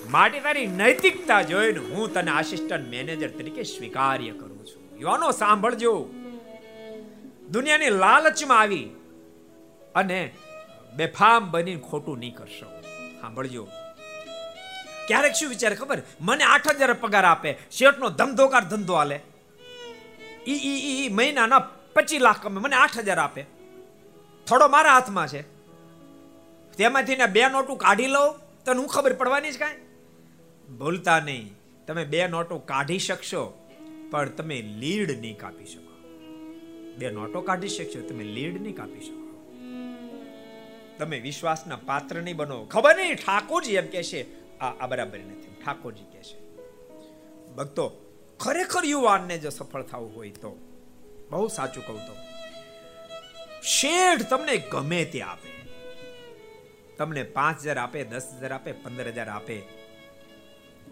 માટે 0.09 0.39
તારી 0.39 0.67
નૈતિકતા 0.75 1.41
જોઈને 1.41 1.79
હું 1.79 2.13
તને 2.13 2.31
આસિસ્ટન્ટ 2.31 2.89
મેનેજર 2.89 3.29
તરીકે 3.29 3.63
સ્વીકાર્ય 3.63 4.31
કરું 4.31 4.65
છું. 4.65 4.83
યુવાનો, 4.99 5.31
સાંભળજો. 5.31 5.93
દુનિયાની 7.51 7.89
લાલચમાં 7.89 8.59
આવી 8.59 8.85
અને 9.95 10.19
બેફામ 10.97 11.51
બની 11.51 11.77
ખોટું 11.89 12.19
નહીં 12.19 12.35
કરશો. 12.35 12.69
સાંભળજો. 13.21 13.67
ક્યારેક 15.07 15.33
શું 15.33 15.49
વિચાર 15.49 15.73
ખબર? 15.75 15.99
મને 16.21 16.43
આઠ 16.43 16.69
હજાર 16.69 16.93
પગાર 16.93 17.25
આપે, 17.25 17.57
શેઠનો 17.71 18.09
ધમધોકાર 18.09 18.63
ધંધો 18.63 18.95
હાલે. 18.95 19.19
ઈ 20.47 20.53
ઈ 20.53 20.79
ઈ 21.05 21.09
મહિનાના 21.09 21.59
પચીસ 21.93 22.21
લાખ 22.21 22.43
કમે 22.43 22.59
મને 22.61 22.75
આઠ 22.75 22.97
હજાર 22.99 23.19
આપે. 23.19 23.41
થોડો 24.47 24.67
મારા 24.67 24.93
હાથમાં 24.93 25.27
છે. 25.27 25.41
તેમાંથી 26.77 27.15
ને 27.15 27.25
બે 27.25 27.49
નોટું 27.49 27.77
કાઢી 27.77 28.07
લઉં, 28.07 28.33
તને 28.65 28.79
હું 28.79 28.87
ખબર 28.87 29.13
પડવાની 29.13 29.51
જ 29.51 29.59
કાંઈ? 29.59 29.75
ભૂલતા 30.77 31.19
નહીં. 31.19 31.53
તમે 31.87 32.05
બે 32.05 32.27
નોટો 32.27 32.57
કાઢી 32.57 32.99
શકશો, 32.99 33.43
પણ 34.11 34.29
તમે 34.29 34.61
લીડ 34.61 35.11
નહીં 35.19 35.37
કાપી 35.37 35.65
શકો. 35.65 35.93
બે 36.97 37.11
નોટો 37.11 37.41
કાઢી 37.41 37.67
શકશો, 37.67 38.01
તમે 38.01 38.23
લીડ 38.23 38.61
નહીં 38.61 38.75
કાપી 38.75 39.01
શકો. 39.01 39.26
તમે 40.99 41.19
વિશ્વાસના 41.19 41.79
પાત્ર 41.85 42.21
નહીં 42.21 42.37
બનો. 42.37 42.57
ખબર 42.65 42.95
નહીં, 42.95 43.15
ઠાકોરજી 43.15 43.75
એમ 43.75 43.87
કહેશે, 43.87 44.21
આ 44.61 44.71
આ 44.81 44.87
બરાબર 44.87 45.19
નથી. 45.19 45.53
ઠાકોરજી 45.65 46.07
કહેશે. 46.13 46.37
ભક્તો, 47.55 47.85
ખરેખર 48.39 48.85
યુવાનને 48.85 49.37
જો 49.37 49.49
સફળ 49.49 49.83
થવું 49.83 50.15
હોય 50.15 50.29
તો, 50.29 50.51
બહુ 51.29 51.47
સાચું 51.47 51.85
કહું 51.87 52.01
તો, 52.07 52.15
શેઠ 53.63 54.23
તમને 54.29 54.57
ગમે 54.57 55.05
તે 55.05 55.21
આપે. 55.21 55.51
તમને 56.97 57.23
પાંચ 57.23 57.61
હજાર 57.61 57.77
આપે, 57.77 58.03
દસ 58.03 58.27
હજાર 58.39 58.53
આપે, 58.53 58.71
પંદર 58.71 59.07
હજાર 59.07 59.29
આપે. 59.29 59.57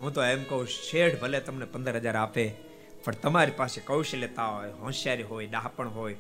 હું 0.02 0.14
તો 0.14 0.24
એમ 0.24 0.44
કહું, 0.44 0.68
શેઠ 0.68 1.20
ભલે 1.22 1.40
તમને 1.40 1.66
પંદર 1.66 1.96
હજાર 1.96 2.16
આપે, 2.16 2.46
પણ 3.04 3.14
તમારી 3.14 3.52
પાસે 3.52 3.82
કૌશલ્યતા 3.82 4.46
હોય, 4.46 4.72
હોશિયારી 4.82 5.24
હોય 5.24 5.48
ડાપણ 5.48 5.88
હોય 5.88 6.16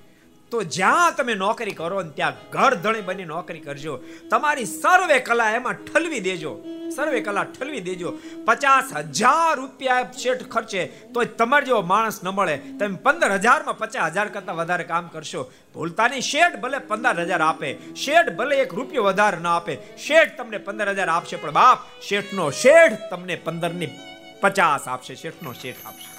તો 0.51 0.61
જ્યાં 0.63 1.15
તમે 1.15 1.33
નોકરી 1.33 1.71
કરો 1.71 2.01
ને 2.01 2.09
ત્યાં 2.09 2.33
ઘર 2.51 2.73
ધણી 2.75 3.01
બની 3.01 3.25
નોકરી 3.25 3.59
કરજો. 3.59 3.99
તમારી 4.29 4.65
સર્વે 4.65 5.19
કલા 5.19 5.51
એમાં 5.51 5.77
ઠલવી 5.85 6.19
દેજો. 6.19 6.51
સર્વે 6.95 7.19
કલા 7.21 7.43
ઠલવી 7.43 7.79
દેજો. 7.79 8.09
પચાસ 8.45 8.93
હજાર 8.93 9.57
રૂપિયા 9.57 10.11
શેઠ 10.11 10.43
ખર્ચે 10.47 10.85
તો 11.13 11.23
તમારે 11.23 11.65
જેવો 11.65 11.81
માણસ 11.81 12.23
ન 12.23 12.29
મળે. 12.29 12.57
તમે 12.79 12.97
પંદર 12.97 13.31
હજારમાં 13.37 13.77
પચાસ 13.77 14.13
હજાર 14.13 14.27
કરતાં 14.29 14.55
વધારે 14.55 14.83
કામ 14.83 15.09
કરશો. 15.09 15.51
ભૂલતા 15.73 16.07
નહીં 16.07 16.21
શેઠ 16.21 16.59
ભલે 16.59 16.79
પંદર 16.79 17.25
હજાર 17.25 17.41
આપે. 17.41 17.69
શેઠ 17.95 18.29
ભલે 18.37 18.55
એક 18.55 18.73
રૂપિયો 18.73 19.03
વધારે 19.03 19.39
ન 19.39 19.47
આપે. 19.47 19.73
શેઠ 19.97 20.37
તમને 20.37 20.57
પંદર 20.57 20.93
હજાર 20.93 21.09
આપશે, 21.09 21.35
પણ 21.35 21.51
બાપ, 21.51 21.79
શેઠનો 22.01 22.51
શેઠ 22.51 23.09
તમને 23.09 23.35
પંદરની 23.35 23.93
પચાસ 24.41 24.87
આપશે, 24.87 25.15
શેઠનો 25.15 25.53
શેઠ 25.53 25.81
આપશે. 25.85 26.09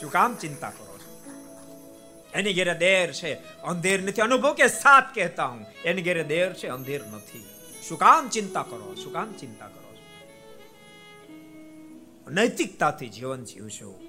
શું 0.00 0.12
કામ 0.12 0.34
ચિંતા 0.34 0.70
કરો? 0.70 0.85
એની 2.36 2.54
ઘેરે 2.54 2.74
દેર 2.74 3.12
છે, 3.12 3.34
અંધેર 3.60 4.02
નથી. 4.02 4.22
અનુભવ 4.22 4.54
કે 4.54 4.68
સાથ 4.68 5.14
કહેતા 5.14 5.46
હું. 5.46 5.66
એની 5.84 6.02
ઘેરે 6.02 6.24
દેર 6.24 6.52
છે, 6.52 6.68
અંધેર 6.68 7.06
નથી. 7.06 7.44
શું 7.88 7.98
કામ 7.98 8.28
ચિંતા 8.28 8.62
કરો? 8.62 8.94
શું 8.94 9.12
કામ 9.12 9.32
ચિંતા 9.32 9.66
કરો 9.66 9.86
નૈતિકતાથી 12.30 13.08
જીવન 13.08 13.44
જીવશો 13.44 14.00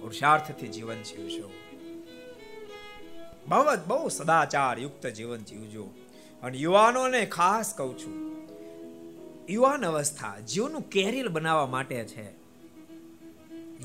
પુરુષાર્થથી 0.00 0.68
જીવન 0.68 1.02
જીવશો 1.02 1.52
બહુ 3.48 3.64
બહુ 3.86 4.08
સદાચાર 4.08 4.78
યુક્ત 4.78 5.06
જીવન 5.06 5.38
જીવજો 5.38 5.88
અને 6.42 6.58
યુવાનોને 6.58 7.26
ખાસ 7.26 7.74
કહું 7.74 7.98
છું. 7.98 8.46
યુવાન 9.50 9.86
અવસ્થા 9.86 10.38
જીવનું 10.38 10.82
કેરિયર 10.82 11.28
બનાવવા 11.28 11.66
માટે 11.66 12.04
છે. 12.04 12.37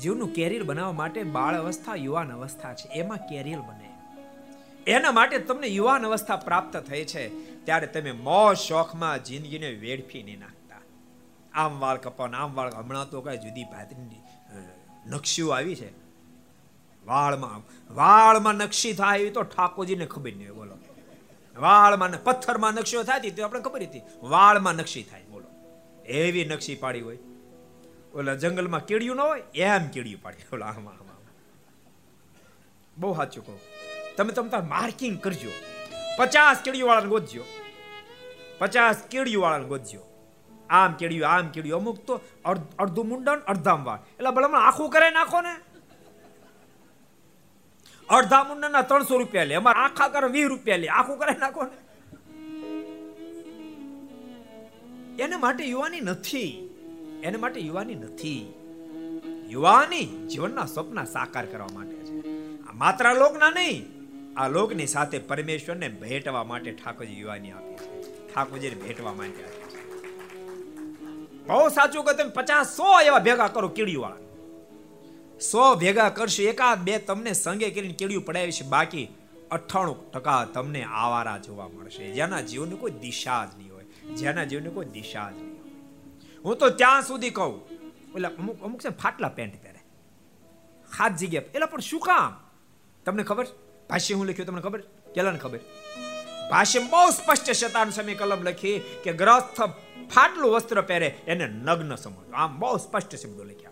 જીવનું 0.02 0.34
કેરિયર 0.34 0.62
બનાવવા 0.62 0.92
માટે 0.92 1.22
બાળ 1.22 1.54
અવસ્થા, 1.54 1.94
યુવાન 1.94 2.32
અવસ્થા 2.32 2.74
છે. 2.74 2.88
એમાં 2.88 3.18
કેરિયર 3.18 3.60
બને. 3.60 3.90
એના 4.86 5.12
માટે 5.12 5.38
તમને 5.38 5.66
યુવાન 5.66 6.06
અવસ્થા 6.06 6.36
પ્રાપ્ત 6.36 6.76
થઈ 6.76 7.04
છે. 7.04 7.28
ત્યારે 7.64 7.86
તમે 7.86 8.12
મોજ 8.12 8.56
શોખમાં 8.56 9.24
જિંદગીને 9.24 9.70
વેડફી 9.70 10.22
નહીં 10.22 10.40
નાખતા. 10.40 10.80
આમ 11.54 11.80
વાળ 11.80 11.96
કપાવન 11.96 12.34
આમ 12.34 12.54
વાળ 12.54 12.74
હમણાં 12.74 13.10
તો 13.10 13.20
કઈ 13.20 13.36
જુદી 13.36 13.64
ભાતની 13.64 14.20
નકશીઓ 15.06 15.48
આવી 15.48 15.74
છે. 15.74 16.04
વાળમાં 17.06 17.60
વાળમાં 17.94 18.54
નકશી 18.54 18.92
થાય 18.92 19.18
એવી 19.18 19.30
તો 19.30 19.42
ઠાકોરજીને 19.42 20.06
ખબર 20.06 20.32
નહીં 20.32 20.54
બોલો. 20.54 20.76
વાળમાં 21.56 22.24
પથ્થરમાં 22.24 22.72
નકશીઓ 22.72 23.02
થતી 23.02 23.30
તો 23.30 23.44
આપણે 23.44 23.60
ખબર 23.60 23.82
હતી. 23.82 24.00
વાળમાં 24.22 24.74
નકશી 24.74 25.02
થાય, 25.02 25.22
બોલો. 25.22 25.46
એવી 26.04 26.44
નકશી 26.44 26.74
પાડી 26.74 27.00
હોય. 27.00 27.18
ઓલા 28.14 28.34
જંગલમાં 28.34 28.86
કેડિયું 28.86 29.16
ન 29.16 29.20
હોય, 29.20 29.42
એમ 29.54 29.88
કેડિયું 29.88 30.22
પાડી. 30.22 30.36
ઓલા, 30.52 30.66
આમાં 30.66 30.94
આમાં 30.94 31.14
બહુ 32.98 33.14
સાચું 33.14 33.46
કહો. 33.46 33.58
તમે 34.16 34.32
તમે 34.32 34.48
તાર 34.48 34.62
માર્કિંગ 34.62 35.20
કરજો. 35.20 35.50
પચાસ 36.18 36.56
કેડિયું 36.64 36.88
વાળાને 36.88 37.08
ગોતજો. 37.08 37.44
પચાસ 38.58 38.96
કેડિયું 39.10 39.42
વાળાને 39.42 39.64
ગોતજો. 39.64 40.00
આમ 40.70 40.92
કેડિયું 40.92 41.28
આમ 41.28 41.48
કેડિયું 41.48 41.80
અમુક 41.80 42.04
તો 42.06 42.20
અડધું 42.78 43.08
મુંડન, 43.08 43.34
અડધામ 43.34 43.84
વાળ. 43.84 43.98
એટલે 43.98 44.30
ભલે 44.30 44.46
આખું 44.46 44.90
કરે 44.90 45.10
નાખો 45.10 45.40
ને. 45.40 45.56
અડધા 48.08 48.44
મુંડનના 48.44 48.82
ત્રણસો 48.82 49.18
રૂપિયા 49.18 49.44
લે. 49.44 49.54
અમારે 49.54 49.78
આખા 49.78 50.08
કરે 50.08 50.28
વીસ 50.28 50.46
રૂપિયા 50.46 50.76
લે. 50.76 50.88
આખું 50.88 51.18
કરે 51.18 51.32
નાખો 51.38 51.62
ને. 51.62 51.84
એને 55.22 55.36
માટે 55.36 55.64
યુવાની 55.64 56.00
નથી. 56.00 56.63
એને 57.24 57.36
માટે 57.36 57.60
યુવાની 57.60 57.94
નથી. 57.94 58.52
યુવાની 59.48 60.04
જીવનના 60.04 60.66
સ્વપ્ન 60.66 61.04
સાકાર 61.04 61.46
કરવા 61.46 61.68
માટે 61.72 61.96
છે. 61.96 62.18
આ 62.62 62.72
માત્ર 62.72 63.14
લોકના 63.14 63.50
નહીં, 63.50 63.84
આ 64.36 64.48
લોકની 64.48 64.86
સાથે 64.86 65.18
પરમેશ્વરને 65.18 65.88
ભેટવા 65.88 66.44
માટે 66.44 66.72
ઠાકોરજી 66.72 67.20
યુવાની 67.20 67.50
આપી 67.50 67.74
છે. 67.74 68.02
ઠાકોરજીને 68.34 68.74
ભેટવા 68.74 69.12
માટે 69.12 69.44
આપી 69.44 69.76
છે. 69.76 69.84
બહુ 71.46 71.68
સાચું 71.68 72.04
કે 72.04 72.16
તમે, 72.16 72.30
પચાસ 72.30 72.76
સો 72.76 73.00
એવા 73.00 73.18
ભેગા 73.18 73.48
કરો 73.48 73.68
કીડીયું 73.68 74.02
વાળા 74.02 74.16
સો 75.40 75.74
ભેગા 75.74 76.08
કરશો, 76.08 76.42
એકાદ 76.42 76.78
બે 76.78 76.98
તમને 76.98 77.32
સંગે 77.32 77.70
કરીને 77.70 77.94
કેળિયું 77.94 78.24
પડાવી 78.24 78.52
છે, 78.52 78.64
બાકી 78.64 79.08
અઠ્ઠાણું 79.50 80.12
ટકા 80.12 80.44
તમને 80.44 80.82
આવારા 80.82 81.38
જોવા 81.38 81.68
મળશે. 81.68 82.12
જેના 82.12 82.40
જીવનની 82.40 82.76
કોઈ 82.76 82.90
દિશા 82.90 83.44
જ 83.44 83.58
નહીં 83.58 83.72
હોય. 83.74 83.84
જેના 84.14 84.44
જીવનની 84.44 84.70
કોઈ 84.70 84.84
દિશા 84.84 85.30
જ 85.30 85.34
નહીં. 85.34 85.53
હું 86.44 86.56
તો 86.56 86.70
ત્યાં 86.70 87.02
સુધી 87.02 87.30
કહું. 87.30 87.68
એટલે 88.14 88.28
અમુક 88.28 88.62
અમુક 88.62 88.80
છે 88.80 88.88
ફાટલા 88.88 89.28
પેન્ટ 89.28 89.62
પહેરે. 89.62 89.78
હાથ 90.98 91.12
જગ્યા 91.12 91.42
એટલે 91.42 91.66
પણ 91.66 91.80
શું 91.80 92.00
કામ? 92.00 92.50
તમને 93.04 93.22
ખબર? 93.22 93.46
ભાષ્ય 93.90 94.14
હું 94.14 94.26
લખ્યું, 94.26 94.46
તમને 94.46 94.60
ખબર? 94.60 94.80
કેલાને 95.14 95.38
ખબર? 95.38 95.58
ભાષ્ય 96.50 96.78
બહુ 96.78 97.10
સ્પષ્ટ 97.10 97.50
શતાન 97.50 97.90
સમય 97.90 98.14
કલમ 98.14 98.42
લખી 98.42 98.78
કે 99.04 99.12
ગ્રસ્થ 99.12 99.60
ફાટલું 100.14 100.52
વસ્ત્ર 100.52 100.80
પહેરે, 100.80 101.06
એને 101.06 101.46
નગ્ન 101.46 101.94
સમજો. 101.94 102.32
આમ 102.32 102.58
બહુ 102.58 102.76
સ્પષ્ટ 102.76 103.14
શબ્દો 103.14 103.44
લખ્યા. 103.44 103.70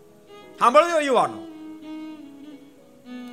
સાંભળજો 0.58 1.00
યુવાનો? 1.00 1.46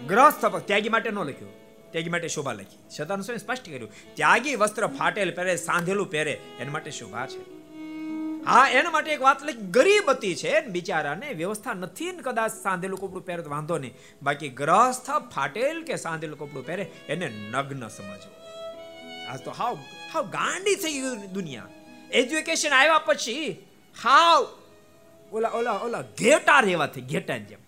ગ્રસ્થ 0.07 0.45
ત્યાગી 0.45 0.89
માટે 0.89 1.11
ન 1.11 1.19
લખ્યું. 1.19 1.51
ત્યાગી 1.91 2.09
માટે 2.09 2.27
શોભા 2.27 2.53
લખી. 2.53 2.89
શતાન 2.89 3.21
સ્પષ્ટ 3.21 3.65
કર્યું. 3.65 3.91
ત્યાગી 4.13 4.55
વસ્ત્ર 4.55 4.87
ફાટેલ 4.87 5.35
પહેરે, 5.35 5.55
સાંધેલું 5.55 6.09
પહેરે, 6.09 6.41
એના 6.59 6.71
માટે 6.71 6.91
શોભા 6.91 7.27
છે. 7.27 7.59
હા 8.49 8.67
એના 8.77 8.91
માટે 8.93 9.09
એક 9.15 9.23
વાત 9.25 9.41
લખી 9.47 9.69
ગરીબ 9.77 10.07
હતી 10.11 10.35
છે 10.41 10.51
બિચારાને. 10.75 11.27
વ્યવસ્થા 11.41 11.75
નથી 11.83 12.11
ને 12.17 12.21
કદાચ 12.27 12.53
સાંધેલું 12.65 12.99
કપડું 13.01 13.25
પહેરે 13.27 13.41
તો 13.45 13.51
વાંધો 13.55 13.75
નહીં. 13.83 13.95
બાકી 14.25 14.51
ગ્રહસ્થ 14.59 15.09
ફાટેલ 15.35 15.77
કે 15.87 15.95
સાંધેલું 16.05 16.37
કપડું 16.41 16.65
પહેરે 16.69 16.83
એને 17.13 17.25
નગ્ન 17.53 17.83
સમજવું. 17.97 18.33
આજ 19.29 19.39
તો 19.47 19.51
હાવ 19.59 19.75
હાવ 20.13 20.23
ગાંડી 20.37 20.77
થઈ 20.83 20.95
ગયું 21.01 21.19
દુનિયા. 21.37 21.69
એજ્યુકેશન 22.19 22.73
આવ્યા 22.77 23.03
પછી 23.09 23.49
હાવ 23.95 24.41
ઓલા 25.37 25.51
ઓલા 25.59 25.77
ઓલા 25.87 26.03
ઘેટા 26.21 26.61
રેવા 26.67 26.89
થઈ, 26.93 27.05
ઘેટા 27.11 27.39
જેમ 27.49 27.61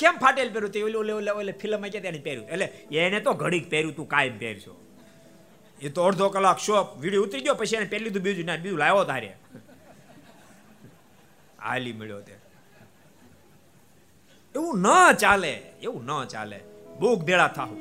કેમ 0.00 0.14
ફાટેલ 0.22 0.48
પહેર્યું? 0.54 0.72
તે 0.76 0.84
ઓલે 0.88 1.12
ઓલે 1.18 1.32
ઓલે 1.40 1.52
ફિલ્મ 1.64 1.84
આવી 1.84 2.00
તેને 2.06 2.20
પહેર્યું? 2.28 2.48
એટલે 2.52 2.66
એને 3.04 3.18
તો 3.26 3.34
ઘડીક 3.42 3.66
પહેર્યું, 3.72 3.94
તું 3.98 4.08
કાયમ 4.14 4.38
પહેરશો 4.44 4.74
એ 5.78 5.88
તો 5.94 6.00
અડધો 6.08 6.30
કલાક 6.34 6.58
શોપ 6.66 6.88
વીડિયો 7.02 7.26
ઉતરી 7.26 7.44
ગયો, 7.44 7.58
પછી 7.60 7.78
એને 7.80 7.88
પહેરી 7.92 8.06
લીધું, 8.06 8.24
બીજું 8.26 8.50
ના, 8.50 8.58
બીજું 8.64 8.82
લાવ્યો 8.84 9.04
તારે. 9.12 9.30
હાલી 11.64 11.92
મળ્યો 11.92 12.20
તે. 12.20 12.34
એવું 14.54 14.78
ન 14.78 15.12
ચાલે, 15.12 15.52
એવું 15.82 16.04
ન 16.04 16.24
ચાલે. 16.24 16.60
ભૂખ 17.00 17.18
ભેળા 17.18 17.48
થાવ 17.48 17.76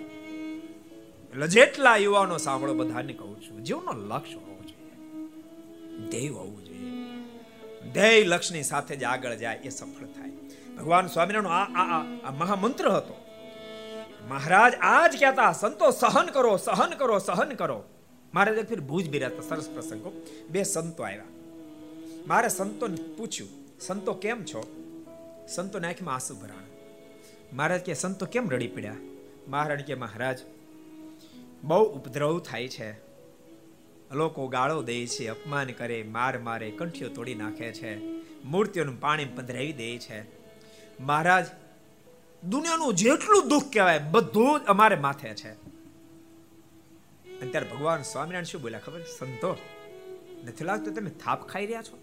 એટલે 1.30 1.48
જેટલા 1.48 1.96
યુવાનો 1.96 2.38
સાંભળો 2.38 2.74
બધાને 2.74 3.14
કહું 3.14 3.42
છું 3.42 3.64
જીવનો 3.64 3.92
લક્ષ્ય 3.92 4.34
હોવો 4.34 4.64
જોઈએ. 4.64 4.96
ધ્યેય 6.10 6.28
હોવું 6.28 6.66
જોઈએ. 6.66 6.92
ધ્યેય 7.92 8.24
લક્ષ્યની 8.24 8.64
સાથે 8.64 8.96
જ 8.96 9.04
આગળ 9.04 9.36
જાય 9.36 9.56
એ 9.56 9.70
સફળ 9.70 10.06
થાય. 10.06 10.30
ભગવાન 10.78 11.08
સ્વામિનારાયણ 11.08 11.54
આ 11.54 11.64
આ 11.64 12.06
આ 12.24 12.32
મહામંત્ર 12.32 12.90
હતો. 12.90 13.26
મહારાજ 14.30 14.74
આજ 14.82 15.20
કહેતા, 15.20 15.52
સંતો 15.52 15.92
સહન 15.92 16.26
કરો 16.26 16.58
સહન 16.58 16.90
કરો 16.90 17.20
સહન 17.20 17.50
કરો. 17.50 17.84
મહારાજ 18.34 18.58
એક 18.58 18.70
ફિર 18.70 18.82
ભુજ 18.82 19.10
બિરાતા 19.10 19.50
સરસ 19.50 19.70
પ્રસંગો 19.70 20.26
બે 20.50 20.64
સંતો 20.64 21.04
આવ્યા. 21.04 21.24
મારે 22.28 22.50
સંતોને 22.50 22.96
પૂછ્યું 22.96 23.61
સંતો 23.82 24.14
કેમ 24.14 24.44
છો? 24.44 24.64
સંતોને 25.48 25.88
આંખમાં 25.88 26.14
આંસુ 26.14 26.36
ભરાણ. 26.36 26.64
મહારાજ 27.56 27.82
કે, 27.82 27.94
સંતો 27.94 28.26
કેમ 28.26 28.50
રડી 28.50 28.68
પડ્યા? 28.68 28.96
મહારાજ 29.48 29.80
કે, 29.80 29.94
મહારાજ, 29.94 30.40
બહુ 31.64 31.86
ઉપદ્રવ 31.86 32.40
થાય 32.40 32.68
છે. 32.68 32.92
લોકો 34.12 34.48
ગાળો 34.48 34.82
દે 34.82 35.08
છે, 35.08 35.28
અપમાન 35.28 35.68
કરે, 35.68 36.04
માર 36.04 36.38
મારે, 36.38 36.72
કંઠીઓ 36.72 37.10
તોડી 37.10 37.36
નાખે 37.36 37.72
છે, 37.72 37.98
મૂર્તિઓનું 38.44 39.02
પાણી 39.02 39.26
પધરાવી 39.26 39.74
દે 39.74 39.98
છે. 39.98 40.22
મહારાજ, 41.04 41.46
દુનિયાનું 42.44 42.94
જેટલું 42.94 43.48
દુઃખ 43.48 43.74
કહેવાય, 43.74 44.00
બધું 44.00 44.60
જ 44.60 44.64
અમારે 44.64 44.96
માથે 44.96 45.34
છે. 45.34 45.52
અત્યારે 47.42 47.66
ભગવાન 47.66 48.02
સ્વામિનારાયણ 48.02 48.44
શું 48.44 48.62
બોલ્યા 48.62 48.80
ખબર? 48.80 49.02
સંતો, 49.02 49.58
નથી 50.46 50.64
લાગતું 50.64 50.94
તમે 50.94 51.10
થાપ 51.10 51.48
ખાઈ 51.48 51.66
રહ્યા 51.66 51.82
છો? 51.82 52.01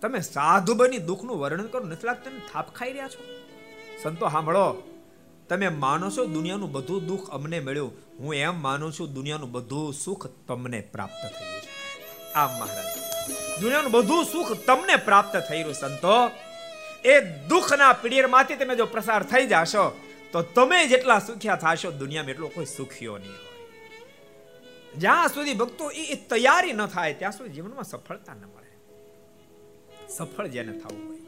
તમે 0.00 0.20
સાધુ 0.20 0.74
બની 0.74 0.98
દુઃખનું 0.98 1.38
વર્ણન 1.38 1.66
કરો, 1.66 1.84
નથી 1.84 2.06
લાગતું 2.06 2.40
થાપ 2.52 2.74
ખાઈ 2.74 2.92
રહ્યા 2.92 3.08
છો? 3.08 3.22
સંતો 4.02 4.28
સાંભળો, 4.28 4.66
તમે 5.48 5.68
માનો 5.68 6.10
છો 6.10 6.26
દુનિયાનું 6.26 6.72
બધું 6.72 7.06
દુઃખ 7.06 7.30
અમને 7.30 7.60
મળ્યું. 7.60 7.92
હું 8.18 8.34
એમ 8.34 8.62
માનું 8.62 8.92
છું, 8.92 9.14
દુનિયાનું 9.14 9.50
બધું 9.52 9.94
સુખ 9.94 10.26
તમને 10.48 10.80
પ્રાપ્ત 10.80 11.22
થયું 11.22 11.60
છે. 11.60 11.70
આ 12.34 12.48
મહારાજ, 12.58 12.90
દુનિયાનું 13.60 13.92
બધું 13.92 14.24
સુખ 14.24 14.52
તમને 14.66 14.96
પ્રાપ્ત 14.96 15.36
થયેલું 15.48 15.74
સંતો. 15.74 16.30
એ 17.04 17.20
દુઃખના 17.48 17.92
પીડિયરમાંથી 17.92 18.56
તમે 18.56 18.76
જો 18.76 18.86
પ્રસાર 18.86 19.22
થઈ 19.22 19.46
જાશો, 19.46 19.84
તો 20.32 20.42
તમે 20.42 20.86
જેટલા 20.86 21.18
સુખ્યા 21.18 21.56
થશો, 21.56 21.90
દુનિયામાં 21.90 22.30
એટલો 22.30 22.48
કોઈ 22.48 22.64
સુખ્યો 22.64 23.18
નહીં 23.18 23.30
હોય. 23.30 23.52
જ્યાં 24.96 25.28
સુધી 25.28 25.54
ભક્તો 25.54 25.90
એ 25.90 26.14
તૈયારી 26.14 26.72
ન 26.72 26.86
થાય, 26.86 27.14
ત્યાં 27.14 27.32
સુધી 27.32 27.52
જીવનમાં 27.52 27.84
સફળતા 27.84 28.34
ન 28.34 28.44
મળે. 28.44 28.63
સફળ 30.16 30.46
જેને 30.46 30.72
થવું 30.72 31.08
હોય. 31.08 31.18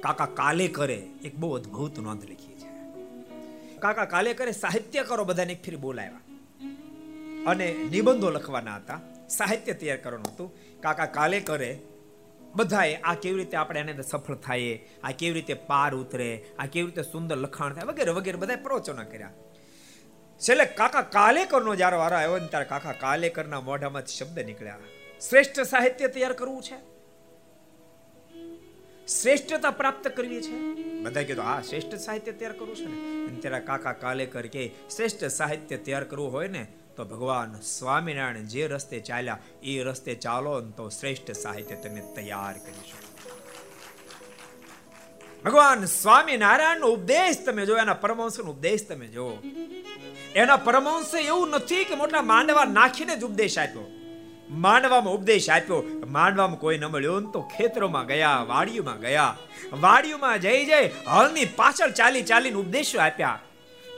કાકા 0.00 0.26
કાલે 0.26 0.68
કરે 0.68 1.06
એક 1.24 1.36
બહુ 1.36 1.54
અદ્ભુત 1.54 1.98
નોંધ 1.98 2.24
લખી 2.24 2.54
છે. 2.54 2.68
કાકા 3.78 4.04
કાલે 4.04 4.34
કરે 4.34 4.52
સાહિત્યકારો 4.52 5.24
બધાને 5.24 5.52
એક 5.52 5.62
ફેરી 5.62 5.76
બોલાવ્યા. 5.76 6.20
અને 7.46 7.76
નિબંધો 7.90 8.30
લખવાના 8.30 8.76
હતા. 8.76 9.00
સાહિત્ય 9.28 9.72
તૈયાર 9.72 9.96
કરવાનું 9.96 10.32
હતું. 10.32 10.80
કાકા 10.80 11.06
કાલે 11.06 11.40
કરે 11.40 11.78
બધાએ 12.56 12.96
આ 12.96 13.14
કેવી 13.14 13.38
રીતે 13.38 13.56
આપણે 13.56 13.80
એને 13.80 14.02
સફળ 14.02 14.34
થાય, 14.34 14.80
આ 15.04 15.10
કેવી 15.10 15.32
રીતે 15.32 15.54
પાર 15.54 15.94
ઉતરે, 15.94 16.44
આ 16.58 16.66
કેવી 16.66 16.86
રીતે 16.86 17.02
સુંદર 17.02 17.36
લખાણ 17.36 17.74
થાય 17.74 17.84
વગેરે 17.84 18.10
વગેરે 18.10 18.36
બધા 18.36 18.56
પ્રવચનો 18.56 19.04
કર્યા. 19.04 19.32
છેલ્લે 20.40 20.64
કાકા 20.64 21.02
કાલેકરનો 21.02 21.74
જ્યારે 21.74 21.96
વારો 21.96 22.16
આવ્યો 22.16 22.38
ને 22.38 22.46
ત્યારે 22.46 22.64
કાકા 22.64 22.92
કાલેકરના 22.92 23.60
મોઢામાંથી 23.60 24.12
શબ્દ 24.12 24.38
નીકળ્યા. 24.38 24.78
શ્રેષ્ઠ 25.30 25.60
સાહિત્ય 25.60 26.08
તૈયાર 26.08 26.32
કરવું 26.32 26.62
છે. 26.62 26.97
શ્રેષ્ઠતા 29.08 29.70
પ્રાપ્ત 29.70 30.08
કરવી 30.08 30.42
છે? 30.42 30.58
બધા 31.02 31.22
કીધું, 31.22 31.44
હા, 31.44 31.62
શ્રેષ્ઠ 31.62 31.94
સાહિત્ય 31.94 32.32
તૈયાર 32.32 32.52
કરવું 32.52 32.76
છે 32.76 32.86
ને? 32.86 33.40
ત્યારે 33.40 33.60
કાકા 33.60 33.92
કાલેકર 33.92 34.46
કે 34.46 34.70
શ્રેષ્ઠ 34.96 35.24
સાહિત્ય 35.24 35.76
તૈયાર 35.76 36.04
કરવું 36.04 36.32
હોય 36.32 36.48
ને, 36.48 36.66
તો 36.96 37.04
ભગવાન 37.04 37.60
સ્વામિનારાયણ 37.60 38.36
જે 38.36 38.66
રસ્તે 38.66 39.00
ચાલ્યા, 39.00 39.38
એ 39.62 39.82
રસ્તે 39.82 40.14
ચાલો 40.14 40.60
તો 40.60 40.88
શ્રેષ્ઠ 40.88 41.30
સાહિત્ય 41.30 41.74
તમે 41.74 42.12
તૈયાર 42.16 42.52
કરી 42.58 42.72
શકો. 42.72 43.08
ભગવાન 45.44 45.84
સ્વામિનારાયણ 45.84 46.80
નો 46.80 46.86
ઉપદેશ 46.86 47.44
તમે 47.46 47.66
જો, 47.66 47.76
એના 47.76 47.94
પરમહંસ 47.94 48.38
નો 48.38 48.50
ઉપદેશ 48.50 48.88
તમે 48.88 49.06
જો. 49.06 49.42
એના 50.34 50.56
પરમહંસે 50.56 51.18
એવું 51.18 51.48
નથી 51.48 51.84
કે 51.84 51.94
મોટા 51.94 52.22
માંડવા 52.22 52.64
નાખીને 52.64 53.16
જ 53.16 53.24
ઉપદેશ 53.24 53.58
આપ્યો. 53.58 53.97
માંડવામાં 54.50 55.14
ઉપદેશ 55.14 55.50
આપ્યો. 55.50 55.82
માંડવામાં 56.06 56.60
કોઈ 56.60 56.78
ન 56.78 56.86
મળ્યો 56.86 57.20
તો 57.20 57.40
ખેતરોમાં 57.40 58.06
ગયા, 58.06 58.44
વાડીઓમાં 58.48 59.00
ગયા. 59.00 59.36
વાડીઓમાં 59.80 60.40
જઈ 60.40 60.64
જઈ 60.64 60.86
હળની 61.06 61.44
પાછળ 61.56 61.90
ચાલી 61.90 62.22
ચાલીને 62.22 62.56
ઉપદેશો 62.56 62.98
આપ્યા. 62.98 63.38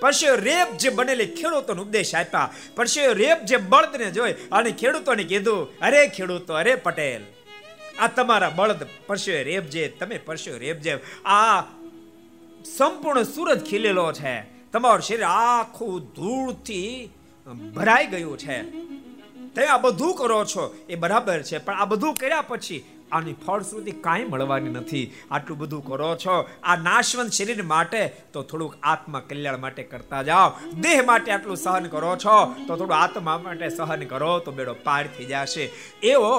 પછી 0.01 0.37
રેપ 0.37 0.77
જે 0.77 0.91
બનેલી 0.91 1.27
ખેડૂતોને 1.27 1.81
ઉપદેશ 1.81 2.15
આપ્યા. 2.15 2.51
પછી 2.77 3.07
રેપ 3.15 3.45
જે 3.45 3.57
બળદને 3.57 4.11
જોઈ 4.11 4.33
અને 4.53 4.71
ખેડૂતોને 4.71 5.25
કીધું, 5.25 5.79
અરે 5.81 6.07
ખેડૂતો, 6.07 6.55
અરે 6.55 6.75
પટેલ, 6.75 7.23
આ 7.99 8.07
તમારા 8.07 8.51
બળદ 8.51 8.87
પરસ્યો 9.07 9.43
રેપ 9.43 9.65
જે, 9.65 9.89
તમે 9.89 10.19
પરસ્યો 10.19 10.59
રેપ 10.59 10.79
જે. 10.81 10.99
આ 11.25 11.63
સંપૂર્ણ 12.77 13.23
સૂરજ 13.23 13.61
ખીલેલો 13.71 14.13
છે. 14.13 14.37
તમારું 14.73 15.03
શરીર 15.03 15.23
આખું 15.23 16.01
ધૂળથી 16.17 17.11
ભરાઈ 17.75 18.07
ગયું 18.07 18.39
છે. 18.39 18.90
તમે 19.55 19.67
આ 19.67 19.79
બધું 19.79 20.15
કરો 20.15 20.45
છો, 20.45 20.65
એ 20.89 20.95
બરાબર 20.95 21.43
છે, 21.43 21.59
પણ 21.59 21.75
આ 21.75 21.85
બધું 21.85 22.15
કર્યા 22.15 22.49
પછી 22.49 22.81
આની 23.13 23.37
ફળશ્રુતિ 23.47 23.93
કાંઈ 24.07 24.25
મળવાની 24.25 24.71
નથી. 24.71 25.07
આટલું 25.31 25.59
બધું 25.59 25.85
કરો 25.87 26.11
છો, 26.17 26.35
આ 26.63 26.77
નાશવંત 26.77 27.33
શરીર 27.33 27.63
માટે 27.63 28.03
તો 28.33 28.43
થોડુંક 28.43 28.75
આત્મા 28.83 29.23
કલ્યાણ 29.29 29.61
માટે 29.61 29.83
કરતા 29.83 30.23
જાઓ. 30.23 30.49
દેહ 30.81 30.99
માટે 31.03 31.31
આટલું 31.33 31.57
સહન 31.57 31.89
કરો 31.89 32.13
છો, 32.17 32.37
તો 32.67 32.77
થોડું 32.77 32.97
આત્મા 32.97 33.39
માટે 33.39 33.69
સહન 33.69 34.05
કરો, 34.05 34.33
તો 34.39 34.51
બેડો 34.53 34.75
પાર 34.85 35.05
થઈ 35.07 35.25
જશે. 35.25 35.65
એવો 36.03 36.35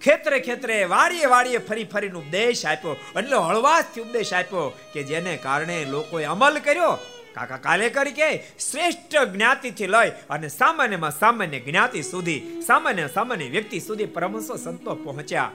ખેતરે 0.00 0.38
ખેતરે 0.40 0.76
વાડીએ 0.84 1.26
વાડીએ 1.26 1.58
ફરી 1.58 1.84
ફરીને 1.84 2.14
ઉપદેશ 2.14 2.62
આપ્યો. 2.66 2.94
એટલે 3.18 3.36
હળવાશથી 3.48 4.00
ઉપદેશ 4.00 4.32
આપ્યો 4.32 4.68
કે 4.92 5.02
જેને 5.02 5.32
કારણે 5.36 5.76
લોકોએ 5.84 6.24
અમલ 6.24 6.58
કર્યો 6.58 6.94
કાકા 7.34 7.56
કાલે 7.56 7.90
કરી 7.90 8.12
કે 8.12 8.36
શ્રેષ્ઠ 8.38 9.16
જ્ઞાતિથી 9.32 9.86
લઈ 9.86 10.10
અને 10.30 10.48
સામાન્યમાં 10.48 11.18
સામાન્ય 11.18 11.60
જ્ઞાતિ 11.60 12.02
સુધી, 12.02 12.62
સામાન્ય 12.66 13.08
સામાન્ય 13.08 13.44
વ્યક્તિ 13.44 13.80
સુધી 13.80 14.04
પરમહંસો 14.04 14.56
સંતો 14.56 14.94
પહોંચ્યા. 14.94 15.50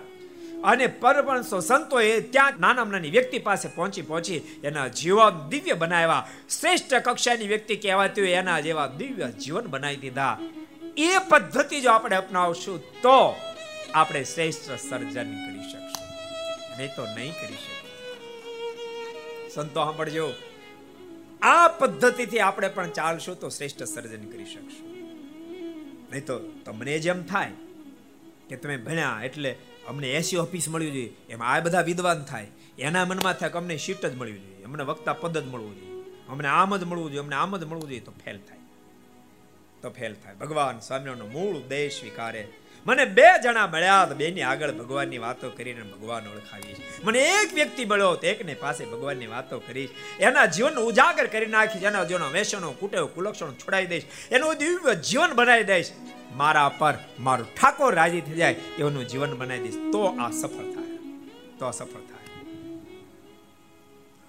અને 0.63 0.87
પરમહંસો 0.87 1.59
સંતોએ 1.59 2.21
ત્યાં 2.21 2.53
નાના 2.59 2.83
નાની 2.83 3.09
વ્યક્તિ 3.09 3.39
પાસે 3.39 3.67
પહોંચી 3.67 4.01
પહોંચી 4.01 4.35
એના 4.63 4.87
જીવન 4.87 5.49
દિવ્ય 5.49 5.73
બનાવ્યા. 5.73 6.27
શ્રેષ્ઠ 6.59 6.93
કક્ષાની 6.93 7.47
વ્યક્તિ 7.47 7.75
કહેવાતી 7.75 8.21
હોય 8.21 8.29
એના 8.29 8.59
જેવા 8.59 8.87
દિવ્ય 8.87 9.27
જીવન 9.27 9.67
બનાવી 9.67 9.95
દીધા. 9.95 10.39
એ 10.97 11.17
પદ્ધતિ 11.29 11.81
જો 11.81 11.91
આપણે 11.91 12.15
અપનાવશું 12.15 13.01
તો 13.01 13.35
આપણે 13.93 14.23
શ્રેષ્ઠ 14.23 14.59
સર્જન 14.59 15.31
કરી 15.47 15.59
શકશું. 15.59 16.07
નહીં 16.77 16.95
તો 16.95 17.05
નહીં 17.05 17.31
કરી 17.31 17.53
શકીએ. 17.53 19.49
સંતો 19.49 19.83
સાંભળજો. 19.83 20.33
આ 21.41 21.67
પદ્ધતિથી 21.67 22.39
આપણે 22.39 22.67
પણ 22.67 22.89
ચાલશું 22.89 23.39
તો 23.39 23.49
શ્રેષ્ઠ 23.49 23.83
સર્જન 23.83 24.29
કરી 24.29 24.45
શકશું. 24.45 24.87
નહીં 26.11 26.25
તો 26.25 26.39
તમને 26.39 26.99
જેમ 26.99 27.23
થાય 27.23 27.51
કે 28.49 28.55
તમે 28.55 28.77
ભણ્યા 28.77 29.21
એટલે 29.23 29.55
અમને 29.87 30.11
એસી 30.11 30.37
ઓફિસ 30.37 30.69
મળવી 30.69 30.91
જોઈએ, 30.91 31.13
એમાં 31.29 31.53
આ 31.53 31.59
બધા 31.59 31.81
વિદ્વાન 31.81 32.23
થાય. 32.23 32.47
એના 32.79 33.05
મનમાં 33.05 33.33
થાય 33.33 33.49
કે 33.49 33.57
અમને 33.57 33.77
શીટ 33.77 34.05
જ 34.05 34.15
મળવી 34.15 34.39
જોઈએ, 34.39 34.63
અમને 34.63 34.83
વક્તા 34.83 35.13
પદ 35.13 35.37
જ 35.37 35.45
મળવું 35.45 35.75
જોઈએ. 35.79 36.03
અમને 36.29 36.47
આમ 36.47 36.77
જ 36.77 36.83
મળવું 36.83 37.11
જોઈએ, 37.11 37.23
અમને 37.23 37.35
આમ 37.35 37.57
જ 37.57 37.63
મળવું 37.63 37.89
જોઈએ 37.89 37.99
તો 37.99 38.11
ફેલ 38.11 38.37
થાય. 38.37 38.59
તો 39.81 39.89
ફેલ 39.89 40.13
થાય. 40.13 40.35
ભગવાન 40.35 40.79
સ્વામિનારાયણનો 40.79 41.27
મૂળ 41.27 41.61
દેશ 41.67 41.99
સ્વીકારે 41.99 42.47
મને 42.87 43.05
બે 43.05 43.23
જણા 43.43 43.67
મળ્યા 43.67 44.09
બેની 44.17 44.41
આગળ 44.41 44.71
ભગવાનની 44.71 45.17
વાતો 45.17 45.49
કરીને 45.49 45.81
ભગવાન 45.81 46.27
ઓળખાવીશ 46.27 46.77
મને 47.03 47.19
એક 47.19 47.53
વ્યક્તિ 47.53 47.85
મળ્યો 47.85 48.15
તો 48.15 48.27
એકને 48.27 48.53
પાસે 48.53 48.85
ભગવાનની 48.85 49.27
વાતો 49.27 49.59
કરીશ. 49.59 49.89
એના 50.19 50.45
જીવનને 50.45 50.81
ઉજાગર 50.81 51.27
કરી 51.27 51.45
નાખીશ. 51.45 51.83
એના 51.83 52.03
જીવન 52.03 52.21
વેસનો 52.21 52.71
કુટેવ, 52.71 53.05
કુલક્ષણ 53.05 53.53
છોડાવી 53.53 53.85
દઈશ. 53.85 54.03
એનું 54.31 54.57
દિવ્ય 54.57 54.95
જીવન 54.95 55.33
બનાવી 55.33 55.63
દઈશ. 55.63 55.91
મારા 56.35 56.69
પર 56.69 56.93
મારું 57.19 57.55
ઠાકોર 57.55 57.95
રાજી 57.95 58.21
થઈ 58.21 58.33
જાય 58.33 58.51
એનું 58.51 59.07
જીવન 59.07 59.37
બનાવી 59.37 59.59
દઈશ. 59.59 59.91
તો 59.91 60.03
આ 60.03 60.29
સફળ 60.29 60.47
થાય. 60.47 60.97
તો 61.59 61.65
આ 61.65 61.71
સફળ 61.71 61.85
થાય. 61.85 62.17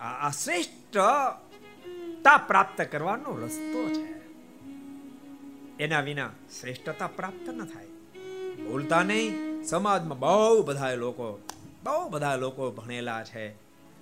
આ 0.00 0.30
શ્રેષ્ઠતા 0.30 2.36
પ્રાપ્ત 2.36 2.82
કરવાનો 2.82 3.36
રસ્તો 3.36 3.88
છે. 3.88 4.18
એના 5.84 6.00
વિના 6.00 6.30
શ્રેષ્ઠતા 6.60 7.06
પ્રાપ્ત 7.06 7.48
ન 7.48 7.64
થાય. 7.64 7.87
ભૂલતા 8.66 9.02
નહીં. 9.02 9.48
સમાજમાં 9.64 10.18
બહુ 10.18 10.62
બધા 10.62 10.94
લોકો, 10.94 11.40
બહુ 11.84 12.08
બધા 12.08 12.36
લોકો 12.36 12.70
ભણેલા 12.70 13.24
છે. 13.24 13.48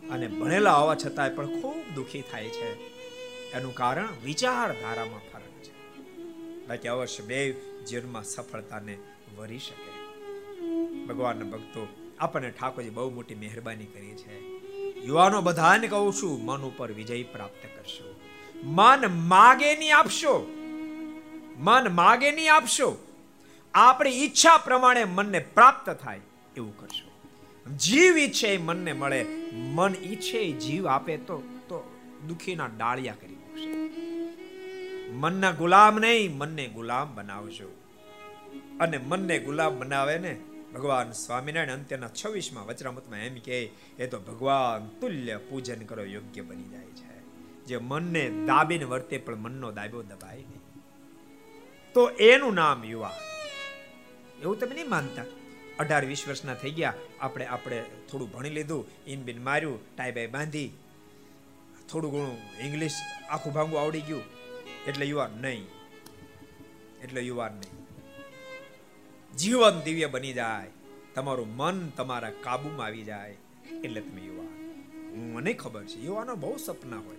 અને 0.09 0.29
ભણેલા 0.29 0.75
હોવા 0.75 0.95
છતાંય 0.95 1.31
પણ 1.31 1.61
ખૂબ 1.61 1.95
દુઃખી 1.95 2.23
થાય 2.23 2.49
છે. 2.49 2.97
એનું 3.53 3.75
કારણ 3.75 4.09
વિચારધારામાં 4.25 5.21
ફરક 5.33 5.63
છે. 5.63 5.73
બાકી 6.67 6.89
અવશ્ય 6.89 7.23
બે 7.23 7.53
જીવનમાં 7.89 8.25
સફળતાને 8.25 8.99
વરી 9.37 9.59
શકે. 9.59 9.97
ભગવાનના 11.07 11.45
ભક્તો, 11.45 11.89
આપણને 12.19 12.51
ઠાકોરજી 12.51 12.91
બહુ 12.91 13.11
મોટી 13.11 13.35
મહેરબાની 13.35 13.85
કરી 13.85 14.13
છે. 14.13 14.41
યુવાનો 15.07 15.41
બધાને 15.41 15.89
કહું 15.89 16.13
છું, 16.13 16.45
મન 16.45 16.63
ઉપર 16.63 16.93
વિજય 16.93 17.23
પ્રાપ્ત 17.23 17.67
કરશો. 17.77 18.21
મન 18.63 19.07
માગે 19.29 19.77
નહીં 19.77 19.97
આપશો. 19.97 20.53
મન 21.57 21.95
માગે 21.95 22.33
નહીં 22.33 22.55
આપશો. 22.55 23.06
આપણી 23.79 24.11
ઈચ્છા 24.11 24.59
પ્રમાણે 24.59 25.05
મનને 25.05 25.39
પ્રાપ્ત 25.39 25.91
થાય 25.91 26.21
એવું 26.57 26.79
કરશો. 26.79 27.31
જીવ 27.77 28.19
ઈચ્છે 28.19 28.49
એ 28.49 28.59
મનને 28.59 28.93
મળે, 28.93 29.27
મન 29.53 29.95
ઈચ્છે 29.95 30.53
જીવ 30.53 30.89
આપે 30.89 31.17
તો 31.17 31.39
તો 31.39 31.97
દુખીના 32.29 32.67
ડાળિયા 32.67 33.15
કરી 33.15 33.35
મૂકશે. 33.35 33.69
મનના 35.11 35.51
ગુલામ 35.51 35.99
નહીં, 35.99 36.37
મનને 36.37 36.69
ગુલામ 36.69 37.15
બનાવજો. 37.15 37.69
અને 38.81 38.99
મનને 38.99 39.39
ગુલામ 39.39 39.79
બનાવે 39.79 40.19
ને 40.19 40.41
ભગવાન 40.75 41.11
સ્વામિનારાયણ 41.11 41.71
અંત્યના 41.71 42.09
છવ્વીસમાં 42.09 42.67
વચરામતમાં 42.67 43.19
એમ 43.19 43.35
કે 43.35 43.71
એ 43.99 44.07
તો 44.07 44.21
ભગવાન 44.21 45.01
તુલ્ય 45.01 45.37
પૂજન 45.37 45.81
કરો, 45.81 46.05
યોગ્ય 46.05 46.41
બની 46.41 46.65
જાય 46.65 46.85
છે. 46.85 47.21
જે 47.65 47.77
મનને 47.77 48.31
દાબીને 48.31 48.85
વર્તે 48.85 49.19
પણ 49.19 49.37
મનનો 49.37 49.73
દાબ્યો 49.73 50.03
દબાય 50.03 50.37
નહીં. 50.37 50.63
તો 51.95 52.09
એનું 52.09 52.55
નામ 52.55 52.85
યુવા. 52.85 53.13
એવું 54.43 54.59
તમે 54.59 54.75
નહીં 54.75 54.89
માનતા? 54.89 55.25
અઢાર, 55.79 56.05
વીસ 56.05 56.29
વર્ષના 56.29 56.55
થઈ 56.55 56.71
ગયા, 56.71 56.95
આપણે 57.21 57.47
આપણે 57.47 57.85
થોડું 58.11 58.31
ભણી 58.31 58.51
લીધું 58.51 58.87
ઇન 59.07 59.23
બિન 59.23 59.45
માર્યું, 59.45 59.97
ટાઈ 59.97 60.13
બાય 60.13 60.27
બાંધી. 60.27 60.71
થોડું 61.89 62.13
ઘણું 62.13 62.39
ઇંગ્લિશ 62.61 62.95
આખું 63.29 63.53
ભાંગું 63.53 63.81
આવડી 63.81 64.01
ગયું. 64.01 64.23
એટલે 64.87 65.07
યુવાન 65.07 65.31
નહીં. 65.31 65.67
એટલે 67.03 67.21
યુવાન 67.21 67.53
નહીં. 67.53 67.87
જીવન 69.37 69.81
દિવ્ય 69.81 70.07
બની 70.07 70.33
જાય. 70.33 70.71
તમારું 71.15 71.57
મન 71.57 71.89
તમારા 71.89 72.31
કાબુમાં 72.31 72.87
આવી 72.87 73.03
જાય. 73.03 73.37
એટલે 73.85 74.01
તમે 74.01 74.21
યુવાન 74.21 74.57
મને 75.17 75.53
ખબર 75.53 75.85
છે, 75.85 76.01
યુવાનો 76.01 76.35
બહુ 76.35 76.57
સપના 76.57 76.97
હોય. 76.97 77.17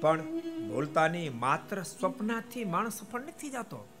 પણ 0.00 0.22
બોલતાની 0.68 1.28
માત્ર 1.28 1.82
સ્વપ્નાથી 1.82 2.64
માણસ 2.64 3.00
સફળ 3.00 3.20
નથી 3.20 3.50
જતો. 3.50 3.91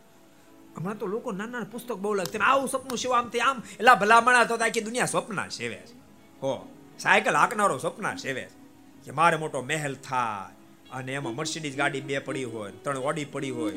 હમણાં 0.76 0.98
તો 0.98 1.06
લોકો 1.06 1.32
નાના 1.32 1.52
નાના 1.52 1.64
પુસ્તક 1.64 1.94
બહુ 1.94 2.14
લખતા 2.14 2.44
આવું 2.44 2.68
સપનું 2.68 2.98
શિવ 2.98 3.12
આમ 3.12 3.30
આમ 3.46 3.62
એલા 3.80 3.94
ભલામણા 3.94 4.44
તો 4.44 4.54
આખી 4.54 4.80
દુનિયા 4.80 5.06
સ્વપ્ન 5.06 5.48
સેવે 5.48 5.76
છે. 5.76 5.94
હો, 6.40 6.68
સાયકલ 6.98 7.36
હાંકનારો 7.36 7.78
સ્વપ્ન 7.78 8.16
સેવે 8.16 8.40
છે 8.40 9.04
કે 9.04 9.10
મારે 9.10 9.36
મોટો 9.36 9.62
મહેલ 9.62 9.94
થાય 9.94 10.54
અને 10.90 11.14
એમાં 11.14 11.34
મર્સિડીઝ 11.34 11.76
ગાડી 11.76 12.00
બે 12.00 12.18
પડી 12.18 12.44
હોય, 12.44 12.72
ત્રણ 12.72 12.98
ઓડી 12.98 13.24
પડી 13.24 13.50
હોય 13.50 13.72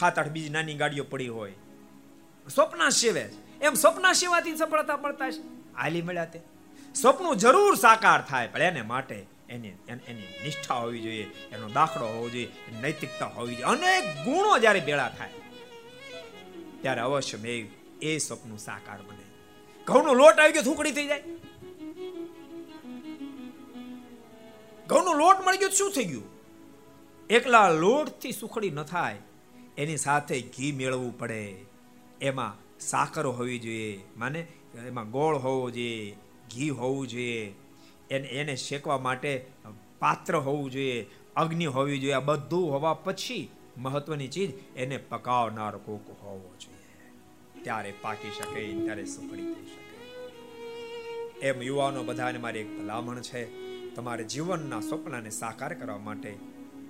સાત 0.00 0.18
આઠ 0.18 0.28
બીજી 0.28 0.48
નાની 0.48 0.74
ગાડીઓ 0.74 1.04
પડી 1.04 1.28
હોય. 1.28 1.52
સ્વપ્ના 2.54 2.90
સેવે 2.90 3.24
છે. 3.24 3.60
એમ 3.60 3.74
સ્વપ્ન 3.74 4.12
સેવાથી 4.12 4.56
સફળતા 4.56 4.96
મળતા 4.96 5.30
છે. 5.30 5.40
હાલી 5.74 6.02
મળ્યા 6.02 6.24
તે. 6.24 6.40
સપનું 6.94 7.36
જરૂર 7.36 7.74
સાકાર 7.74 8.22
થાય, 8.22 8.48
પણ 8.48 8.62
એને 8.62 8.82
માટે 8.82 9.26
એની 9.48 9.68
એની 9.68 10.28
નિષ્ઠા 10.44 10.74
હોવી 10.74 11.00
જોઈએ, 11.00 11.22
એનો 11.52 11.68
દાખલો 11.68 12.06
હોવો 12.06 12.28
જોઈએ 12.30 12.48
નૈતિકતા 12.80 13.26
હોવી 13.26 13.54
જોઈએ. 13.54 13.64
અનેક 13.64 14.24
ગુણો 14.24 14.58
જ્યારે 14.58 14.80
ભેળા 14.80 15.08
થાય 15.08 15.30
ત્યારે 16.82 17.00
અવશ્ય 17.00 17.38
મેં 17.38 17.70
એ 18.02 18.18
સ્વપ્ન 18.18 18.56
સાકાર 18.58 19.00
બને. 19.08 19.24
ઘઉંનો 19.86 20.12
લોટ 20.14 20.36
આવી 20.38 20.52
ગયો, 20.52 20.62
થૂકડી 20.62 20.92
થઈ 20.92 21.06
જાય. 21.06 21.24
ઘઉંનો 24.86 25.12
લોટ 25.14 25.38
મળી 25.46 25.58
ગયો 25.58 25.72
શું 25.78 25.92
થઈ 25.92 26.04
ગયું? 26.04 26.28
એકલા 27.30 27.68
લોટથી 27.74 28.32
સુખડી 28.32 28.70
ન 28.70 28.82
થાય, 28.82 29.18
એની 29.78 29.96
સાથે 29.96 30.36
ઘી 30.54 30.72
મેળવવું 30.72 31.12
પડે. 31.18 31.42
એમાં 32.20 32.58
સાકર 32.80 33.26
હોવી 33.28 33.58
જોઈએ, 33.58 33.90
માને, 34.16 34.40
એમાં 34.86 35.10
ગોળ 35.10 35.36
હોવો 35.38 35.70
જોઈએ, 35.70 36.16
ઘી 36.54 36.70
હોવું 36.70 37.08
જોઈએ, 37.08 37.40
એને 38.10 38.28
એને 38.40 38.54
શેકવા 38.56 38.98
માટે 38.98 39.32
પાત્ર 39.98 40.34
હોવું 40.36 40.70
જોઈએ, 40.70 40.98
અગ્નિ 41.36 41.66
હોવી 41.66 41.98
જોઈએ, 41.98 42.12
આ 42.12 42.20
બધું 42.20 42.66
હોવા 42.72 42.94
પછી 43.06 43.44
મહત્વની 43.80 44.28
ચીજ 44.28 44.76
એને 44.76 44.96
પકાવનાર 44.96 45.76
કોક 45.76 46.22
હોવો 46.22 46.54
જોઈએ. 46.60 47.10
ત્યારે 47.62 47.92
પાકી 48.02 48.30
શકે, 48.30 48.84
ત્યારે 48.84 49.04
સુખડી 49.04 49.54
થઈ 49.54 49.66
શકે. 49.66 49.90
એમ 51.40 51.62
યુવાનો 51.62 52.02
બધાને 52.02 52.38
મારી 52.38 52.58
એક 52.58 52.80
ભલામણ 52.80 53.20
છે. 53.20 53.70
તમારે 53.94 54.24
જીવનના 54.24 54.80
સ્વપ્નને 54.80 55.30
સાકાર 55.30 55.74
કરવા 55.74 55.98
માટે 55.98 56.38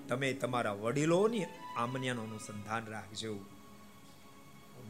તમે 0.09 0.33
તમારા 0.33 0.73
વડીલોની 0.73 1.45
આમન્યાનું 1.77 2.29
અનુસંધાન 2.29 2.87
રાખજો. 2.87 3.39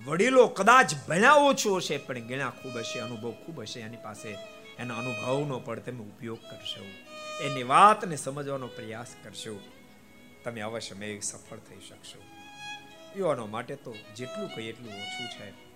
વડીલો 0.07 0.47
કદાચ 0.47 0.95
ભણ્યા 1.09 1.33
ઓછો 1.33 1.77
હશે, 1.77 1.97
પણ 1.97 2.19
ગણ્યા 2.19 2.51
ખૂબ 2.51 2.77
હશે, 2.77 2.99
અનુભવ 2.99 3.31
ખૂબ 3.31 3.61
હશે, 3.61 3.81
એની 3.81 3.97
પાસે 3.97 4.29
એના 4.79 4.95
અનુભવનો 4.97 5.59
પણ 5.59 5.81
તમે 5.81 5.99
ઉપયોગ 5.99 6.39
કરશો. 6.39 6.85
એની 7.45 7.63
વાતને 7.63 8.17
સમજવાનો 8.17 8.67
પ્રયાસ 8.67 9.07
કરશો. 9.25 9.61
તમે 10.45 10.61
અવશ્ય 10.61 10.95
મેં 10.95 11.21
સફળ 11.21 11.57
થઈ 11.59 11.81
શકશો. 11.89 12.23
યુવાનો 13.17 13.47
માટે 13.47 13.77
તો 13.77 13.95
જેટલું 14.17 14.49
કહીએ 14.55 14.69
એટલું 14.69 14.89
ઓછું 14.89 15.27
છે. 15.27 15.71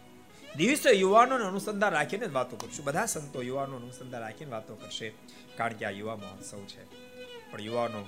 દિવસે 0.54 0.90
યુવાનોને 0.90 1.44
અનુસંધાન 1.44 1.92
રાખીને 1.92 2.26
જ 2.26 2.32
વાતો 2.32 2.56
કરશું. 2.56 2.84
બધા 2.84 3.06
સંતો 3.06 3.42
યુવાનો 3.42 3.76
અનુસંધાન 3.76 4.20
રાખીને 4.20 4.50
વાતો 4.50 4.74
કરશે, 4.74 5.12
કારણ 5.56 5.72
કે 5.72 5.84
આ 5.84 5.90
યુવા 5.90 6.16
મહોત્સવ 6.16 6.58
છે. 6.58 6.84
પણ 7.50 7.60
યુવાનો 7.60 8.06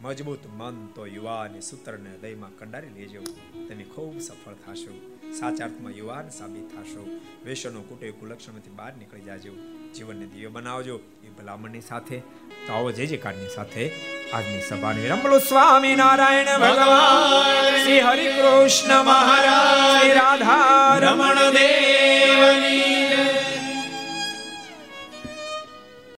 મજબૂત 0.00 0.46
મન 0.46 0.86
તો 0.86 1.06
યુવાની 1.06 1.60
સૂત્રને 1.60 2.10
હૃદયમાં 2.10 2.50
કંડારી 2.50 2.88
લેજો. 2.88 3.22
તમે 3.68 3.84
ખૂબ 3.84 4.20
સફળ 4.20 4.54
થશો. 4.54 5.18
સાચા 5.32 5.64
અર્થમાં 5.64 5.92
યુવાન 5.92 6.28
સાબિત 6.28 6.68
થશો. 6.76 7.20
વેશનો 7.44 7.82
કુટે 7.82 8.10
કુલક્ષણમાંથી 8.10 8.70
બહાર 8.70 8.96
નીકળી 8.96 9.20
જાજો. 9.20 9.54
જીવનને 9.94 10.26
દિવ્ય 10.26 10.48
બનાવજો. 10.48 11.00
એ 11.24 11.28
ભલામણની 11.28 11.80
સાથે, 11.80 12.18
તો 12.66 12.72
આવો 12.72 12.92
જે 12.92 13.06
જે 13.06 13.16
સાથે 13.54 13.90
આજની 14.32 14.60
સભાને 14.60 15.00
વિરામ 15.00 15.22
બોલો 15.22 15.38
સ્વામી 15.38 15.94
નારાયણ 15.94 16.46
ભગવાન. 16.46 17.84
શ્રી 17.84 18.00
હરિ 18.00 18.26
કૃષ્ણ 18.28 19.02
મહારાજ 19.02 20.10
રાધા 20.10 20.98
રમણ 20.98 21.34
દેવની. 21.34 22.92